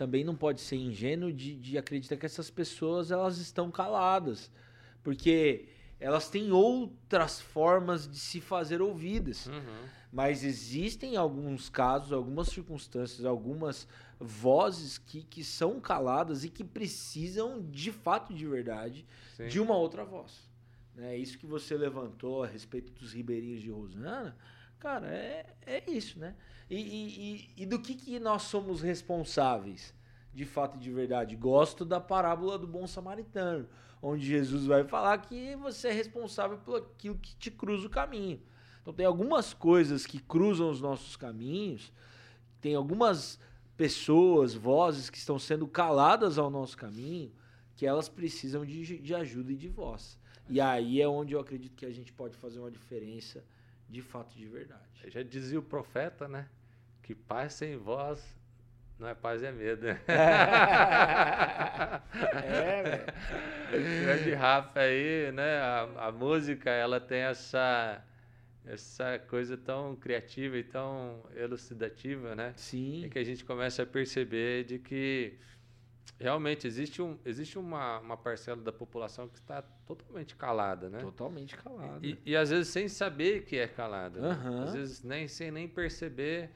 também 0.00 0.24
não 0.24 0.34
pode 0.34 0.62
ser 0.62 0.76
ingênuo 0.76 1.30
de, 1.30 1.54
de 1.54 1.76
acreditar 1.76 2.16
que 2.16 2.24
essas 2.24 2.48
pessoas 2.48 3.10
elas 3.10 3.36
estão 3.36 3.70
caladas. 3.70 4.50
Porque 5.02 5.68
elas 6.00 6.30
têm 6.30 6.52
outras 6.52 7.38
formas 7.38 8.08
de 8.08 8.18
se 8.18 8.40
fazer 8.40 8.80
ouvidas. 8.80 9.44
Uhum. 9.44 9.88
Mas 10.10 10.42
existem 10.42 11.18
alguns 11.18 11.68
casos, 11.68 12.14
algumas 12.14 12.48
circunstâncias, 12.48 13.26
algumas 13.26 13.86
vozes 14.18 14.96
que, 14.96 15.22
que 15.22 15.44
são 15.44 15.78
caladas 15.78 16.44
e 16.44 16.48
que 16.48 16.64
precisam, 16.64 17.62
de 17.70 17.92
fato, 17.92 18.32
de 18.32 18.46
verdade, 18.46 19.06
Sim. 19.36 19.48
de 19.48 19.60
uma 19.60 19.76
outra 19.76 20.02
voz. 20.02 20.48
Né? 20.94 21.18
Isso 21.18 21.36
que 21.36 21.46
você 21.46 21.76
levantou 21.76 22.42
a 22.42 22.46
respeito 22.46 22.90
dos 22.92 23.12
ribeirinhos 23.12 23.60
de 23.60 23.70
Rosana, 23.70 24.34
cara, 24.80 25.06
é, 25.06 25.46
é 25.66 25.90
isso, 25.90 26.18
né? 26.18 26.34
E, 26.68 26.76
e, 26.76 27.34
e, 27.58 27.62
e 27.62 27.66
do 27.66 27.78
que, 27.80 27.94
que 27.94 28.18
nós 28.18 28.42
somos 28.42 28.80
responsáveis 28.80 29.94
de 30.32 30.44
fato 30.44 30.76
e 30.76 30.80
de 30.80 30.90
verdade. 30.90 31.36
Gosto 31.36 31.84
da 31.84 32.00
parábola 32.00 32.58
do 32.58 32.66
bom 32.66 32.86
samaritano, 32.86 33.68
onde 34.02 34.24
Jesus 34.24 34.64
vai 34.64 34.84
falar 34.84 35.18
que 35.18 35.54
você 35.56 35.88
é 35.88 35.92
responsável 35.92 36.58
por 36.58 36.78
aquilo 36.78 37.16
que 37.16 37.36
te 37.36 37.50
cruza 37.50 37.86
o 37.86 37.90
caminho. 37.90 38.40
Então 38.80 38.94
tem 38.94 39.04
algumas 39.04 39.52
coisas 39.52 40.06
que 40.06 40.18
cruzam 40.18 40.70
os 40.70 40.80
nossos 40.80 41.16
caminhos, 41.16 41.92
tem 42.60 42.74
algumas 42.74 43.38
pessoas, 43.76 44.54
vozes 44.54 45.10
que 45.10 45.18
estão 45.18 45.38
sendo 45.38 45.66
caladas 45.66 46.38
ao 46.38 46.50
nosso 46.50 46.76
caminho, 46.76 47.32
que 47.76 47.86
elas 47.86 48.08
precisam 48.08 48.64
de, 48.64 48.98
de 48.98 49.14
ajuda 49.14 49.52
e 49.52 49.56
de 49.56 49.68
voz. 49.68 50.18
E 50.48 50.60
aí 50.60 51.00
é 51.00 51.08
onde 51.08 51.34
eu 51.34 51.40
acredito 51.40 51.76
que 51.76 51.86
a 51.86 51.92
gente 51.92 52.12
pode 52.12 52.36
fazer 52.36 52.58
uma 52.58 52.70
diferença 52.70 53.44
de 53.90 54.00
fato 54.02 54.34
de 54.36 54.46
verdade. 54.46 54.82
Já 55.06 55.22
dizia 55.22 55.58
o 55.58 55.62
profeta, 55.62 56.28
né? 56.28 56.48
Que 57.02 57.14
paz 57.14 57.54
sem 57.54 57.76
voz 57.76 58.40
não 59.00 59.08
é 59.08 59.14
paz, 59.14 59.42
é 59.42 59.50
medo. 59.50 59.86
é, 62.44 62.82
velho. 62.82 63.06
Grande 64.04 64.34
Rafa 64.34 64.80
aí, 64.80 65.32
né? 65.32 65.58
A, 65.58 66.08
a 66.08 66.12
música, 66.12 66.68
ela 66.68 67.00
tem 67.00 67.20
essa 67.20 68.04
essa 68.66 69.18
coisa 69.18 69.56
tão 69.56 69.96
criativa 69.96 70.58
e 70.58 70.62
tão 70.62 71.24
elucidativa, 71.34 72.36
né? 72.36 72.52
Sim. 72.56 73.06
E 73.06 73.08
que 73.08 73.18
a 73.18 73.24
gente 73.24 73.42
começa 73.42 73.84
a 73.84 73.86
perceber 73.86 74.64
de 74.64 74.78
que 74.78 75.38
realmente 76.20 76.66
existe, 76.66 77.00
um, 77.00 77.18
existe 77.24 77.58
uma, 77.58 77.98
uma 77.98 78.16
parcela 78.16 78.60
da 78.60 78.70
população 78.70 79.26
que 79.26 79.38
está 79.38 79.62
totalmente 79.62 80.36
calada, 80.36 80.90
né? 80.90 80.98
Totalmente 80.98 81.56
calada. 81.56 82.06
E, 82.06 82.18
e, 82.26 82.36
às 82.36 82.50
vezes 82.50 82.68
sem 82.68 82.88
saber 82.88 83.44
que 83.44 83.56
é 83.56 83.66
calada. 83.66 84.20
Uhum. 84.20 84.58
Né? 84.58 84.64
Às 84.64 84.74
vezes 84.74 85.02
nem 85.02 85.26
sem 85.26 85.50
nem 85.50 85.66
perceber 85.66 86.50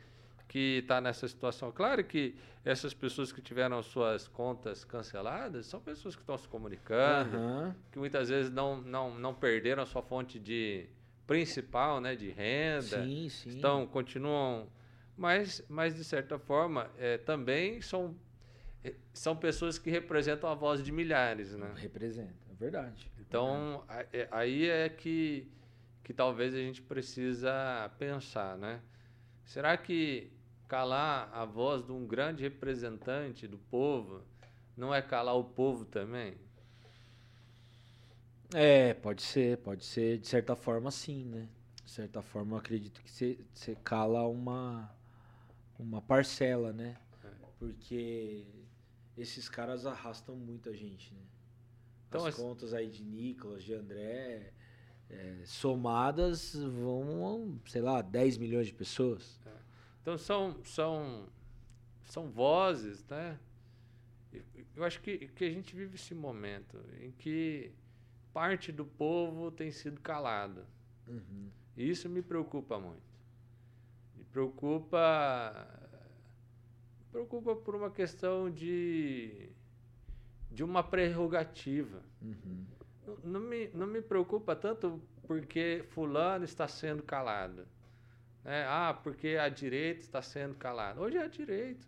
que 0.46 0.80
está 0.82 1.00
nessa 1.00 1.26
situação. 1.26 1.72
Claro 1.72 2.04
que 2.04 2.36
essas 2.64 2.92
pessoas 2.92 3.32
que 3.32 3.40
tiveram 3.40 3.82
suas 3.82 4.28
contas 4.28 4.84
canceladas 4.84 5.66
são 5.66 5.80
pessoas 5.80 6.14
que 6.14 6.22
estão 6.22 6.36
se 6.36 6.46
comunicando, 6.46 7.36
uhum. 7.36 7.74
que 7.90 7.98
muitas 7.98 8.28
vezes 8.28 8.52
não, 8.52 8.80
não, 8.80 9.18
não 9.18 9.34
perderam 9.34 9.82
a 9.82 9.86
sua 9.86 10.02
fonte 10.02 10.38
de 10.38 10.86
principal, 11.26 12.00
né, 12.00 12.14
de 12.14 12.30
renda. 12.30 13.02
Sim, 13.02 13.28
sim. 13.30 13.58
Então, 13.58 13.86
continuam... 13.86 14.68
Mas, 15.16 15.64
mas 15.68 15.94
de 15.94 16.04
certa 16.04 16.38
forma, 16.38 16.90
é, 16.98 17.18
também 17.18 17.80
são 17.80 18.16
são 19.12 19.36
pessoas 19.36 19.78
que 19.78 19.90
representam 19.90 20.50
a 20.50 20.54
voz 20.54 20.82
de 20.82 20.92
milhares, 20.92 21.54
né? 21.54 21.72
Representa, 21.76 22.34
é 22.50 22.54
verdade. 22.54 23.10
Então, 23.20 23.84
é. 24.12 24.28
aí 24.30 24.68
é 24.68 24.88
que, 24.88 25.48
que 26.02 26.12
talvez 26.12 26.54
a 26.54 26.58
gente 26.58 26.82
precisa 26.82 27.90
pensar, 27.98 28.58
né? 28.58 28.80
Será 29.44 29.76
que 29.76 30.30
calar 30.68 31.30
a 31.32 31.44
voz 31.44 31.84
de 31.84 31.92
um 31.92 32.06
grande 32.06 32.42
representante 32.42 33.46
do 33.46 33.58
povo 33.58 34.22
não 34.76 34.94
é 34.94 35.00
calar 35.00 35.36
o 35.36 35.44
povo 35.44 35.84
também? 35.84 36.36
É, 38.52 38.94
pode 38.94 39.22
ser, 39.22 39.58
pode 39.58 39.84
ser, 39.84 40.18
de 40.18 40.28
certa 40.28 40.54
forma 40.54 40.90
sim, 40.90 41.24
né? 41.24 41.48
De 41.84 41.90
certa 41.90 42.22
forma 42.22 42.54
eu 42.54 42.58
acredito 42.58 43.02
que 43.02 43.10
você, 43.10 43.38
você 43.52 43.76
cala 43.84 44.26
uma, 44.26 44.94
uma 45.78 46.00
parcela, 46.00 46.72
né? 46.72 46.96
É. 47.24 47.28
Porque 47.58 48.46
esses 49.16 49.48
caras 49.48 49.86
arrastam 49.86 50.36
muita 50.36 50.74
gente, 50.74 51.12
né? 51.14 51.22
Então, 52.08 52.26
as, 52.26 52.34
as 52.34 52.40
contas 52.40 52.74
aí 52.74 52.88
de 52.88 53.02
Nicolas, 53.02 53.62
de 53.62 53.74
André, 53.74 54.52
é, 55.10 55.42
somadas 55.44 56.54
vão, 56.54 57.60
sei 57.66 57.82
lá, 57.82 58.02
10 58.02 58.38
milhões 58.38 58.66
de 58.66 58.74
pessoas. 58.74 59.40
É. 59.46 59.50
Então 60.02 60.18
são, 60.18 60.62
são, 60.64 61.28
são 62.04 62.30
vozes, 62.30 63.04
né? 63.06 63.38
Eu 64.76 64.84
acho 64.84 65.00
que, 65.00 65.28
que 65.28 65.44
a 65.44 65.50
gente 65.50 65.74
vive 65.74 65.94
esse 65.94 66.14
momento 66.14 66.78
em 67.00 67.12
que 67.12 67.72
parte 68.32 68.72
do 68.72 68.84
povo 68.84 69.50
tem 69.50 69.70
sido 69.70 70.00
calado. 70.00 70.66
Uhum. 71.06 71.48
E 71.76 71.88
isso 71.88 72.08
me 72.08 72.20
preocupa 72.20 72.78
muito. 72.78 73.02
Me 74.16 74.24
preocupa 74.24 75.83
preocupa 77.14 77.54
por 77.54 77.76
uma 77.76 77.92
questão 77.92 78.50
de, 78.50 79.48
de 80.50 80.64
uma 80.64 80.82
prerrogativa. 80.82 82.02
Uhum. 82.20 82.64
Não, 83.06 83.16
não, 83.22 83.40
me, 83.40 83.68
não 83.68 83.86
me 83.86 84.02
preocupa 84.02 84.56
tanto 84.56 85.00
porque 85.24 85.84
fulano 85.90 86.44
está 86.44 86.66
sendo 86.66 87.04
calado. 87.04 87.68
Né? 88.42 88.66
Ah, 88.66 88.98
porque 89.00 89.36
a 89.40 89.48
direita 89.48 90.00
está 90.00 90.20
sendo 90.20 90.56
calada. 90.56 91.00
Hoje 91.00 91.16
é 91.16 91.22
a 91.22 91.28
direita. 91.28 91.86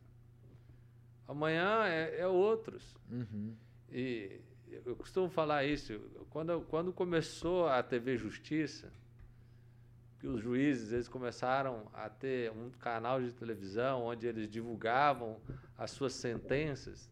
Amanhã 1.26 1.88
é, 1.88 2.20
é 2.20 2.28
outros. 2.28 2.94
Uhum. 3.10 3.56
E 3.90 4.40
eu 4.84 4.94
costumo 4.94 5.28
falar 5.28 5.64
isso. 5.64 6.00
Quando, 6.30 6.60
quando 6.68 6.92
começou 6.92 7.66
a 7.66 7.82
TV 7.82 8.16
Justiça, 8.16 8.92
que 10.26 10.28
os 10.28 10.42
juízes 10.42 10.92
eles 10.92 11.06
começaram 11.06 11.86
a 11.94 12.08
ter 12.08 12.50
um 12.50 12.68
canal 12.80 13.22
de 13.22 13.30
televisão 13.30 14.02
onde 14.02 14.26
eles 14.26 14.50
divulgavam 14.50 15.36
as 15.78 15.92
suas 15.92 16.14
sentenças, 16.14 17.08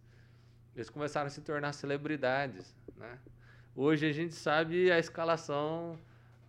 eles 0.74 0.90
começaram 0.90 1.28
a 1.28 1.30
se 1.30 1.40
tornar 1.40 1.72
celebridades, 1.74 2.74
né? 2.96 3.16
Hoje 3.76 4.08
a 4.08 4.12
gente 4.12 4.34
sabe 4.34 4.90
a 4.90 4.98
escalação 4.98 5.96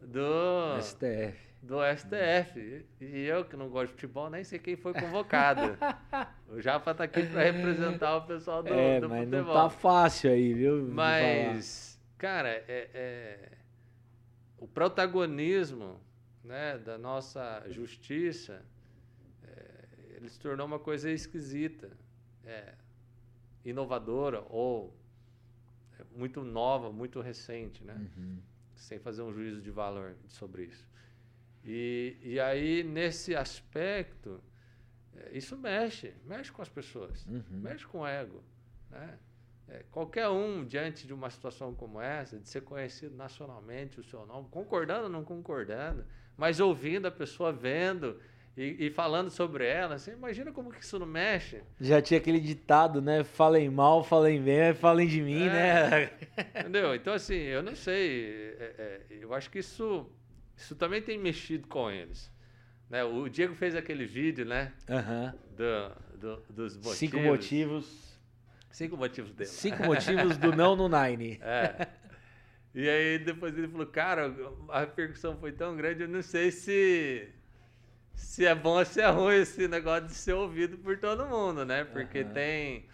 do 0.02 0.80
STF. 0.82 1.38
Do 1.62 1.78
STF. 1.96 2.86
E 3.00 3.26
eu, 3.26 3.46
que 3.46 3.56
não 3.56 3.70
gosto 3.70 3.88
de 3.88 3.94
futebol, 3.94 4.30
nem 4.32 4.44
sei 4.44 4.58
quem 4.58 4.76
foi 4.76 4.94
convocado. 4.94 5.78
o 6.50 6.60
Japa 6.60 6.92
está 6.92 7.04
aqui 7.04 7.28
para 7.28 7.44
representar 7.44 8.18
o 8.18 8.22
pessoal 8.26 8.64
do, 8.64 8.74
é, 8.74 9.00
do 9.00 9.10
mas 9.10 9.26
futebol. 9.26 9.54
Não 9.54 9.54
tá 9.54 9.70
fácil 9.70 10.32
aí, 10.32 10.54
viu? 10.54 10.88
Mas, 10.92 12.00
cara, 12.18 12.50
é, 12.50 12.90
é, 12.94 13.52
o 14.58 14.68
protagonismo 14.68 16.00
né, 16.46 16.78
da 16.78 16.98
nossa 16.98 17.64
justiça, 17.70 18.64
é, 19.44 19.86
ele 20.16 20.30
se 20.30 20.40
tornou 20.40 20.66
uma 20.66 20.80
coisa 20.80 21.10
esquisita, 21.10 21.92
é, 22.44 22.76
inovadora 23.64 24.46
ou 24.50 24.96
é, 26.00 26.04
muito 26.16 26.44
nova, 26.44 26.92
muito 26.92 27.20
recente, 27.20 27.84
né? 27.84 27.96
Uhum. 27.96 28.40
Sem 28.76 29.00
fazer 29.00 29.22
um 29.24 29.34
juízo 29.34 29.62
de 29.62 29.72
valor 29.72 30.16
sobre 30.28 30.66
isso. 30.66 30.88
E, 31.64 32.18
e 32.22 32.40
aí, 32.40 32.84
nesse 32.84 33.36
aspecto, 33.36 34.40
é, 35.16 35.36
isso 35.36 35.58
mexe, 35.58 36.14
mexe 36.26 36.52
com 36.52 36.62
as 36.62 36.70
pessoas, 36.70 37.26
uhum. 37.26 37.44
mexe 37.50 37.86
com 37.88 38.00
o 38.02 38.08
ego, 38.08 38.44
né? 38.92 39.18
É, 39.68 39.84
qualquer 39.90 40.30
um, 40.30 40.64
diante 40.64 41.08
de 41.08 41.14
uma 41.14 41.28
situação 41.32 41.74
como 41.74 42.00
essa, 42.00 42.40
de 42.40 42.48
ser 42.48 42.62
conhecido 42.62 43.16
nacionalmente 43.16 44.00
o 44.00 44.04
seu 44.04 44.24
nome, 44.24 44.48
concordando 44.50 45.06
ou 45.06 45.10
não 45.10 45.24
concordando, 45.24 46.06
mas 46.38 46.60
ouvindo 46.60 47.08
a 47.08 47.12
pessoa 47.12 47.52
vendo 47.52 48.20
e, 48.58 48.88
e, 48.88 48.90
falando 48.90 49.30
sobre 49.30 49.68
ela, 49.68 49.98
você 49.98 50.14
imagina 50.14 50.50
como 50.50 50.72
que 50.72 50.82
isso 50.82 50.98
não 50.98 51.06
mexe? 51.06 51.62
Já 51.80 52.02
tinha 52.02 52.18
aquele 52.18 52.40
ditado, 52.40 53.02
né? 53.02 53.22
Falem 53.22 53.70
mal, 53.70 54.02
falem 54.02 54.42
bem, 54.42 54.74
falem 54.74 55.08
de 55.08 55.22
mim, 55.22 55.44
é, 55.44 55.50
né? 55.50 56.12
Entendeu? 56.62 56.96
Então, 56.96 57.14
assim, 57.14 57.36
eu 57.36 57.62
não 57.62 57.76
sei. 57.76 58.56
É, 58.58 58.76
é, 58.78 59.02
eu 59.10 59.34
acho 59.34 59.50
que 59.50 59.60
isso, 59.60 60.10
isso 60.56 60.74
também 60.74 61.02
tem 61.02 61.18
mexido 61.18 61.68
com 61.68 61.92
eles. 61.92 62.32
Né? 62.90 63.04
O 63.04 63.28
Diego 63.28 63.54
fez 63.56 63.76
aquele 63.76 64.06
vídeo, 64.06 64.46
né? 64.46 64.72
Uhum. 64.90 65.34
Do, 65.58 66.18
do, 66.18 66.44
dos 66.50 66.78
motivos. 66.78 66.98
Cinco 66.98 67.18
motivos. 67.18 68.20
Cinco 68.72 68.98
motivos 68.98 69.34
dele. 69.34 69.50
Cinco 69.50 69.84
motivos 69.84 70.38
do 70.38 70.56
não 70.56 70.78
no 70.78 70.88
Nine. 70.88 71.40
É. 71.42 71.88
E 72.76 72.90
aí 72.90 73.18
depois 73.18 73.58
ele 73.58 73.70
falou, 73.70 73.88
cara, 73.88 74.36
a 74.68 74.82
repercussão 74.82 75.38
foi 75.38 75.54
tão 75.54 75.78
grande, 75.78 76.04
eu 76.04 76.10
não 76.10 76.22
sei 76.22 76.52
se 76.52 77.30
se 78.14 78.46
é 78.46 78.54
bom 78.54 78.78
ou 78.78 78.86
se 78.86 79.00
é 79.00 79.08
ruim 79.10 79.36
esse 79.38 79.66
negócio 79.68 80.08
de 80.08 80.14
ser 80.14 80.34
ouvido 80.34 80.78
por 80.78 80.98
todo 80.98 81.26
mundo, 81.26 81.66
né? 81.66 81.86
Porque 81.86 82.20
uhum. 82.22 82.34
tem 82.34 82.86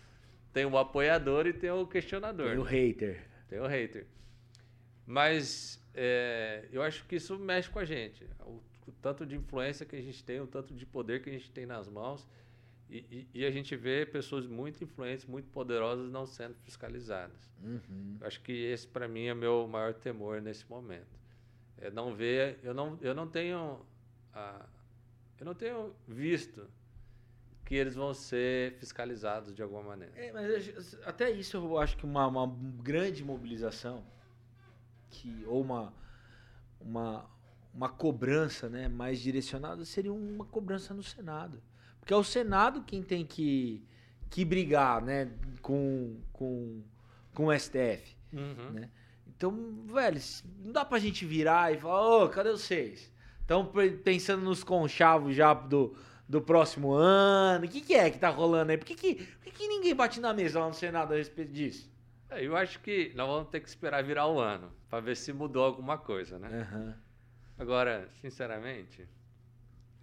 tem 0.53 0.65
o 0.65 0.77
apoiador 0.77 1.47
e 1.47 1.53
tem 1.53 1.71
o 1.71 1.87
questionador. 1.87 2.49
Tem 2.49 2.59
o 2.59 2.63
hater. 2.63 3.23
Tem 3.49 3.59
o 3.59 3.65
hater. 3.65 4.05
Mas 5.05 5.83
é, 5.95 6.67
eu 6.71 6.83
acho 6.83 7.03
que 7.07 7.15
isso 7.15 7.39
mexe 7.39 7.67
com 7.67 7.79
a 7.79 7.85
gente. 7.85 8.23
O, 8.41 8.61
o 8.85 8.91
tanto 9.01 9.25
de 9.25 9.35
influência 9.35 9.83
que 9.83 9.95
a 9.95 10.01
gente 10.01 10.23
tem, 10.23 10.39
o 10.39 10.47
tanto 10.47 10.75
de 10.75 10.85
poder 10.85 11.23
que 11.23 11.29
a 11.29 11.33
gente 11.33 11.49
tem 11.49 11.65
nas 11.65 11.89
mãos. 11.89 12.27
E, 12.91 13.25
e, 13.33 13.45
a 13.45 13.51
gente 13.51 13.73
vê 13.73 14.05
pessoas 14.05 14.45
muito 14.45 14.83
influentes, 14.83 15.25
muito 15.25 15.49
poderosas 15.49 16.11
não 16.11 16.25
sendo 16.25 16.55
fiscalizadas. 16.55 17.49
Uhum. 17.63 18.17
Acho 18.19 18.41
que 18.41 18.51
esse 18.51 18.85
para 18.85 19.07
mim 19.07 19.27
é 19.27 19.33
meu 19.33 19.65
maior 19.65 19.93
temor 19.93 20.41
nesse 20.41 20.69
momento. 20.69 21.17
É 21.77 21.89
não 21.89 22.13
ver, 22.13 22.59
eu 22.61 22.73
não, 22.73 22.99
eu 23.01 23.15
não 23.15 23.25
tenho, 23.25 23.79
ah, 24.33 24.65
eu 25.39 25.45
não 25.45 25.55
tenho 25.55 25.95
visto 26.05 26.67
que 27.63 27.75
eles 27.75 27.95
vão 27.95 28.13
ser 28.13 28.73
fiscalizados 28.73 29.55
de 29.55 29.63
alguma 29.63 29.83
maneira. 29.83 30.13
É, 30.17 30.33
mas 30.33 30.99
até 31.05 31.31
isso 31.31 31.55
eu 31.55 31.77
acho 31.77 31.95
que 31.95 32.03
uma, 32.03 32.27
uma 32.27 32.45
grande 32.83 33.23
mobilização, 33.23 34.03
que 35.09 35.45
ou 35.47 35.61
uma 35.61 35.93
uma 36.81 37.25
uma 37.73 37.87
cobrança, 37.87 38.67
né, 38.67 38.89
mais 38.89 39.21
direcionada 39.21 39.85
seria 39.85 40.11
uma 40.11 40.43
cobrança 40.43 40.93
no 40.93 41.01
Senado 41.01 41.63
porque 42.01 42.13
é 42.13 42.17
o 42.17 42.23
Senado 42.23 42.81
quem 42.83 43.01
tem 43.01 43.25
que, 43.25 43.81
que 44.29 44.43
brigar, 44.43 45.01
né, 45.01 45.31
com, 45.61 46.19
com, 46.33 46.81
com 47.33 47.45
o 47.47 47.57
STF, 47.57 48.17
Uhum. 48.33 48.71
né? 48.73 48.89
Então, 49.27 49.83
velho, 49.87 50.19
não 50.63 50.71
dá 50.71 50.83
pra 50.85 50.99
gente 50.99 51.25
virar 51.25 51.73
e 51.73 51.77
falar, 51.77 52.23
ô, 52.25 52.29
cadê 52.29 52.51
vocês? 52.51 53.11
Estão 53.41 53.65
pensando 54.03 54.43
nos 54.43 54.63
conchavos 54.63 55.33
já 55.35 55.53
do, 55.53 55.95
do 56.29 56.39
próximo 56.41 56.91
ano. 56.93 57.65
O 57.65 57.67
que, 57.67 57.81
que 57.81 57.93
é 57.95 58.09
que 58.11 58.19
tá 58.19 58.29
rolando 58.29 58.71
aí? 58.71 58.77
Por 58.77 58.85
que, 58.85 58.93
que, 58.95 59.15
por 59.15 59.43
que, 59.45 59.51
que 59.51 59.67
ninguém 59.67 59.95
bate 59.95 60.19
na 60.19 60.31
mesa 60.33 60.59
lá 60.59 60.67
no 60.67 60.73
Senado 60.75 61.13
a 61.13 61.17
respeito 61.17 61.51
disso? 61.51 61.89
É, 62.29 62.45
Eu 62.45 62.55
acho 62.55 62.79
que 62.81 63.11
nós 63.15 63.27
vamos 63.27 63.49
ter 63.49 63.59
que 63.61 63.67
esperar 63.67 64.03
virar 64.03 64.27
o 64.27 64.39
ano 64.39 64.71
para 64.89 64.99
ver 65.01 65.17
se 65.17 65.33
mudou 65.33 65.63
alguma 65.65 65.97
coisa, 65.97 66.37
né? 66.39 66.61
Aham. 66.71 66.95
Agora, 67.57 68.07
sinceramente, 68.21 69.07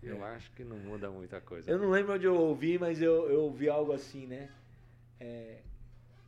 eu 0.02 0.24
É. 0.24 0.34
acho 0.36 0.50
que 0.52 0.64
não 0.64 0.76
muda 0.78 1.10
muita 1.10 1.40
coisa. 1.40 1.70
Eu 1.70 1.78
não 1.78 1.90
lembro 1.90 2.14
onde 2.14 2.24
eu 2.26 2.34
ouvi, 2.34 2.78
mas 2.78 3.00
eu, 3.02 3.28
eu 3.30 3.42
ouvi 3.42 3.68
algo 3.68 3.92
assim, 3.92 4.26
né? 4.26 4.50
É, 5.20 5.62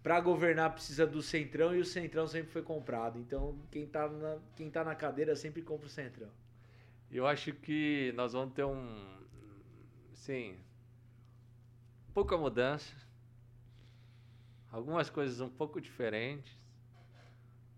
pra 0.03 0.21
governar 0.21 0.73
precisa 0.73 1.07
do 1.07 1.23
Centrão 1.23 1.75
e 1.75 1.81
o 1.81 1.85
Centrão 1.85 2.27
sempre 2.27 2.51
foi 2.51 2.62
comprado. 2.62 3.18
Então, 3.18 3.57
quem 3.71 3.87
tá 3.87 4.09
na, 4.09 4.39
quem 4.57 4.71
tá 4.71 4.83
na 4.83 4.95
cadeira 4.95 5.37
sempre 5.37 5.62
compra 5.62 5.87
o 5.87 5.91
Centrão. 5.91 6.29
Eu 7.11 7.27
acho 7.27 7.53
que 7.53 8.12
nós 8.14 8.33
vamos 8.33 8.55
ter 8.55 8.64
um, 8.64 9.18
sim, 10.14 10.57
pouca 12.14 12.37
mudança, 12.37 12.95
algumas 14.71 15.11
coisas 15.11 15.41
um 15.41 15.49
pouco 15.49 15.81
diferentes, 15.81 16.57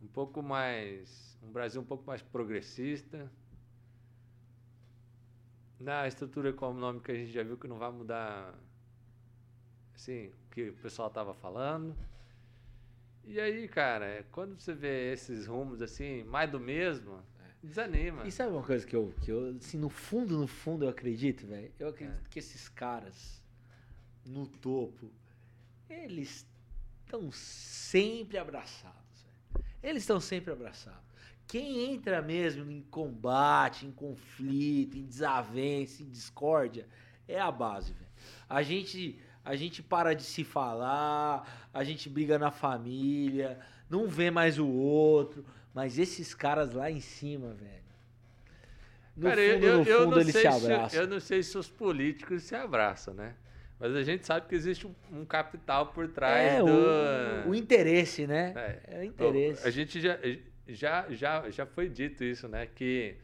um 0.03 0.07
pouco 0.07 0.43
mais, 0.43 1.38
um 1.43 1.51
Brasil 1.51 1.80
um 1.80 1.84
pouco 1.84 2.05
mais 2.07 2.20
progressista. 2.22 3.30
Na 5.82 6.06
estrutura 6.06 6.50
econômica 6.50 7.12
a 7.12 7.14
gente 7.14 7.32
já 7.32 7.42
viu 7.42 7.56
que 7.58 7.66
não 7.66 7.76
vai 7.76 7.90
mudar, 7.90 8.54
assim, 9.94 10.28
o 10.28 10.50
que 10.54 10.68
o 10.68 10.74
pessoal 10.74 11.08
estava 11.08 11.34
falando. 11.34 11.96
E 13.24 13.40
aí, 13.40 13.66
cara, 13.68 14.04
é, 14.06 14.22
quando 14.30 14.58
você 14.60 14.72
vê 14.74 15.12
esses 15.12 15.46
rumos 15.46 15.82
assim, 15.82 16.22
mais 16.24 16.48
do 16.50 16.60
mesmo, 16.60 17.20
desanima. 17.62 18.24
E 18.26 18.30
sabe 18.30 18.52
uma 18.52 18.62
coisa 18.62 18.86
que 18.86 18.94
eu, 18.94 19.12
que 19.22 19.30
eu 19.30 19.56
assim, 19.56 19.76
no 19.78 19.88
fundo, 19.88 20.38
no 20.38 20.46
fundo 20.46 20.84
eu 20.84 20.88
acredito, 20.88 21.46
velho? 21.46 21.72
Eu 21.80 21.88
acredito 21.88 22.26
É. 22.26 22.28
que 22.30 22.38
esses 22.38 22.68
caras 22.68 23.42
no 24.24 24.46
topo, 24.46 25.10
eles 25.90 26.46
estão 27.04 27.30
sempre 27.32 28.38
abraçados. 28.38 29.24
velho. 29.24 29.64
Eles 29.82 30.04
estão 30.04 30.20
sempre 30.20 30.52
abraçados. 30.52 31.11
Quem 31.47 31.93
entra 31.93 32.22
mesmo 32.22 32.70
em 32.70 32.80
combate, 32.82 33.86
em 33.86 33.93
conflito, 33.93 34.97
em 34.97 35.05
desavença, 35.05 36.03
em 36.03 36.09
discórdia, 36.09 36.86
é 37.28 37.38
a 37.40 37.51
base, 37.51 37.93
velho. 37.93 38.07
A 38.49 38.62
gente, 38.62 39.18
a 39.45 39.55
gente 39.55 39.82
para 39.82 40.14
de 40.14 40.22
se 40.22 40.45
falar, 40.45 41.68
a 41.72 41.84
gente 41.84 42.09
briga 42.09 42.38
na 42.38 42.51
família, 42.51 43.59
não 43.88 44.07
vê 44.09 44.30
mais 44.30 44.59
o 44.59 44.66
outro, 44.68 45.45
mas 45.74 45.99
esses 45.99 46.32
caras 46.34 46.72
lá 46.72 46.90
em 46.90 47.01
cima, 47.01 47.53
velho. 47.53 47.82
No 49.16 49.28
Cara, 49.28 49.40
eu- 49.43 49.55
fundo, 49.55 49.66
eu, 49.66 49.78
no 49.78 49.84
eu 49.84 50.05
fundo, 50.05 50.20
eles 50.20 50.32
sei 50.32 50.51
se 50.51 50.61
se, 50.61 50.66
abraçam. 50.66 51.01
eu 51.01 51.07
não 51.07 51.20
sei 51.20 51.43
se 51.43 51.59
os 51.59 51.68
políticos 51.68 52.43
se 52.45 52.55
abraçam, 52.55 53.12
né? 53.12 53.34
Mas 53.78 53.95
a 53.95 54.03
gente 54.03 54.24
sabe 54.24 54.47
que 54.49 54.55
existe 54.55 54.86
um, 54.86 54.95
um 55.12 55.24
capital 55.24 55.88
por 55.88 56.09
trás 56.09 56.53
É, 56.55 56.62
do. 56.62 57.49
o, 57.49 57.51
o 57.51 57.55
interesse, 57.55 58.26
né? 58.26 58.53
É. 58.57 58.80
É, 58.86 59.01
o 59.01 59.05
interesse. 59.05 59.66
A 59.66 59.70
gente 59.70 60.01
já, 60.01 60.18
já, 60.68 61.10
já, 61.10 61.50
já 61.50 61.66
foi 61.66 61.88
dito 61.88 62.22
isso, 62.24 62.48
né? 62.48 62.66
Que, 62.66 63.16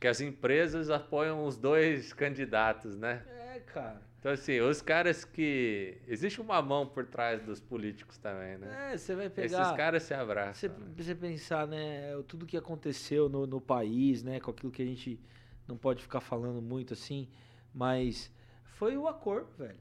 que 0.00 0.06
as 0.06 0.20
empresas 0.20 0.90
apoiam 0.90 1.44
os 1.46 1.56
dois 1.56 2.12
candidatos, 2.12 2.96
né? 2.96 3.24
É, 3.54 3.60
cara. 3.60 4.02
Então, 4.18 4.32
assim, 4.32 4.58
os 4.60 4.80
caras 4.80 5.22
que. 5.24 5.98
Existe 6.08 6.40
uma 6.40 6.62
mão 6.62 6.86
por 6.86 7.04
trás 7.06 7.42
dos 7.42 7.60
políticos 7.60 8.16
também, 8.16 8.56
né? 8.56 8.92
É, 8.92 8.96
você 8.96 9.14
vai 9.14 9.26
Esses 9.26 9.34
pegar. 9.34 9.76
caras 9.76 10.02
se 10.02 10.08
Você, 10.08 10.14
abraçam. 10.14 10.70
né? 10.70 10.86
você 10.96 11.14
pensar, 11.14 11.66
né, 11.66 12.14
tudo 12.26 12.46
que 12.46 12.56
aconteceu 12.56 13.28
no, 13.28 13.46
no 13.46 13.60
país, 13.60 14.22
né, 14.22 14.40
com 14.40 14.50
aquilo 14.50 14.72
que 14.72 14.80
a 14.82 14.86
gente 14.86 15.20
não 15.68 15.76
pode 15.76 16.02
ficar 16.02 16.20
falando 16.20 16.62
muito 16.62 16.94
assim, 16.94 17.28
mas 17.74 18.30
foi 18.64 18.96
o 18.96 19.06
acordo, 19.06 19.48
velho, 19.58 19.78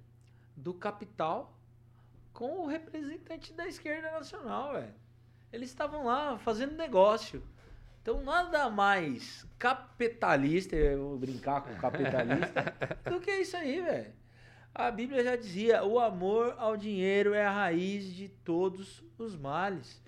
do 0.58 0.74
capital 0.74 1.58
com 2.34 2.60
o 2.64 2.68
representante 2.68 3.54
da 3.54 3.66
esquerda 3.68 4.12
nacional, 4.12 4.74
velho. 4.74 4.94
Eles 5.54 5.70
estavam 5.70 6.06
lá 6.06 6.36
fazendo 6.40 6.76
negócio. 6.76 7.44
Então, 8.02 8.24
nada 8.24 8.72
mais 8.72 9.46
capitalista, 9.60 10.76
eu 10.76 11.10
vou 11.10 11.18
brincar 11.18 11.62
com 11.62 11.76
capitalista, 11.76 12.76
do 13.10 13.20
que 13.20 13.32
isso 13.32 13.56
aí, 13.56 13.80
velho. 13.80 14.12
A 14.74 14.90
Bíblia 14.90 15.24
já 15.24 15.36
dizia: 15.36 15.84
o 15.84 16.00
amor 16.00 16.56
ao 16.58 16.76
dinheiro 16.76 17.36
é 17.36 17.46
a 17.46 17.52
raiz 17.52 18.12
de 18.12 18.28
todos 18.28 19.04
os 19.16 19.36
males. 19.36 20.02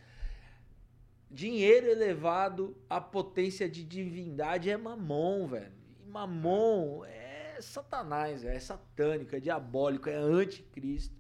Dinheiro 1.30 1.88
elevado 1.88 2.76
à 2.89 3.00
potência 3.00 3.70
de 3.70 3.84
divindade 3.84 4.72
é 4.72 4.76
mamon, 4.76 5.46
velho. 5.46 5.74
E 6.04 6.10
mamon 6.10 7.06
é 7.06 7.58
satanás, 7.62 8.41
véio, 8.41 8.56
é 8.56 8.60
satânico, 8.60 9.36
é 9.36 9.39
diabólico, 9.39 10.10
é 10.10 10.16
anticristo. 10.16 11.16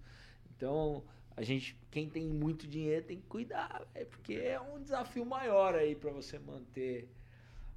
Então, 0.55 1.03
a 1.37 1.43
gente, 1.43 1.77
quem 1.91 2.09
tem 2.09 2.27
muito 2.27 2.65
dinheiro 2.65 3.05
tem 3.05 3.19
que 3.19 3.27
cuidar, 3.27 3.85
véio, 3.93 4.07
porque 4.07 4.35
é 4.35 4.59
um 4.59 4.81
desafio 4.81 5.25
maior 5.25 5.75
aí 5.75 5.93
para 5.93 6.11
você 6.11 6.39
manter 6.39 7.09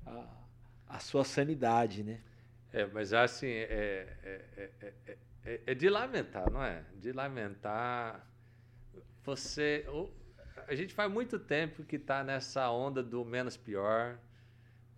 a, 0.07 0.27
a 0.89 0.99
sua 1.01 1.25
sanidade, 1.25 2.05
né? 2.05 2.21
É, 2.73 2.87
mas 2.87 3.13
assim, 3.13 3.49
é, 3.49 4.17
é, 4.23 4.45
é, 4.57 4.71
é, 5.07 5.19
é, 5.45 5.61
é 5.67 5.75
de 5.75 5.89
lamentar, 5.89 6.51
não 6.51 6.63
é? 6.63 6.85
De 6.97 7.13
lamentar. 7.13 8.25
Você. 9.25 9.85
a 10.67 10.75
gente 10.75 10.95
faz 10.95 11.11
muito 11.11 11.39
tempo 11.39 11.83
que 11.83 11.97
está 11.97 12.23
nessa 12.23 12.71
onda 12.71 13.03
do 13.03 13.25
menos 13.25 13.57
pior. 13.57 14.19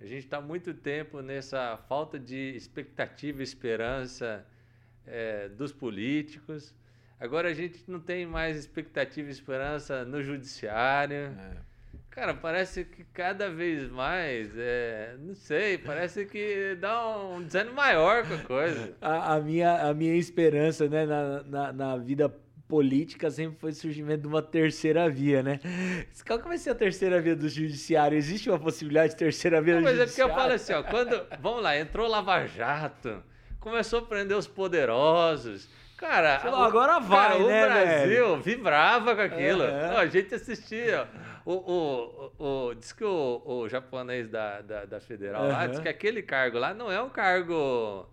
A 0.01 0.05
gente 0.05 0.25
está 0.25 0.41
muito 0.41 0.75
tempo 0.75 1.21
nessa 1.21 1.77
falta 1.89 2.19
de 2.19 2.57
expectativa 2.57 3.41
e 3.41 3.45
esperança 3.45 4.47
é, 5.07 5.49
dos 5.49 5.73
políticos. 5.73 6.75
Agora 7.21 7.51
a 7.51 7.55
gente 7.55 7.85
não 7.87 8.01
tem 8.01 8.25
mais 8.25 8.57
expectativa 8.57 9.29
e 9.29 9.31
esperança 9.31 10.05
no 10.07 10.23
judiciário. 10.23 11.33
Cara, 12.09 12.33
parece 12.35 12.85
que 12.85 13.05
cada 13.13 13.51
vez 13.51 13.89
mais, 13.91 14.51
é, 14.57 15.15
não 15.21 15.35
sei, 15.35 15.79
parece 15.79 16.25
que 16.25 16.77
dá 16.81 17.19
um 17.19 17.43
desânimo 17.43 17.77
maior 17.77 18.27
com 18.27 18.35
a 18.35 18.39
coisa. 18.39 18.95
A, 19.01 19.35
a 19.35 19.41
minha, 19.41 19.89
a 19.89 19.95
minha 19.95 20.17
esperança 20.17 20.89
né, 20.89 21.07
na, 21.07 21.43
na, 21.43 21.73
na 21.73 21.97
vida 21.97 22.35
política 22.67 23.31
sempre 23.31 23.59
foi 23.59 23.71
o 23.71 23.75
surgimento 23.75 24.23
de 24.23 24.29
uma 24.29 24.43
terceira 24.43 25.09
via, 25.11 25.43
né? 25.43 25.61
Qual 26.27 26.39
que 26.39 26.49
vai 26.49 26.57
ser 26.57 26.71
a 26.71 26.75
terceira 26.75 27.21
via 27.21 27.37
do 27.37 27.49
judiciário? 27.49 28.17
Existe 28.17 28.49
uma 28.49 28.59
possibilidade 28.59 29.13
de 29.13 29.17
terceira 29.19 29.61
via 29.61 29.75
Não, 29.75 29.81
do 29.83 29.85
mas 29.85 29.99
é 29.99 30.07
porque 30.07 30.23
judiciário? 30.23 30.33
eu 30.33 30.37
falo 30.37 30.53
assim, 30.55 30.73
ó, 30.73 30.83
quando, 30.83 31.27
vamos 31.41 31.63
lá, 31.63 31.77
entrou 31.79 32.09
Lava 32.09 32.47
Jato, 32.47 33.23
começou 33.59 33.99
a 34.01 34.03
prender 34.03 34.37
os 34.37 34.47
poderosos, 34.47 35.69
cara, 36.01 36.51
lá, 36.51 36.67
agora 36.67 36.99
vai, 37.01 37.29
cara, 37.29 37.39
né, 37.39 37.45
o 37.45 37.69
Brasil 37.69 38.27
velho? 38.29 38.43
vibrava 38.43 39.15
com 39.15 39.21
aquilo, 39.23 39.63
Aham. 39.63 39.89
Não, 39.89 39.97
a 39.99 40.07
gente 40.07 40.35
assistia, 40.35 41.09
o, 41.45 41.53
o, 41.53 42.33
o, 42.39 42.45
o- 42.69 42.75
diz 42.75 42.93
que 42.93 43.05
o, 43.05 43.43
o 43.45 43.69
japonês 43.69 44.29
da, 44.29 44.61
da, 44.63 44.85
da 44.85 45.01
Federal 45.01 45.47
lá, 45.49 45.67
diz 45.67 45.79
que 45.79 45.89
aquele 45.89 46.23
cargo 46.23 46.59
lá 46.59 46.73
não 46.75 46.91
é 46.91 47.01
um 47.03 47.11
cargo 47.11 48.09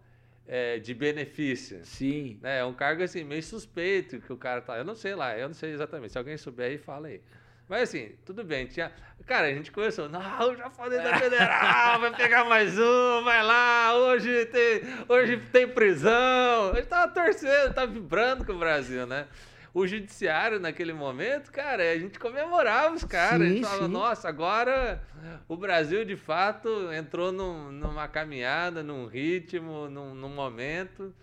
é, 0.47 0.79
de 0.79 0.93
benefício, 0.93 1.79
Sim. 1.83 2.39
né? 2.41 2.59
É 2.59 2.65
um 2.65 2.73
cargo 2.73 3.03
assim 3.03 3.23
meio 3.23 3.43
suspeito 3.43 4.19
que 4.21 4.31
o 4.31 4.37
cara 4.37 4.61
tá. 4.61 4.77
Eu 4.77 4.85
não 4.85 4.95
sei 4.95 5.15
lá, 5.15 5.37
eu 5.37 5.47
não 5.47 5.55
sei 5.55 5.71
exatamente. 5.71 6.11
Se 6.13 6.17
alguém 6.17 6.37
souber 6.37 6.67
aí, 6.67 6.77
fala 6.77 7.07
aí. 7.07 7.21
Mas 7.67 7.83
assim, 7.89 8.11
tudo 8.25 8.43
bem, 8.43 8.65
tinha. 8.65 8.91
Cara, 9.25 9.47
a 9.47 9.53
gente 9.53 9.71
começou, 9.71 10.07
não, 10.07 10.55
já 10.55 10.69
falei 10.69 10.99
da 11.01 11.17
federal, 11.19 11.99
vai 11.99 12.15
pegar 12.15 12.45
mais 12.45 12.77
um, 12.79 13.23
vai 13.23 13.43
lá, 13.43 13.93
hoje 13.95 14.45
tem, 14.45 14.81
hoje 15.09 15.37
tem 15.51 15.67
prisão. 15.67 16.71
A 16.71 16.75
gente 16.75 16.87
tava 16.87 17.11
torcendo, 17.11 17.73
tava 17.73 17.91
vibrando 17.91 18.45
com 18.45 18.53
o 18.53 18.57
Brasil, 18.59 19.05
né? 19.05 19.27
O 19.73 19.85
judiciário 19.85 20.59
naquele 20.59 20.93
momento, 20.93 21.51
cara, 21.51 21.83
a 21.91 21.97
gente 21.99 22.17
comemorava 22.17 22.95
os 22.95 23.03
caras. 23.03 23.41
a 23.41 23.49
gente 23.49 23.63
falava, 23.63 23.85
sim. 23.85 23.91
nossa, 23.91 24.29
agora 24.29 25.03
o 25.47 25.57
Brasil 25.57 26.05
de 26.05 26.15
fato 26.15 26.91
entrou 26.93 27.31
num- 27.33 27.71
numa 27.71 28.07
caminhada, 28.07 28.81
num 28.81 29.07
ritmo, 29.07 29.89
num, 29.89 30.15
num 30.15 30.29
momento 30.29 31.13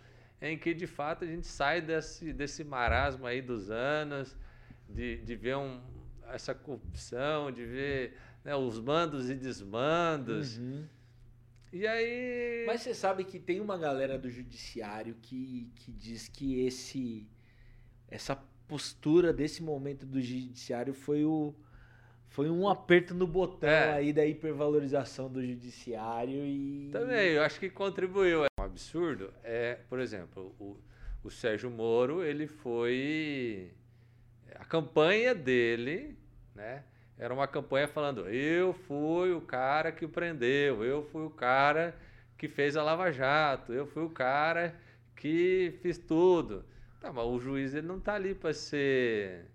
em 0.42 0.58
que 0.58 0.74
de 0.74 0.86
fato 0.86 1.24
a 1.24 1.26
gente 1.26 1.46
sai 1.46 1.80
desse, 1.80 2.32
desse 2.32 2.62
marasmo 2.62 3.26
aí 3.26 3.40
dos 3.40 3.70
anos, 3.70 4.36
de, 4.88 5.16
de 5.16 5.34
ver 5.34 5.56
um, 5.56 5.80
essa 6.34 6.54
corrupção, 6.54 7.50
de 7.50 7.64
ver 7.64 8.16
né, 8.44 8.54
os 8.54 8.80
mandos 8.80 9.30
e 9.30 9.34
desmandos. 9.34 10.58
Uhum. 10.58 10.84
E 11.72 11.86
aí. 11.86 12.64
Mas 12.66 12.82
você 12.82 12.94
sabe 12.94 13.24
que 13.24 13.38
tem 13.38 13.60
uma 13.60 13.76
galera 13.76 14.18
do 14.18 14.30
judiciário 14.30 15.16
que, 15.20 15.70
que 15.76 15.92
diz 15.92 16.28
que 16.28 16.64
esse 16.66 17.26
essa 18.08 18.36
postura 18.68 19.32
desse 19.32 19.62
momento 19.62 20.06
do 20.06 20.20
judiciário 20.20 20.94
foi 20.94 21.24
o 21.24 21.54
foi 22.28 22.50
um 22.50 22.68
aperto 22.68 23.14
no 23.14 23.26
botão 23.26 23.68
É. 23.68 23.92
aí 23.92 24.12
da 24.12 24.26
hipervalorização 24.26 25.30
do 25.30 25.44
judiciário 25.44 26.44
e 26.44 26.88
Também, 26.90 27.32
eu 27.32 27.42
acho 27.42 27.60
que 27.60 27.70
contribuiu. 27.70 28.42
Um 28.58 28.62
absurdo 28.64 29.32
é, 29.44 29.78
por 29.88 30.00
exemplo, 30.00 30.54
o, 30.58 30.76
o 31.22 31.30
Sérgio 31.30 31.70
Moro, 31.70 32.24
ele 32.24 32.46
foi. 32.46 33.72
A 34.56 34.64
campanha 34.64 35.34
dele, 35.34 36.16
né? 36.54 36.82
Era 37.18 37.32
uma 37.32 37.46
campanha 37.46 37.86
falando: 37.86 38.28
eu 38.28 38.72
fui 38.72 39.32
o 39.32 39.40
cara 39.40 39.92
que 39.92 40.04
o 40.04 40.08
prendeu, 40.08 40.84
eu 40.84 41.02
fui 41.04 41.24
o 41.24 41.30
cara 41.30 41.94
que 42.36 42.48
fez 42.48 42.76
a 42.76 42.82
Lava 42.82 43.12
Jato, 43.12 43.72
eu 43.72 43.86
fui 43.86 44.02
o 44.04 44.10
cara 44.10 44.74
que 45.16 45.74
fiz 45.80 45.98
tudo. 45.98 46.64
Tá, 47.00 47.12
mas 47.12 47.24
o 47.24 47.38
juiz 47.38 47.74
ele 47.74 47.86
não 47.86 48.00
tá 48.00 48.14
ali 48.14 48.34
para 48.34 48.52
ser 48.52 49.46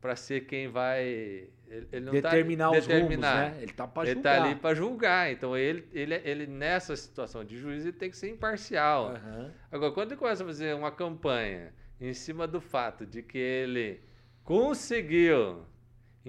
para 0.00 0.16
ser 0.16 0.46
quem 0.46 0.68
vai 0.68 1.48
ele, 1.68 1.88
ele 1.92 2.04
não 2.04 2.12
determinar 2.12 2.70
tá 2.70 2.78
os 2.78 2.86
determinar. 2.86 3.44
rumos, 3.44 3.56
né? 3.56 3.62
Ele 3.62 3.72
tá 3.72 3.86
para 3.86 4.04
julgar. 4.04 4.12
Ele 4.12 4.22
tá 4.22 4.44
ali 4.44 4.54
para 4.54 4.74
julgar. 4.74 5.32
Então 5.32 5.56
ele, 5.56 5.88
ele, 5.92 6.14
ele 6.24 6.46
nessa 6.46 6.96
situação 6.96 7.44
de 7.44 7.58
juiz 7.58 7.82
ele 7.82 7.92
tem 7.92 8.10
que 8.10 8.16
ser 8.16 8.30
imparcial. 8.30 9.10
Uhum. 9.10 9.50
Agora 9.70 9.92
quando 9.92 10.12
ele 10.12 10.18
começa 10.18 10.42
a 10.42 10.46
fazer 10.46 10.74
uma 10.74 10.90
campanha 10.90 11.72
em 12.00 12.12
cima 12.12 12.46
do 12.46 12.60
fato 12.60 13.04
de 13.04 13.22
que 13.22 13.38
ele 13.38 14.00
conseguiu 14.44 15.66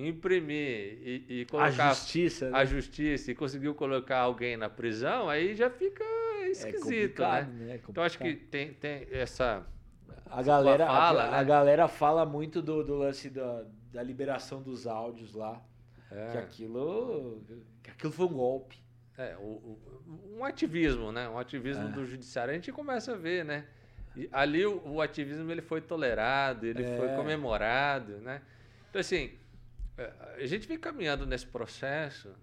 imprimir 0.05 0.99
e, 1.01 1.25
e 1.29 1.45
colocar 1.45 1.89
a 1.89 1.93
justiça, 1.93 2.49
né? 2.49 2.57
a 2.57 2.65
justiça 2.65 3.31
e 3.31 3.35
conseguiu 3.35 3.73
colocar 3.73 4.19
alguém 4.19 4.55
na 4.55 4.69
prisão, 4.69 5.29
aí 5.29 5.55
já 5.55 5.69
fica 5.69 6.03
é 6.03 6.49
esquisito, 6.49 7.23
é 7.23 7.43
né? 7.43 7.49
né? 7.51 7.73
É 7.73 7.81
então 7.89 8.03
acho 8.03 8.17
que 8.17 8.35
tem, 8.35 8.73
tem 8.73 9.07
essa 9.11 9.65
a 10.29 10.41
galera 10.41 10.85
fala, 10.85 11.23
a, 11.23 11.31
né? 11.31 11.37
a, 11.37 11.43
galera 11.43 11.87
fala 11.87 12.25
muito 12.25 12.61
do, 12.61 12.83
do 12.83 12.95
lance 12.95 13.29
da, 13.29 13.63
da 13.93 14.03
liberação 14.03 14.61
dos 14.61 14.85
áudios 14.85 15.33
lá, 15.33 15.61
é. 16.11 16.31
que 16.31 16.37
aquilo 16.37 17.41
que 17.81 17.89
aquilo 17.89 18.11
foi 18.11 18.25
um 18.25 18.33
golpe. 18.33 18.77
É, 19.17 19.35
o, 19.37 19.41
o, 19.41 20.37
um 20.37 20.45
ativismo, 20.45 21.11
né? 21.11 21.27
Um 21.27 21.39
ativismo 21.39 21.87
é. 21.87 21.91
do 21.91 22.05
judiciário. 22.05 22.51
A 22.51 22.53
gente 22.53 22.71
começa 22.71 23.13
a 23.13 23.15
ver, 23.15 23.43
né? 23.43 23.65
E 24.15 24.29
ali 24.31 24.65
o, 24.65 24.81
o, 24.85 25.01
ativismo 25.01 25.51
ele 25.51 25.61
foi 25.61 25.81
tolerado, 25.81 26.65
ele 26.65 26.83
foi 26.83 27.09
é. 27.09 27.15
comemorado, 27.15 28.17
né? 28.19 28.41
Então 28.89 28.99
assim, 28.99 29.31
a 29.97 30.45
gente 30.45 30.67
vem 30.67 30.77
caminhando 30.77 31.25
nesse 31.25 31.45
processo. 31.45 32.33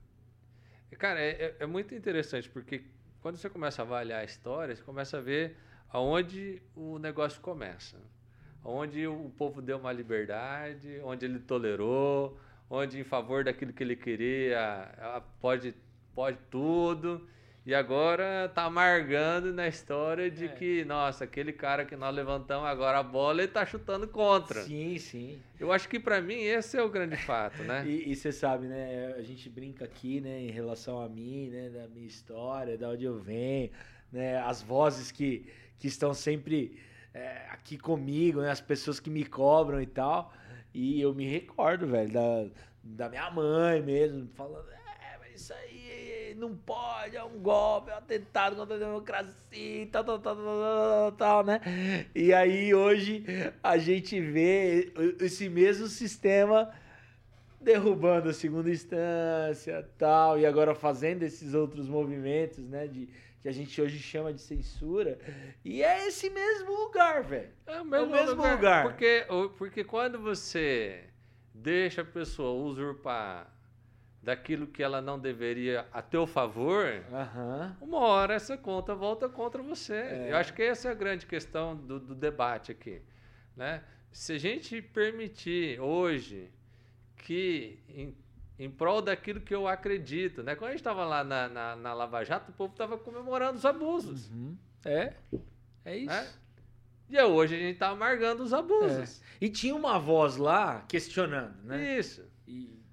Cara, 0.98 1.20
é, 1.20 1.30
é, 1.30 1.56
é, 1.60 1.66
muito 1.66 1.94
interessante, 1.94 2.48
porque 2.48 2.84
quando 3.20 3.36
você 3.36 3.48
começa 3.48 3.82
a 3.82 3.84
avaliar 3.84 4.20
a 4.20 4.24
história, 4.24 4.74
você 4.74 4.82
começa 4.82 5.18
a 5.18 5.20
ver 5.20 5.56
aonde 5.88 6.62
o 6.74 6.98
negócio 6.98 7.40
começa. 7.40 7.98
Onde 8.64 9.06
o 9.06 9.30
povo 9.36 9.60
deu 9.60 9.78
uma 9.78 9.92
liberdade, 9.92 11.00
onde 11.04 11.26
ele 11.26 11.38
tolerou, 11.38 12.38
onde 12.68 12.98
em 12.98 13.04
favor 13.04 13.44
daquilo 13.44 13.72
que 13.72 13.82
ele 13.82 13.96
queria, 13.96 15.22
pode, 15.40 15.74
pode 16.14 16.38
tudo. 16.50 17.28
E 17.66 17.74
agora 17.74 18.50
tá 18.54 18.64
amargando 18.64 19.50
na 19.50 19.66
história 19.66 20.30
de 20.30 20.44
é. 20.44 20.48
que, 20.48 20.84
nossa, 20.84 21.24
aquele 21.24 21.50
cara 21.50 21.86
que 21.86 21.96
nós 21.96 22.14
levantamos 22.14 22.68
agora 22.68 22.98
a 22.98 23.02
bola, 23.02 23.40
ele 23.40 23.50
tá 23.50 23.64
chutando 23.64 24.06
contra. 24.06 24.62
Sim, 24.64 24.98
sim. 24.98 25.40
Eu 25.58 25.72
acho 25.72 25.88
que 25.88 25.98
para 25.98 26.20
mim 26.20 26.34
esse 26.34 26.76
é 26.76 26.82
o 26.82 26.90
grande 26.90 27.16
fato, 27.16 27.62
né? 27.62 27.86
e 27.86 28.14
você 28.14 28.30
sabe, 28.30 28.66
né? 28.66 29.14
A 29.16 29.22
gente 29.22 29.48
brinca 29.48 29.86
aqui, 29.86 30.20
né, 30.20 30.42
em 30.42 30.50
relação 30.50 31.00
a 31.00 31.08
mim, 31.08 31.48
né, 31.48 31.70
da 31.70 31.88
minha 31.88 32.06
história, 32.06 32.76
da 32.76 32.90
onde 32.90 33.06
eu 33.06 33.18
venho, 33.18 33.70
né, 34.12 34.36
as 34.42 34.60
vozes 34.60 35.10
que, 35.10 35.50
que 35.78 35.88
estão 35.88 36.12
sempre 36.12 36.78
é, 37.14 37.46
aqui 37.50 37.78
comigo, 37.78 38.42
né, 38.42 38.50
as 38.50 38.60
pessoas 38.60 39.00
que 39.00 39.08
me 39.08 39.24
cobram 39.24 39.80
e 39.80 39.86
tal. 39.86 40.34
E 40.74 41.00
eu 41.00 41.14
me 41.14 41.26
recordo, 41.26 41.86
velho, 41.86 42.12
da, 42.12 42.46
da 42.82 43.08
minha 43.08 43.30
mãe 43.30 43.80
mesmo, 43.80 44.28
falando, 44.34 44.68
é, 44.70 45.16
mas 45.18 45.40
isso 45.40 45.54
aí 45.54 45.73
não 46.34 46.56
pode, 46.56 47.16
é 47.16 47.24
um 47.24 47.38
golpe, 47.38 47.90
é 47.90 47.94
um 47.94 47.98
atentado 47.98 48.56
contra 48.56 48.76
a 48.76 48.78
democracia, 48.78 49.88
tal, 49.90 50.04
tal, 50.04 50.18
tal, 50.18 50.36
tal, 50.36 51.12
tal, 51.12 51.44
né? 51.44 51.60
E 52.14 52.32
aí 52.32 52.74
hoje 52.74 53.24
a 53.62 53.78
gente 53.78 54.20
vê 54.20 54.92
esse 55.20 55.48
mesmo 55.48 55.86
sistema 55.86 56.72
derrubando 57.60 58.28
a 58.28 58.32
segunda 58.32 58.70
instância, 58.70 59.88
tal, 59.98 60.38
e 60.38 60.44
agora 60.44 60.74
fazendo 60.74 61.22
esses 61.22 61.54
outros 61.54 61.88
movimentos, 61.88 62.58
né, 62.58 62.86
de 62.86 63.08
que 63.40 63.48
a 63.48 63.52
gente 63.52 63.80
hoje 63.80 63.98
chama 63.98 64.32
de 64.32 64.40
censura. 64.40 65.18
E 65.62 65.82
é 65.82 66.06
esse 66.08 66.30
mesmo 66.30 66.72
lugar, 66.72 67.22
velho. 67.22 67.50
É 67.66 67.80
o 67.80 67.84
mesmo, 67.84 67.96
é 67.96 68.00
o 68.00 68.10
mesmo 68.10 68.36
lugar. 68.36 68.56
lugar. 68.56 68.82
Porque, 68.84 69.26
porque 69.58 69.84
quando 69.84 70.18
você 70.18 71.04
deixa 71.52 72.00
a 72.00 72.04
pessoa 72.04 72.62
usurpar 72.62 73.53
daquilo 74.24 74.66
que 74.66 74.82
ela 74.82 75.02
não 75.02 75.18
deveria 75.18 75.86
a 75.92 76.00
teu 76.00 76.26
favor, 76.26 76.86
uhum. 77.10 77.88
uma 77.88 77.98
hora 77.98 78.34
essa 78.34 78.56
conta 78.56 78.94
volta 78.94 79.28
contra 79.28 79.62
você. 79.62 79.94
É. 79.94 80.32
Eu 80.32 80.36
acho 80.36 80.54
que 80.54 80.62
essa 80.62 80.88
é 80.88 80.90
a 80.90 80.94
grande 80.94 81.26
questão 81.26 81.76
do, 81.76 82.00
do 82.00 82.14
debate 82.14 82.72
aqui. 82.72 83.02
Né? 83.54 83.84
Se 84.10 84.32
a 84.32 84.38
gente 84.38 84.80
permitir 84.80 85.78
hoje 85.78 86.50
que, 87.18 87.78
em, 87.86 88.16
em 88.58 88.70
prol 88.70 89.02
daquilo 89.02 89.42
que 89.42 89.54
eu 89.54 89.68
acredito, 89.68 90.42
né? 90.42 90.56
quando 90.56 90.68
a 90.68 90.72
gente 90.72 90.80
estava 90.80 91.04
lá 91.04 91.22
na, 91.22 91.48
na, 91.48 91.76
na, 91.76 91.92
Lava 91.92 92.24
Jato, 92.24 92.50
o 92.50 92.54
povo 92.54 92.72
estava 92.72 92.96
comemorando 92.96 93.58
os 93.58 93.66
abusos. 93.66 94.30
Uhum. 94.30 94.56
É, 94.86 95.12
é 95.84 95.96
isso. 95.98 96.06
Né? 96.06 96.28
E 97.10 97.20
hoje 97.20 97.56
a 97.56 97.58
gente 97.58 97.74
está 97.74 97.90
amargando 97.90 98.42
os 98.42 98.54
abusos. 98.54 99.20
É. 99.20 99.44
E 99.44 99.48
tinha 99.50 99.74
uma 99.74 99.98
voz 99.98 100.38
lá 100.38 100.82
questionando, 100.88 101.62
né? 101.62 101.98
Isso. 101.98 102.24
E 102.48 102.83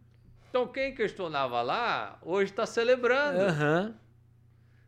então 0.52 0.68
quem 0.68 0.94
questionava 0.94 1.62
lá, 1.62 2.20
hoje 2.22 2.52
está 2.52 2.66
celebrando. 2.66 3.40
Uhum. 3.40 3.94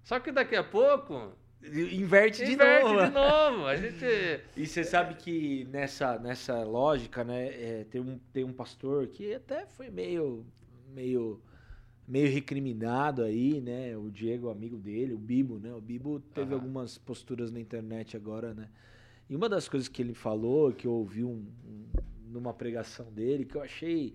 Só 0.03 0.19
que 0.19 0.29
daqui 0.29 0.57
a 0.57 0.63
pouco. 0.63 1.31
Inverte 1.63 2.43
de 2.43 2.51
inverte 2.51 2.83
novo. 2.83 3.05
de 3.05 3.11
novo. 3.11 3.65
A 3.67 3.75
gente... 3.77 4.05
E 4.57 4.67
você 4.67 4.83
sabe 4.83 5.15
que 5.15 5.63
nessa, 5.71 6.19
nessa 6.19 6.61
lógica, 6.63 7.23
né, 7.23 7.47
é, 7.47 7.85
tem, 7.89 8.01
um, 8.01 8.19
tem 8.33 8.43
um 8.43 8.51
pastor 8.51 9.07
que 9.07 9.33
até 9.33 9.65
foi 9.65 9.89
meio, 9.89 10.45
meio, 10.93 11.41
meio 12.05 12.29
recriminado 12.29 13.23
aí, 13.23 13.61
né? 13.61 13.95
O 13.95 14.11
Diego, 14.11 14.49
amigo 14.49 14.75
dele, 14.75 15.13
o 15.13 15.17
Bibo, 15.17 15.59
né? 15.59 15.73
O 15.73 15.79
Bibo 15.79 16.19
teve 16.33 16.49
uhum. 16.53 16.59
algumas 16.59 16.97
posturas 16.97 17.49
na 17.49 17.61
internet 17.61 18.17
agora, 18.17 18.53
né? 18.53 18.67
E 19.29 19.35
uma 19.37 19.47
das 19.47 19.69
coisas 19.69 19.87
que 19.87 20.01
ele 20.01 20.13
falou, 20.13 20.73
que 20.73 20.85
eu 20.85 20.91
ouvi 20.91 21.23
um, 21.23 21.47
um, 21.65 21.85
numa 22.25 22.53
pregação 22.53 23.09
dele, 23.09 23.45
que 23.45 23.55
eu 23.55 23.63
achei 23.63 24.13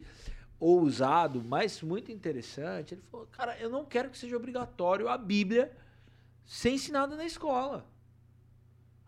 ousado, 0.59 1.42
mas 1.42 1.82
muito 1.82 2.11
interessante. 2.11 2.94
Ele 2.94 3.02
falou: 3.11 3.26
Cara, 3.26 3.59
eu 3.59 3.68
não 3.68 3.84
quero 3.84 4.11
que 4.11 4.18
seja 4.18 4.36
obrigatório 4.36 5.09
a 5.09 5.16
Bíblia 5.16 5.76
ser 6.44 6.70
ensinada 6.70 7.16
na 7.16 7.24
escola. 7.24 7.86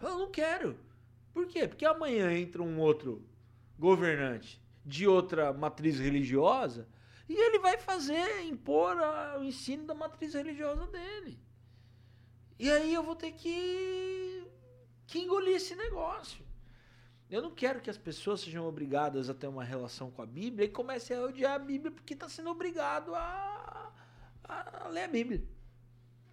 Eu 0.01 0.18
não 0.18 0.30
quero. 0.30 0.78
Por 1.32 1.46
quê? 1.46 1.66
Porque 1.66 1.84
amanhã 1.84 2.32
entra 2.32 2.62
um 2.62 2.78
outro 2.78 3.24
governante 3.78 4.62
de 4.84 5.07
outra 5.07 5.53
matriz 5.53 5.98
religiosa 5.98 6.88
e 7.28 7.34
ele 7.34 7.59
vai 7.61 7.78
fazer, 7.78 8.42
impor 8.42 8.98
a, 8.98 9.38
o 9.38 9.44
ensino 9.44 9.86
da 9.86 9.94
matriz 9.94 10.34
religiosa 10.34 10.86
dele. 10.88 11.38
E 12.59 12.70
aí 12.70 12.92
eu 12.92 13.03
vou 13.03 13.14
ter 13.14 13.32
que, 13.32 14.46
que 15.07 15.20
engolir 15.20 15.55
esse 15.55 15.74
negócio. 15.76 16.44
Eu 17.31 17.41
não 17.41 17.51
quero 17.53 17.81
que 17.81 17.89
as 17.89 17.97
pessoas 17.97 18.41
sejam 18.41 18.66
obrigadas 18.66 19.31
a 19.31 19.35
ter 19.35 19.47
uma 19.47 19.62
relação 19.62 20.11
com 20.11 20.20
a 20.20 20.26
Bíblia 20.26 20.66
e 20.66 20.68
comecem 20.68 21.16
a 21.16 21.22
odiar 21.22 21.55
a 21.55 21.59
Bíblia 21.59 21.93
porque 21.93 22.14
está 22.14 22.28
sendo 22.28 22.51
obrigado 22.51 23.14
a, 23.14 23.93
a, 24.43 24.89
ler 24.89 25.05
a 25.05 25.09
Bíblia. 25.09 25.41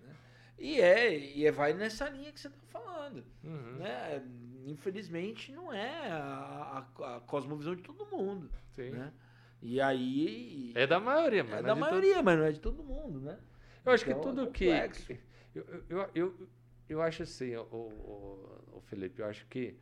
Né? 0.02 0.16
E 0.58 0.82
é, 0.82 1.16
e 1.16 1.46
é, 1.46 1.52
vai 1.52 1.74
nessa 1.74 2.10
linha 2.10 2.32
que 2.32 2.40
você 2.40 2.48
está 2.48 2.60
falando. 2.68 3.24
Uhum. 3.44 3.76
Né? 3.78 4.24
Infelizmente, 4.66 5.52
não 5.52 5.72
é 5.72 6.10
a, 6.12 6.86
a, 7.00 7.18
a, 7.18 7.20
cosmovisão 7.22 7.76
de 7.76 7.84
todo 7.84 8.04
mundo. 8.08 8.50
Sim. 8.76 8.90
Né? 8.90 9.14
E 9.62 9.80
aí. 9.80 10.72
É 10.76 10.88
da 10.88 11.00
maioria, 11.00 11.44
mas. 11.44 11.60
É 11.60 11.62
da 11.62 11.72
é 11.74 11.76
maioria, 11.76 12.16
todo... 12.16 12.26
mas 12.26 12.40
não 12.40 12.46
é 12.46 12.52
de 12.52 12.60
todo 12.60 12.84
mundo, 12.84 13.20
né? 13.20 13.38
Eu 13.86 13.92
acho 13.92 14.04
então, 14.04 14.20
que 14.20 14.28
tudo 14.28 14.44
é 14.44 14.90
que. 14.90 15.20
Eu, 15.54 15.84
eu, 15.90 16.10
eu, 16.14 16.48
eu, 16.90 17.02
acho 17.02 17.24
assim, 17.24 17.56
o, 17.56 17.62
o, 17.62 18.78
o 18.78 18.82
Felipe, 18.82 19.22
eu 19.22 19.28
acho 19.28 19.46
que 19.48 19.76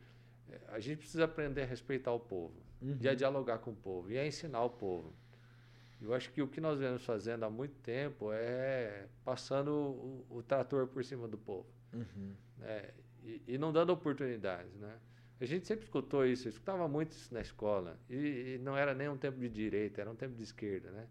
a 0.68 0.78
gente 0.80 0.98
precisa 0.98 1.24
aprender 1.24 1.62
a 1.62 1.66
respeitar 1.66 2.12
o 2.12 2.20
povo, 2.20 2.54
uhum. 2.80 2.98
e 3.00 3.08
a 3.08 3.14
dialogar 3.14 3.58
com 3.58 3.70
o 3.70 3.76
povo, 3.76 4.10
e 4.10 4.18
a 4.18 4.26
ensinar 4.26 4.62
o 4.62 4.70
povo. 4.70 5.12
Eu 6.00 6.12
acho 6.12 6.30
que 6.30 6.42
o 6.42 6.48
que 6.48 6.60
nós 6.60 6.78
vemos 6.78 7.04
fazendo 7.04 7.44
há 7.44 7.50
muito 7.50 7.74
tempo 7.80 8.30
é 8.32 9.06
passando 9.24 9.70
o, 9.70 10.26
o 10.30 10.42
trator 10.42 10.86
por 10.86 11.04
cima 11.04 11.26
do 11.26 11.38
povo. 11.38 11.66
Uhum. 11.92 12.34
Né? 12.58 12.90
E, 13.24 13.42
e, 13.48 13.58
não 13.58 13.72
dando 13.72 13.90
oportunidades, 13.90 14.74
né? 14.76 14.98
A 15.40 15.44
gente 15.44 15.66
sempre 15.66 15.84
escutou 15.84 16.24
isso, 16.24 16.48
eu 16.48 16.50
escutava 16.50 16.86
muito 16.86 17.12
isso 17.12 17.32
na 17.32 17.40
escola. 17.40 17.98
E, 18.08 18.54
e, 18.54 18.58
não 18.62 18.76
era 18.76 18.94
nem 18.94 19.08
um 19.08 19.16
tempo 19.16 19.38
de 19.38 19.48
direita, 19.48 20.00
era 20.00 20.10
um 20.10 20.14
tempo 20.14 20.34
de 20.34 20.42
esquerda, 20.42 20.90
né? 20.90 21.08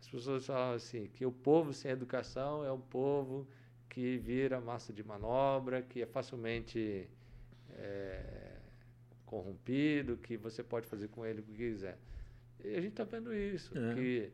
As 0.00 0.08
pessoas 0.08 0.46
falavam 0.46 0.74
assim, 0.74 1.06
que 1.08 1.26
o 1.26 1.32
povo 1.32 1.72
sem 1.72 1.90
educação 1.90 2.64
é 2.64 2.70
um 2.70 2.80
povo 2.80 3.48
que 3.88 4.18
vira 4.18 4.60
massa 4.60 4.92
de 4.92 5.02
manobra, 5.02 5.82
que 5.82 6.02
é 6.02 6.06
facilmente... 6.06 7.08
É, 7.70 8.47
corrompido, 9.28 10.16
que 10.16 10.36
você 10.36 10.62
pode 10.62 10.86
fazer 10.86 11.08
com 11.08 11.24
ele 11.24 11.40
o 11.40 11.42
que 11.44 11.54
quiser. 11.54 11.98
E 12.64 12.74
a 12.74 12.80
gente 12.80 12.92
está 12.92 13.04
vendo 13.04 13.32
isso, 13.34 13.70
é. 13.78 13.94
que 13.94 14.32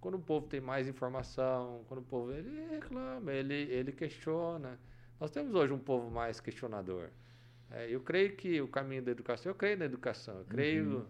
quando 0.00 0.14
o 0.16 0.20
povo 0.20 0.46
tem 0.46 0.60
mais 0.60 0.88
informação, 0.88 1.84
quando 1.86 2.00
o 2.00 2.04
povo 2.04 2.32
ele 2.32 2.66
reclama, 2.70 3.32
ele, 3.32 3.54
ele 3.54 3.92
questiona. 3.92 4.78
Nós 5.20 5.30
temos 5.30 5.54
hoje 5.54 5.72
um 5.72 5.78
povo 5.78 6.10
mais 6.10 6.40
questionador. 6.40 7.10
É, 7.70 7.88
eu 7.88 8.00
creio 8.00 8.34
que 8.34 8.60
o 8.60 8.66
caminho 8.66 9.02
da 9.02 9.10
educação, 9.12 9.50
eu 9.50 9.54
creio 9.54 9.76
na 9.78 9.84
educação, 9.84 10.38
eu 10.38 10.44
creio 10.44 10.84
Uhum. 10.84 11.06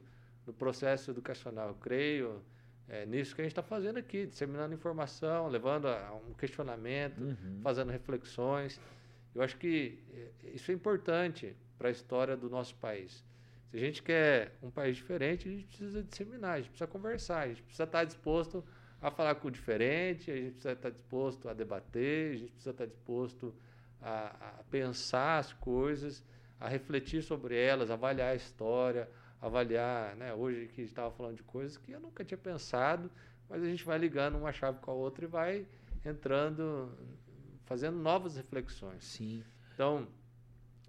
no 0.48 0.52
processo 0.52 1.10
educacional, 1.10 1.68
eu 1.68 1.74
creio 1.76 2.42
é, 2.88 3.06
nisso 3.06 3.34
que 3.34 3.40
a 3.40 3.44
gente 3.44 3.52
está 3.52 3.62
fazendo 3.62 3.98
aqui, 3.98 4.26
disseminando 4.26 4.74
informação, 4.74 5.46
levando 5.48 5.86
a, 5.86 6.12
um 6.28 6.34
questionamento, 6.34 7.20
Uhum. 7.22 7.60
fazendo 7.62 7.90
reflexões. 7.92 8.80
Eu 9.32 9.40
acho 9.42 9.56
que 9.56 10.00
eh, 10.12 10.50
isso 10.54 10.72
é 10.72 10.74
importante 10.74 11.54
para 11.80 11.88
a 11.88 11.90
história 11.90 12.36
do 12.36 12.50
nosso 12.50 12.74
país. 12.74 13.24
Se 13.70 13.76
a 13.78 13.80
gente 13.80 14.02
quer 14.02 14.52
um 14.62 14.70
país 14.70 14.96
diferente, 14.96 15.48
a 15.48 15.50
gente 15.50 15.64
precisa 15.64 16.02
disseminar, 16.02 16.52
a 16.52 16.56
gente 16.58 16.68
precisa 16.68 16.86
conversar, 16.86 17.44
a 17.44 17.48
gente 17.48 17.62
precisa 17.62 17.84
estar 17.84 18.04
disposto 18.04 18.62
a 19.00 19.10
falar 19.10 19.34
com 19.36 19.48
o 19.48 19.50
diferente, 19.50 20.30
a 20.30 20.36
gente 20.36 20.50
precisa 20.50 20.72
estar 20.72 20.90
disposto 20.90 21.48
a 21.48 21.54
debater, 21.54 22.34
a 22.34 22.36
gente 22.36 22.52
precisa 22.52 22.70
estar 22.72 22.84
disposto 22.84 23.54
a, 24.02 24.26
a 24.26 24.64
pensar 24.70 25.38
as 25.38 25.54
coisas, 25.54 26.22
a 26.60 26.68
refletir 26.68 27.22
sobre 27.22 27.56
elas, 27.56 27.90
avaliar 27.90 28.32
a 28.32 28.34
história, 28.34 29.08
avaliar, 29.40 30.14
né? 30.16 30.34
Hoje 30.34 30.66
que 30.66 30.82
a 30.82 30.84
gente 30.84 30.90
estava 30.90 31.10
falando 31.10 31.36
de 31.36 31.42
coisas 31.44 31.78
que 31.78 31.92
eu 31.92 32.00
nunca 32.00 32.22
tinha 32.22 32.36
pensado, 32.36 33.10
mas 33.48 33.62
a 33.62 33.66
gente 33.66 33.86
vai 33.86 33.96
ligando 33.96 34.36
uma 34.36 34.52
chave 34.52 34.80
com 34.80 34.90
a 34.90 34.94
outra 34.94 35.24
e 35.24 35.28
vai 35.28 35.66
entrando, 36.04 36.92
fazendo 37.64 37.96
novas 37.96 38.36
reflexões. 38.36 39.02
Sim. 39.02 39.42
Então, 39.72 40.06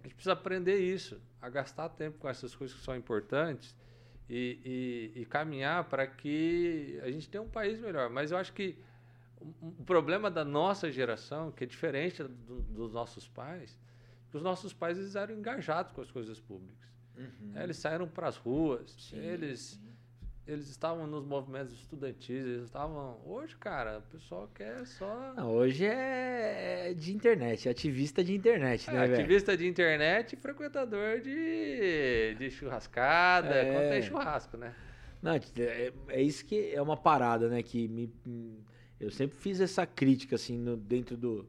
a 0.02 0.06
gente 0.08 0.14
precisa 0.14 0.32
aprender 0.32 0.78
isso, 0.78 1.20
a 1.40 1.48
gastar 1.48 1.88
tempo 1.90 2.18
com 2.18 2.28
essas 2.28 2.54
coisas 2.54 2.76
que 2.76 2.82
são 2.84 2.96
importantes 2.96 3.74
e, 4.28 5.12
e- 5.14 5.20
e 5.22 5.24
caminhar 5.26 5.84
para 5.84 6.06
que 6.06 6.98
a 7.02 7.10
gente 7.10 7.28
tenha 7.28 7.42
um 7.42 7.48
país 7.48 7.80
melhor. 7.80 8.10
Mas 8.10 8.30
eu 8.32 8.38
acho 8.38 8.52
que 8.52 8.78
o, 9.40 9.84
problema 9.84 10.30
da 10.30 10.44
nossa 10.44 10.90
geração, 10.90 11.50
que 11.50 11.64
é 11.64 11.66
diferente 11.66 12.22
do- 12.22 12.62
dos 12.62 12.92
nossos 12.92 13.28
pais, 13.28 13.78
que 14.30 14.36
os 14.36 14.42
nossos 14.42 14.72
pais 14.72 14.98
eles 14.98 15.14
eram 15.14 15.34
engajados 15.34 15.92
com 15.92 16.00
as 16.00 16.10
coisas 16.10 16.40
públicas. 16.40 16.88
Uhum. 17.16 17.52
É, 17.54 17.62
Eles 17.64 17.76
saíram 17.76 18.08
para 18.08 18.26
as 18.28 18.36
ruas, 18.36 18.90
Sim, 18.98 19.16
eles, 19.18 19.60
sim. 19.60 19.91
Eles 20.46 20.68
estavam 20.68 21.06
nos 21.06 21.24
movimentos 21.24 21.72
estudantis, 21.74 22.44
eles 22.44 22.64
estavam. 22.64 23.20
Hoje, 23.24 23.56
cara, 23.56 23.98
o 23.98 24.02
pessoal 24.02 24.48
quer 24.54 24.84
só. 24.86 25.34
Não, 25.36 25.50
hoje 25.52 25.84
é 25.84 26.92
de 26.96 27.14
internet, 27.14 27.68
é 27.68 27.70
ativista 27.70 28.24
de 28.24 28.34
internet, 28.34 28.88
É, 28.90 28.92
né, 28.92 29.00
velho? 29.06 29.14
ativista 29.20 29.56
de 29.56 29.66
internet 29.66 30.32
e 30.32 30.36
frequentador 30.36 31.20
de, 31.20 32.34
de 32.38 32.50
churrascada, 32.50 33.54
É. 33.54 33.72
quando 33.72 33.88
tem 33.90 34.02
churrasco, 34.02 34.56
né? 34.56 34.74
Não, 35.22 35.32
é, 35.34 35.92
é 36.08 36.20
isso 36.22 36.44
que 36.44 36.72
é 36.74 36.82
uma 36.82 36.96
parada, 36.96 37.48
né? 37.48 37.62
Que 37.62 37.86
me, 37.86 38.12
eu 38.98 39.10
sempre 39.10 39.36
fiz 39.36 39.60
essa 39.60 39.86
crítica, 39.86 40.34
assim, 40.34 40.58
no- 40.58 40.76
dentro 40.76 41.16
do, 41.16 41.48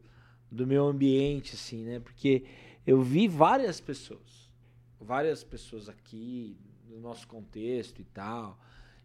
do 0.51 0.67
meu 0.67 0.85
ambiente, 0.85 1.55
assim, 1.55 1.83
né? 1.83 1.99
Porque 1.99 2.43
eu 2.85 3.01
vi 3.01 3.27
várias 3.27 3.81
pessoas, 3.81 4.51
várias 5.01 5.43
pessoas 5.43 5.89
aqui, 5.89 6.55
no 6.87 6.99
nosso 6.99 7.27
contexto 7.27 7.99
e 7.99 8.03
tal, 8.03 8.59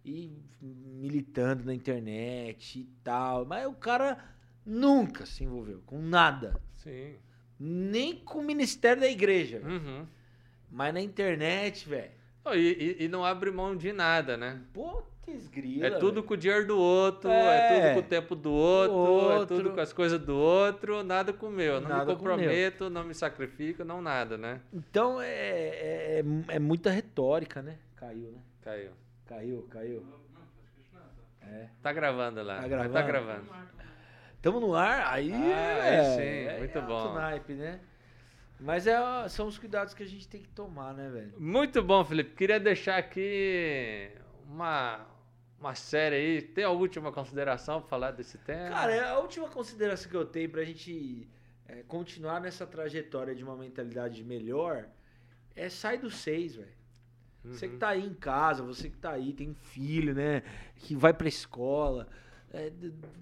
e 0.08 0.32
militando 0.60 1.64
na 1.64 1.74
internet 1.74 2.80
e 2.80 2.84
tal, 3.04 3.44
mas 3.44 3.66
o 3.66 3.72
cara 3.74 4.18
nunca 4.64 5.24
se 5.26 5.44
envolveu 5.44 5.80
com 5.86 6.00
nada, 6.00 6.60
Sim. 6.74 7.14
nem 7.58 8.16
com 8.16 8.38
o 8.38 8.44
ministério 8.44 9.00
da 9.02 9.08
igreja. 9.08 9.60
Uhum. 9.64 10.06
mas 10.70 10.92
na 10.92 11.00
internet, 11.00 11.88
velho. 11.88 12.10
Oh, 12.44 12.52
e, 12.54 12.96
e- 13.00 13.08
não 13.08 13.24
abre 13.24 13.50
mão 13.50 13.74
de 13.76 13.92
nada, 13.92 14.36
né? 14.36 14.60
Putz, 14.72 15.46
grila. 15.48 15.86
É 15.86 15.90
tudo 15.92 16.14
velho. 16.16 16.22
com 16.24 16.34
o 16.34 16.36
dinheiro 16.36 16.66
do 16.66 16.78
outro, 16.78 17.30
É. 17.30 17.56
é, 17.56 17.68
tudo 17.92 17.94
com 17.94 18.00
o 18.00 18.08
tempo 18.10 18.34
do 18.34 18.52
outro, 18.52 18.94
é 19.32 19.38
outro. 19.38 19.56
tudo 19.56 19.70
com 19.74 19.80
as 19.80 19.92
coisas 19.94 20.20
do 20.20 20.36
outro, 20.36 21.02
nada 21.02 21.32
com 21.32 21.46
o 21.46 21.50
meu. 21.50 21.80
Não 21.80 21.88
Nada 21.88 22.04
me 22.04 22.12
com 22.12 22.16
comprometo, 22.18 22.90
não 22.90 23.04
me 23.04 23.14
sacrifico, 23.14 23.82
não 23.84 24.00
nada, 24.02 24.36
né? 24.38 24.60
Então 24.72 25.20
é, 25.20 25.28
é, 25.28 26.20
é- 26.20 26.54
é 26.56 26.58
muita 26.58 26.90
retórica, 26.90 27.62
né? 27.62 27.78
Caiu, 27.96 28.30
né? 28.32 28.38
Caiu. 28.62 28.90
Caiu, 29.28 29.68
caiu. 29.70 30.04
É. 31.42 31.68
Tá 31.82 31.92
gravando 31.92 32.42
lá. 32.42 32.62
Tá 32.62 32.68
gravando? 32.68 32.92
Tá 32.94 33.02
gravando. 33.02 33.46
Tamo 34.40 34.58
no 34.58 34.74
ar, 34.74 35.12
aí. 35.12 35.32
Ah, 35.32 35.86
é, 35.86 36.16
sim, 36.16 36.48
é 36.48 36.58
muito 36.58 36.78
alto 36.78 36.88
bom. 36.88 37.14
naipe, 37.14 37.52
né? 37.52 37.80
Mas 38.58 38.86
é, 38.86 38.96
são 39.28 39.46
os 39.46 39.58
cuidados 39.58 39.92
que 39.92 40.02
a 40.02 40.06
gente 40.06 40.26
tem 40.26 40.40
que 40.40 40.48
tomar, 40.48 40.94
né, 40.94 41.10
velho? 41.10 41.32
Muito 41.38 41.82
bom, 41.82 42.04
Felipe. 42.04 42.34
Queria 42.34 42.58
deixar 42.58 42.96
aqui 42.96 44.10
uma, 44.48 45.06
uma 45.60 45.74
série 45.74 46.16
aí. 46.16 46.42
Tem 46.42 46.64
alguma 46.64 46.82
última 46.82 47.12
consideração 47.12 47.80
para 47.80 47.88
falar 47.90 48.10
desse 48.12 48.38
tema? 48.38 48.70
Cara, 48.70 48.94
é 48.94 49.04
a 49.04 49.18
última 49.18 49.48
consideração 49.48 50.10
que 50.10 50.16
eu 50.16 50.24
tenho 50.24 50.48
pra 50.48 50.64
gente 50.64 51.28
é, 51.66 51.82
continuar 51.82 52.40
nessa 52.40 52.66
trajetória 52.66 53.34
de 53.34 53.44
uma 53.44 53.56
mentalidade 53.56 54.24
melhor 54.24 54.88
é 55.54 55.68
sai 55.68 55.98
do 55.98 56.10
seis, 56.10 56.56
velho. 56.56 56.77
Você 57.50 57.66
que 57.66 57.74
Uhum. 57.74 57.78
tá 57.78 57.88
aí 57.88 58.06
em 58.06 58.14
casa, 58.14 58.62
você 58.62 58.88
que 58.90 58.96
tá 58.96 59.12
aí, 59.12 59.32
tem 59.32 59.54
filho, 59.54 60.14
né? 60.14 60.42
Que 60.76 60.94
vai 60.94 61.12
pra 61.12 61.28
escola. 61.28 62.06
é, 62.50 62.72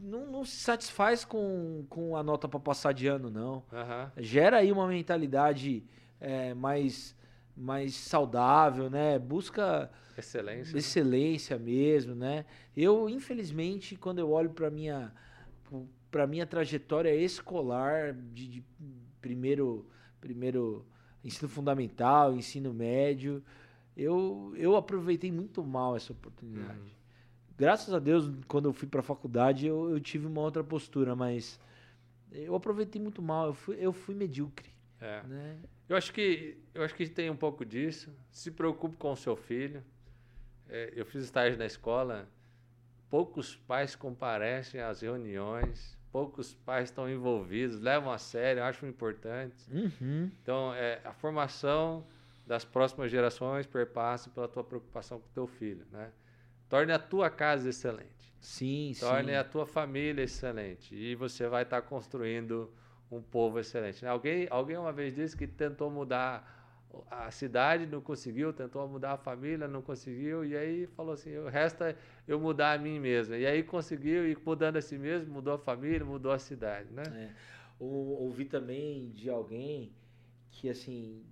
não, 0.00 0.24
não 0.26 0.44
se 0.44 0.56
satisfaz 0.56 1.24
com, 1.24 1.84
com 1.88 2.16
a 2.16 2.22
nota 2.22 2.48
pra 2.48 2.60
passar 2.60 2.92
de 2.92 3.06
ano, 3.08 3.28
não. 3.28 3.64
Aham. 3.72 4.12
Gera 4.18 4.58
aí 4.58 4.70
uma 4.70 4.86
mentalidade 4.86 5.82
é, 6.20 6.54
mais, 6.54 7.16
mais 7.56 7.94
saudável, 7.96 8.88
né? 8.88 9.18
Busca 9.18 9.90
Excelência. 10.16 10.78
excelência 10.78 11.58
mesmo, 11.58 12.14
né? 12.14 12.44
Eu, 12.76 13.08
infelizmente, 13.08 13.96
quando 13.96 14.18
eu 14.20 14.30
olho 14.30 14.50
para 14.50 14.70
minha 14.70 15.12
para 16.10 16.26
minha 16.26 16.46
trajetória 16.46 17.14
escolar 17.14 18.14
de, 18.14 18.46
de 18.48 18.64
primeiro 19.20 19.86
primeiro 20.20 20.86
ensino 21.24 21.48
fundamental, 21.48 22.32
ensino 22.34 22.72
médio, 22.72 23.42
eu, 23.96 24.52
eu 24.56 24.76
aproveitei 24.76 25.32
muito 25.32 25.64
mal 25.64 25.96
essa 25.96 26.12
oportunidade. 26.12 26.78
Uhum. 26.78 26.90
Graças 27.56 27.94
a 27.94 27.98
Deus, 27.98 28.30
quando 28.46 28.68
eu 28.68 28.72
fui 28.72 28.86
para 28.86 29.00
a 29.00 29.02
faculdade, 29.02 29.66
eu, 29.66 29.90
eu 29.90 29.98
tive 29.98 30.26
uma 30.26 30.42
outra 30.42 30.62
postura, 30.62 31.16
mas 31.16 31.58
eu 32.30 32.54
aproveitei 32.54 33.00
muito 33.00 33.22
mal, 33.22 33.46
eu 33.46 33.54
fui, 33.54 33.76
eu 33.80 33.92
fui 33.92 34.14
medíocre, 34.14 34.68
É. 35.00 35.22
né? 35.22 35.56
Eu 35.88 35.96
acho 35.96 36.12
que 36.12 36.58
eu 36.74 36.82
acho 36.82 36.94
que 36.94 37.08
tem 37.08 37.30
um 37.30 37.36
pouco 37.36 37.64
disso. 37.64 38.12
Se 38.32 38.50
preocupe 38.50 38.96
com 38.96 39.12
o 39.12 39.16
seu 39.16 39.36
filho. 39.36 39.82
É, 40.68 40.92
eu 40.96 41.06
fiz 41.06 41.22
estágio 41.22 41.56
na 41.56 41.64
escola. 41.64 42.28
Poucos 43.08 43.54
pais 43.54 43.94
comparecem 43.94 44.80
às 44.80 45.00
reuniões. 45.00 45.96
Poucos 46.10 46.54
pais 46.54 46.90
estão 46.90 47.08
envolvidos, 47.08 47.78
levam 47.80 48.10
a 48.10 48.18
sério, 48.18 48.64
acham 48.64 48.88
importante. 48.88 49.54
Uhum. 49.70 50.28
Então, 50.42 50.74
é, 50.74 51.00
a 51.04 51.12
formação 51.12 52.04
das 52.46 52.64
próximas 52.64 53.10
gerações 53.10 53.66
perpassa 53.66 54.30
pela 54.30 54.46
tua 54.46 54.62
preocupação 54.62 55.18
com 55.18 55.26
o 55.26 55.32
teu 55.32 55.46
filho, 55.46 55.84
né? 55.90 56.12
Torne 56.68 56.92
a 56.92 56.98
tua 56.98 57.28
casa 57.28 57.68
excelente. 57.68 58.34
Sim, 58.40 58.92
Torne 58.98 59.32
sim. 59.32 59.36
a 59.36 59.44
tua 59.44 59.66
família 59.66 60.22
excelente. 60.22 60.94
E 60.94 61.14
você 61.14 61.48
vai 61.48 61.62
estar 61.64 61.82
construindo 61.82 62.72
um 63.10 63.20
povo 63.20 63.58
excelente. 63.58 64.04
né? 64.04 64.10
Alguém, 64.10 64.46
alguém 64.50 64.76
uma 64.76 64.92
vez 64.92 65.14
disse 65.14 65.36
que 65.36 65.46
tentou 65.46 65.90
mudar 65.90 66.54
a 67.10 67.30
cidade, 67.30 67.86
não 67.86 68.00
conseguiu, 68.00 68.52
tentou 68.52 68.86
mudar 68.88 69.12
a 69.12 69.16
família, 69.16 69.68
não 69.68 69.82
conseguiu, 69.82 70.44
e 70.44 70.56
aí 70.56 70.86
falou 70.86 71.12
assim, 71.12 71.36
o 71.36 71.48
resta 71.48 71.96
eu 72.26 72.40
mudar 72.40 72.72
a 72.72 72.78
mim 72.78 72.98
mesmo. 72.98 73.34
E 73.34 73.46
aí 73.46 73.62
conseguiu, 73.62 74.26
e 74.26 74.36
mudando 74.44 74.76
a 74.76 74.80
si 74.82 74.96
mesmo, 74.96 75.32
mudou 75.32 75.54
a 75.54 75.58
família, 75.58 76.04
mudou 76.04 76.32
a 76.32 76.38
cidade, 76.38 76.90
né? 76.92 77.02
É. 77.06 77.30
Ou, 77.78 78.22
ouvi 78.22 78.44
também 78.44 79.10
de 79.10 79.28
alguém 79.28 79.92
que, 80.50 80.70
assim, 80.70 81.22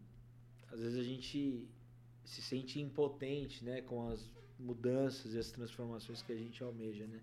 às 0.74 0.80
vezes 0.80 0.98
a 0.98 1.02
gente 1.02 1.68
se 2.24 2.42
sente 2.42 2.80
impotente, 2.80 3.64
né, 3.64 3.80
com 3.80 4.08
as 4.08 4.28
mudanças 4.58 5.34
e 5.34 5.38
as 5.38 5.50
transformações 5.50 6.20
que 6.20 6.32
a 6.32 6.36
gente 6.36 6.62
almeja, 6.62 7.06
né? 7.06 7.20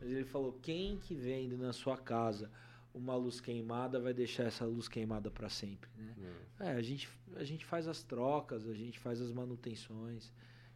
Mas 0.00 0.10
ele 0.10 0.24
falou: 0.24 0.52
quem 0.60 0.98
que 0.98 1.14
vendo 1.14 1.56
na 1.56 1.72
sua 1.72 1.96
casa 1.96 2.50
uma 2.92 3.14
luz 3.14 3.40
queimada 3.40 4.00
vai 4.00 4.12
deixar 4.12 4.44
essa 4.44 4.64
luz 4.64 4.88
queimada 4.88 5.30
para 5.30 5.48
sempre, 5.48 5.88
né? 5.96 6.14
É, 6.58 6.70
a 6.72 6.82
gente, 6.82 7.08
a 7.36 7.44
gente 7.44 7.64
faz 7.64 7.86
as 7.86 8.02
trocas, 8.02 8.66
a 8.68 8.74
gente 8.74 8.98
faz 8.98 9.20
as 9.20 9.30
manutenções. 9.30 10.32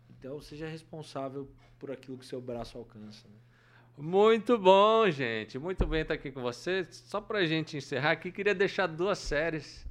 Então, 0.09 0.41
seja 0.41 0.69
responsável 0.69 1.51
por 1.79 1.91
aquilo 1.91 2.17
que 2.17 2.25
seu 2.25 2.41
braço 2.41 2.79
alcança. 2.79 3.27
Né? 3.27 3.35
Muito 3.99 4.57
bom, 4.57 5.11
gente. 5.11 5.59
Muito 5.59 5.85
bem 5.85 6.03
estar 6.03 6.15
aqui 6.15 6.31
com 6.31 6.41
você. 6.41 6.87
Só 6.91 7.21
pra 7.21 7.45
gente 7.45 7.77
encerrar 7.77 8.13
aqui, 8.13 8.31
queria 8.31 8.55
deixar 8.55 8.87
duas 8.87 9.19
séries. 9.19 9.85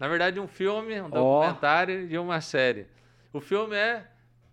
Na 0.00 0.08
verdade, 0.08 0.40
um 0.40 0.48
filme, 0.48 1.00
um 1.00 1.08
documentário 1.10 2.06
e 2.10 2.18
uma 2.18 2.40
série. 2.40 2.86
O 3.32 3.40
filme 3.40 3.76
é 3.76 4.04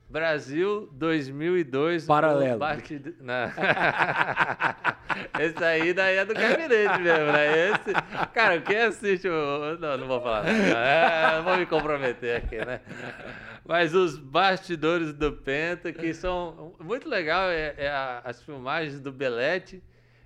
Brasil 0.10 0.90
2002. 0.94 2.06
Paralelo. 2.06 2.60
Bate- 2.60 3.16
Não. 3.20 3.50
Esse 5.40 5.64
aí 5.64 5.94
daí 5.94 6.18
é 6.18 6.26
do 6.26 6.34
gabinete 6.34 7.00
mesmo, 7.02 7.32
né? 7.32 7.70
Esse... 7.70 7.94
Cara, 8.34 8.62
quem 8.62 8.78
assiste 8.78 9.28
o... 9.28 9.78
Não, 9.80 9.98
não 9.98 10.08
vou 10.08 10.22
falar. 10.22 10.44
Não, 10.44 10.52
É, 10.78 11.36
não 11.38 11.44
vou 11.44 11.58
me 11.58 11.66
comprometer 11.66 12.38
aqui, 12.38 12.58
né? 12.64 12.80
Mas 13.66 13.94
os 13.94 14.18
bastidores 14.18 15.14
do 15.14 15.32
Penta, 15.34 15.92
que 15.92 16.14
são 16.14 16.76
muito 16.80 17.08
legal, 17.10 17.50
é, 17.50 17.74
é 17.78 17.90
a- 17.90 18.22
as 18.24 18.42
filmagens 18.42 19.00
do 19.00 19.12
Belete. 19.12 19.84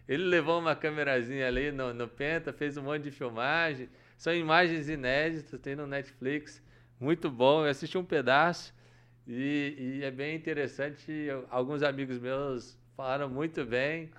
Ele 0.07 0.23
levou 0.23 0.59
uma 0.59 0.75
câmerazinha 0.75 1.47
ali 1.47 1.71
no, 1.71 1.93
no 1.93 2.07
Penta, 2.07 2.53
fez 2.53 2.77
um 2.77 2.83
monte 2.83 3.03
de 3.03 3.11
filmagem. 3.11 3.89
São 4.17 4.33
imagens 4.33 4.87
inéditas, 4.89 5.59
tem 5.59 5.75
no 5.75 5.85
Netflix. 5.85 6.61
Muito 6.99 7.29
bom. 7.29 7.65
Eu 7.65 7.69
assisti 7.69 7.97
um 7.97 8.05
pedaço 8.05 8.73
e, 9.27 9.75
e 9.77 10.03
é 10.03 10.11
bem 10.11 10.35
interessante. 10.35 11.27
Alguns 11.49 11.83
amigos 11.83 12.17
meus 12.19 12.79
falaram 12.95 13.29
muito 13.29 13.65
bem 13.65 14.11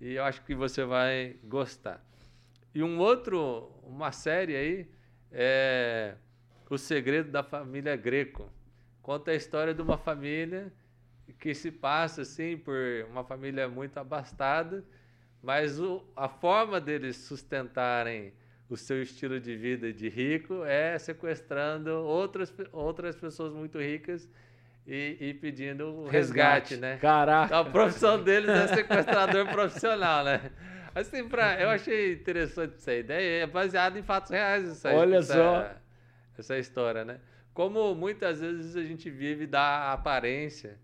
e 0.00 0.14
eu 0.14 0.24
acho 0.24 0.44
que 0.44 0.54
você 0.54 0.84
vai 0.84 1.36
gostar. 1.44 2.04
E 2.74 2.82
um 2.82 2.98
outro, 2.98 3.72
uma 3.82 4.12
série 4.12 4.54
aí 4.54 4.90
é 5.32 6.14
O 6.68 6.76
Segredo 6.76 7.30
da 7.30 7.42
Família 7.42 7.96
Greco. 7.96 8.52
Conta 9.02 9.30
a 9.30 9.34
história 9.34 9.72
de 9.72 9.80
uma 9.80 9.96
família 9.96 10.72
que 11.38 11.54
se 11.54 11.70
passa 11.70 12.22
assim 12.22 12.56
por 12.56 12.76
uma 13.10 13.24
família 13.24 13.68
muito 13.68 13.96
abastada, 13.98 14.84
mas 15.42 15.80
o, 15.80 16.04
a 16.14 16.28
forma 16.28 16.80
deles 16.80 17.16
sustentarem 17.16 18.32
o 18.68 18.76
seu 18.76 19.02
estilo 19.02 19.40
de 19.40 19.56
vida 19.56 19.92
de 19.92 20.08
rico 20.08 20.64
é 20.64 20.98
sequestrando 20.98 21.90
outras, 21.90 22.52
outras 22.72 23.16
pessoas 23.16 23.52
muito 23.52 23.78
ricas 23.78 24.28
e, 24.86 25.16
e 25.20 25.34
pedindo 25.34 25.86
o 25.86 26.08
resgate, 26.08 26.74
resgate, 26.74 26.76
né? 26.76 26.98
Caraca! 26.98 27.46
Então, 27.46 27.60
a 27.60 27.64
profissão 27.64 28.22
deles 28.22 28.48
é 28.48 28.68
sequestrador 28.68 29.46
profissional, 29.52 30.24
né? 30.24 30.50
Assim, 30.94 31.28
pra, 31.28 31.60
eu 31.60 31.68
achei 31.68 32.14
interessante 32.14 32.74
essa 32.74 32.94
ideia, 32.94 33.44
é 33.44 33.46
baseado 33.46 33.98
em 33.98 34.02
fatos 34.02 34.30
reais 34.30 34.68
essa, 34.68 34.90
Olha 34.92 35.16
essa, 35.16 35.34
só. 35.34 35.74
essa 36.38 36.58
história, 36.58 37.04
né? 37.04 37.20
Como 37.54 37.94
muitas 37.94 38.40
vezes 38.40 38.76
a 38.76 38.82
gente 38.84 39.10
vive 39.10 39.46
da 39.46 39.92
aparência 39.92 40.78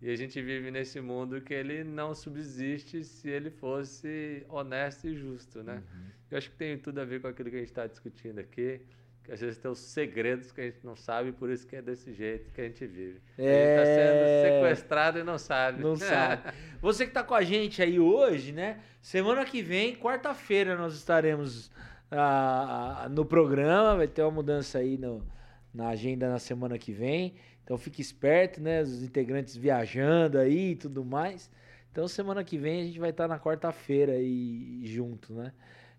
e 0.00 0.10
a 0.10 0.16
gente 0.16 0.40
vive 0.42 0.70
nesse 0.70 1.00
mundo 1.00 1.40
que 1.40 1.54
ele 1.54 1.82
não 1.84 2.14
subsiste 2.14 3.04
se 3.04 3.28
ele 3.28 3.50
fosse 3.50 4.44
honesto 4.48 5.08
e 5.08 5.14
justo, 5.14 5.62
né? 5.62 5.74
Uhum. 5.74 6.04
Eu 6.34 6.38
acho 6.38 6.50
que 6.50 6.56
tem 6.56 6.76
tudo 6.76 7.00
a 7.00 7.04
ver 7.04 7.20
com 7.20 7.28
aquilo 7.28 7.48
que 7.48 7.54
a 7.54 7.60
gente 7.60 7.68
está 7.68 7.86
discutindo 7.86 8.40
aqui, 8.40 8.80
que 9.22 9.30
às 9.30 9.40
vezes 9.40 9.56
tem 9.56 9.70
os 9.70 9.78
segredos 9.78 10.50
que 10.50 10.60
a 10.60 10.64
gente 10.64 10.84
não 10.84 10.96
sabe, 10.96 11.30
por 11.30 11.48
isso 11.48 11.64
que 11.64 11.76
é 11.76 11.80
desse 11.80 12.12
jeito 12.12 12.50
que 12.50 12.60
a 12.60 12.64
gente 12.64 12.84
vive. 12.88 13.20
É... 13.38 13.46
A 13.46 13.54
gente 13.54 13.70
está 13.70 13.84
sendo 13.84 14.64
sequestrado 14.64 15.18
e 15.20 15.22
não 15.22 15.38
sabe. 15.38 15.80
Não 15.80 15.94
sabe. 15.94 16.52
Você 16.80 17.04
que 17.04 17.10
está 17.10 17.22
com 17.22 17.36
a 17.36 17.42
gente 17.42 17.80
aí 17.80 18.00
hoje, 18.00 18.50
né? 18.50 18.80
Semana 19.00 19.44
que 19.44 19.62
vem, 19.62 19.94
quarta-feira, 19.94 20.76
nós 20.76 20.96
estaremos 20.96 21.70
ah, 22.10 23.06
no 23.12 23.24
programa, 23.24 23.94
vai 23.98 24.08
ter 24.08 24.22
uma 24.22 24.32
mudança 24.32 24.78
aí 24.78 24.98
no, 24.98 25.24
na 25.72 25.90
agenda 25.90 26.28
na 26.28 26.40
semana 26.40 26.76
que 26.76 26.90
vem. 26.90 27.36
Então 27.62 27.78
fique 27.78 28.02
esperto, 28.02 28.60
né? 28.60 28.82
Os 28.82 29.04
integrantes 29.04 29.54
viajando 29.54 30.36
aí 30.36 30.72
e 30.72 30.74
tudo 30.74 31.04
mais. 31.04 31.48
Então 31.92 32.08
semana 32.08 32.42
que 32.42 32.58
vem 32.58 32.80
a 32.80 32.84
gente 32.86 32.98
vai 32.98 33.10
estar 33.10 33.28
na 33.28 33.38
quarta-feira 33.38 34.14
aí 34.14 34.80
junto, 34.84 35.32
né? 35.32 35.52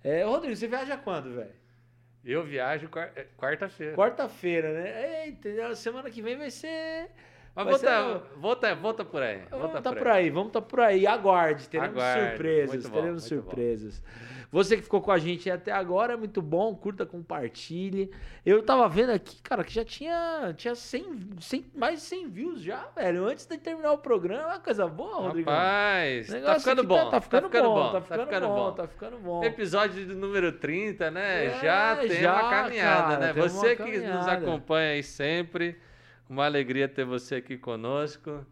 É, 0.06 0.24
Rodrigo, 0.24 0.56
você 0.56 0.68
viaja 0.68 0.96
quando, 0.96 1.34
velho? 1.34 1.56
Eu 2.24 2.44
viajo 2.44 2.88
é, 3.16 3.26
quarta-feira. 3.36 3.96
Quarta-feira, 3.96 4.72
né? 4.72 5.26
Eita, 5.26 5.74
semana 5.74 6.12
que 6.12 6.22
vem 6.22 6.38
vai 6.38 6.52
ser. 6.52 7.10
Mas 7.56 7.66
volta, 7.66 7.88
ser... 7.88 8.40
volta, 8.40 8.76
volta 8.76 9.06
por 9.06 9.22
aí. 9.22 9.44
Vamos 9.50 9.68
estar 9.68 9.82
tá 9.82 9.94
por 9.94 10.08
aí. 10.08 10.24
aí, 10.26 10.30
vamos 10.30 10.52
tá 10.52 10.62
por 10.62 10.80
aí. 10.82 11.08
Aguarde, 11.08 11.70
teremos 11.70 11.98
Aguarde. 11.98 12.30
surpresas. 12.30 12.86
Bom, 12.86 12.96
teremos 13.00 13.24
surpresas. 13.24 14.00
Bom. 14.00 14.36
Você 14.52 14.78
que 14.78 14.84
ficou 14.84 15.02
com 15.02 15.12
a 15.12 15.18
gente 15.18 15.50
até 15.50 15.72
agora, 15.72 16.14
é 16.14 16.16
muito 16.16 16.42
bom. 16.42 16.76
Curta, 16.76 17.06
compartilhe. 17.06 18.12
Eu 18.46 18.64
tava 18.64 18.88
vendo 18.88 19.12
aqui, 19.12 19.42
cara, 19.42 19.64
que 19.64 19.74
já 19.74 19.84
tinha, 19.84 20.54
tinha 20.56 20.76
100, 20.76 21.30
100, 21.40 21.66
mais 21.76 22.00
de 22.00 22.06
100 22.06 22.30
views 22.30 22.62
já, 22.62 22.88
velho. 22.96 23.26
Antes 23.26 23.46
de 23.46 23.58
terminar 23.58 23.92
o 23.92 23.98
programa, 23.98 24.48
uma 24.48 24.60
coisa 24.60 24.88
boa, 24.88 25.22
Rodrigo. 25.22 25.50
Rapaz, 25.50 26.28
tá 26.28 26.60
ficando 26.60 26.84
bom. 26.84 26.96
Tá, 26.96 27.12
tá, 27.12 27.22
ficando, 27.22 27.42
tá 27.42 27.48
ficando 27.50 27.68
bom, 27.68 27.74
bom, 27.74 27.92
tá 27.92 28.02
ficando, 28.02 28.20
tá 28.20 28.26
ficando 28.26 28.48
bom, 28.48 28.56
bom, 28.56 28.72
Tá 28.72 28.88
ficando 28.88 29.18
bom. 29.18 29.44
Episódio 29.44 30.06
do 30.06 30.16
número 30.16 30.52
30, 30.52 31.12
né? 31.12 31.46
É, 31.46 31.60
já 31.62 31.96
tem 31.96 32.22
já, 32.22 32.34
uma 32.34 32.50
caminhada, 32.50 33.18
cara, 33.18 33.20
né? 33.20 33.34
Você 33.34 33.76
que 33.76 33.98
nos 33.98 34.28
acompanha 34.28 34.92
aí 34.92 35.04
sempre. 35.04 35.78
Uma 36.30 36.46
alegria 36.46 36.88
ter 36.88 37.06
você 37.06 37.36
aqui 37.36 37.58
conosco. 37.58 38.46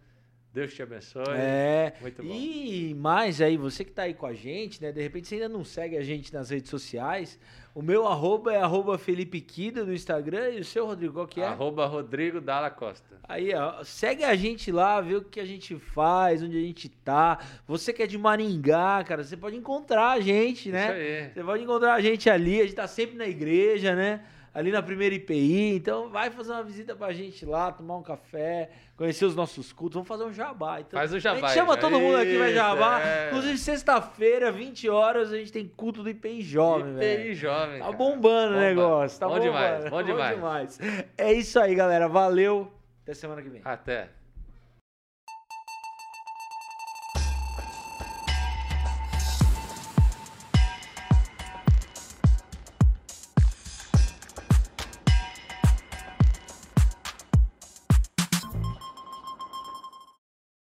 Deus 0.54 0.72
te 0.72 0.84
abençoe. 0.84 1.24
É. 1.36 1.94
Muito 2.00 2.22
bom. 2.22 2.32
E 2.32 2.94
mais 2.94 3.42
aí, 3.42 3.58
você 3.58 3.84
que 3.84 3.90
está 3.90 4.04
aí 4.04 4.14
com 4.14 4.28
a 4.28 4.36
gente, 4.36 4.80
né? 4.80 4.92
De 4.92 5.02
repente 5.02 5.28
você 5.28 5.36
ainda 5.36 5.50
não 5.50 5.64
segue 5.64 5.98
a 5.98 6.04
gente 6.04 6.32
nas 6.32 6.52
redes 6.52 6.70
sociais. 6.70 7.40
O 7.74 7.82
meu 7.82 8.06
arroba 8.06 8.54
é 8.54 8.62
arroba 8.62 9.00
Felipe 9.00 9.42
Kida 9.42 9.84
no 9.84 9.92
Instagram 9.92 10.52
e 10.52 10.60
o 10.60 10.64
seu, 10.64 10.86
Rodrigo, 10.86 11.14
qual 11.16 11.28
que 11.28 11.42
é? 11.42 11.48
Arroba 11.48 11.88
Rodrigo 11.88 12.40
Dalla 12.40 12.70
Costa. 12.70 13.18
Aí, 13.28 13.52
ó, 13.56 13.84
segue 13.84 14.24
a 14.24 14.36
gente 14.36 14.72
lá, 14.72 15.02
vê 15.02 15.16
o 15.16 15.24
que 15.24 15.40
a 15.40 15.46
gente 15.46 15.76
faz, 15.80 16.44
onde 16.44 16.56
a 16.56 16.62
gente 16.62 16.88
tá. 16.88 17.40
Você 17.66 17.92
que 17.92 18.04
é 18.04 18.08
de 18.08 18.20
Maringá, 18.20 19.04
cara, 19.04 19.24
você 19.24 19.36
pode 19.36 19.56
encontrar 19.56 20.12
a 20.12 20.20
gente, 20.20 20.70
né? 20.70 20.84
Isso 20.84 20.92
aí. 20.92 21.34
Você 21.34 21.44
pode 21.44 21.64
encontrar 21.64 21.96
a 21.96 22.02
gente 22.02 22.30
ali, 22.30 22.62
a 22.62 22.64
gente 22.66 22.76
tá 22.76 22.88
sempre 22.88 23.18
na 23.18 23.26
igreja, 23.26 23.96
né? 23.96 24.24
Ali 24.54 24.72
na 24.72 24.82
primeira 24.84 25.16
IPI. 25.16 25.76
Então, 25.76 26.10
vai 26.10 26.30
fazer 26.30 26.52
uma 26.52 26.64
visita 26.64 26.96
pra 26.96 27.12
gente 27.12 27.46
lá, 27.46 27.72
tomar 27.72 27.98
um 27.98 28.04
café, 28.04 28.70
conhecer 28.96 29.26
os 29.26 29.36
nossos 29.36 29.74
cultos. 29.74 29.96
Vamos 29.96 30.08
fazer 30.08 30.24
um 30.24 30.32
jabá. 30.34 30.80
Então, 30.82 31.00
Faz 31.00 31.14
um 31.14 31.20
jabá. 31.20 31.38
A 31.38 31.42
gente 31.42 31.54
chama 31.54 31.78
todo 31.78 32.00
mundo 32.00 32.18
aqui, 32.18 32.38
vai 32.38 32.54
jabá. 32.54 33.02
É. 33.02 33.28
Inclusive, 33.28 33.58
sexta-feira, 33.58 34.52
20 34.52 34.90
horas, 34.90 35.32
a 35.32 35.38
gente 35.38 35.52
tem 35.52 35.68
culto 35.68 36.04
do 36.04 36.10
IPI 36.10 36.42
Jovem, 36.42 36.92
IPI 36.92 37.00
velho. 37.00 37.36
Jovem. 37.36 37.80
Tá 37.80 37.92
bombando 37.92 38.56
o 38.56 38.60
negócio. 38.60 39.20
Tá 39.20 39.28
bom 39.28 39.34
bom 39.36 39.40
demais. 39.40 39.90
bom 39.90 40.04
demais. 40.04 40.80
É 41.18 41.34
isso 41.34 41.60
aí, 41.60 41.74
galera. 41.74 42.08
Valeu. 42.08 42.72
Até 43.04 43.14
semana 43.14 43.42
que 43.42 43.50
vem. 43.50 43.62
Até. 43.66 44.10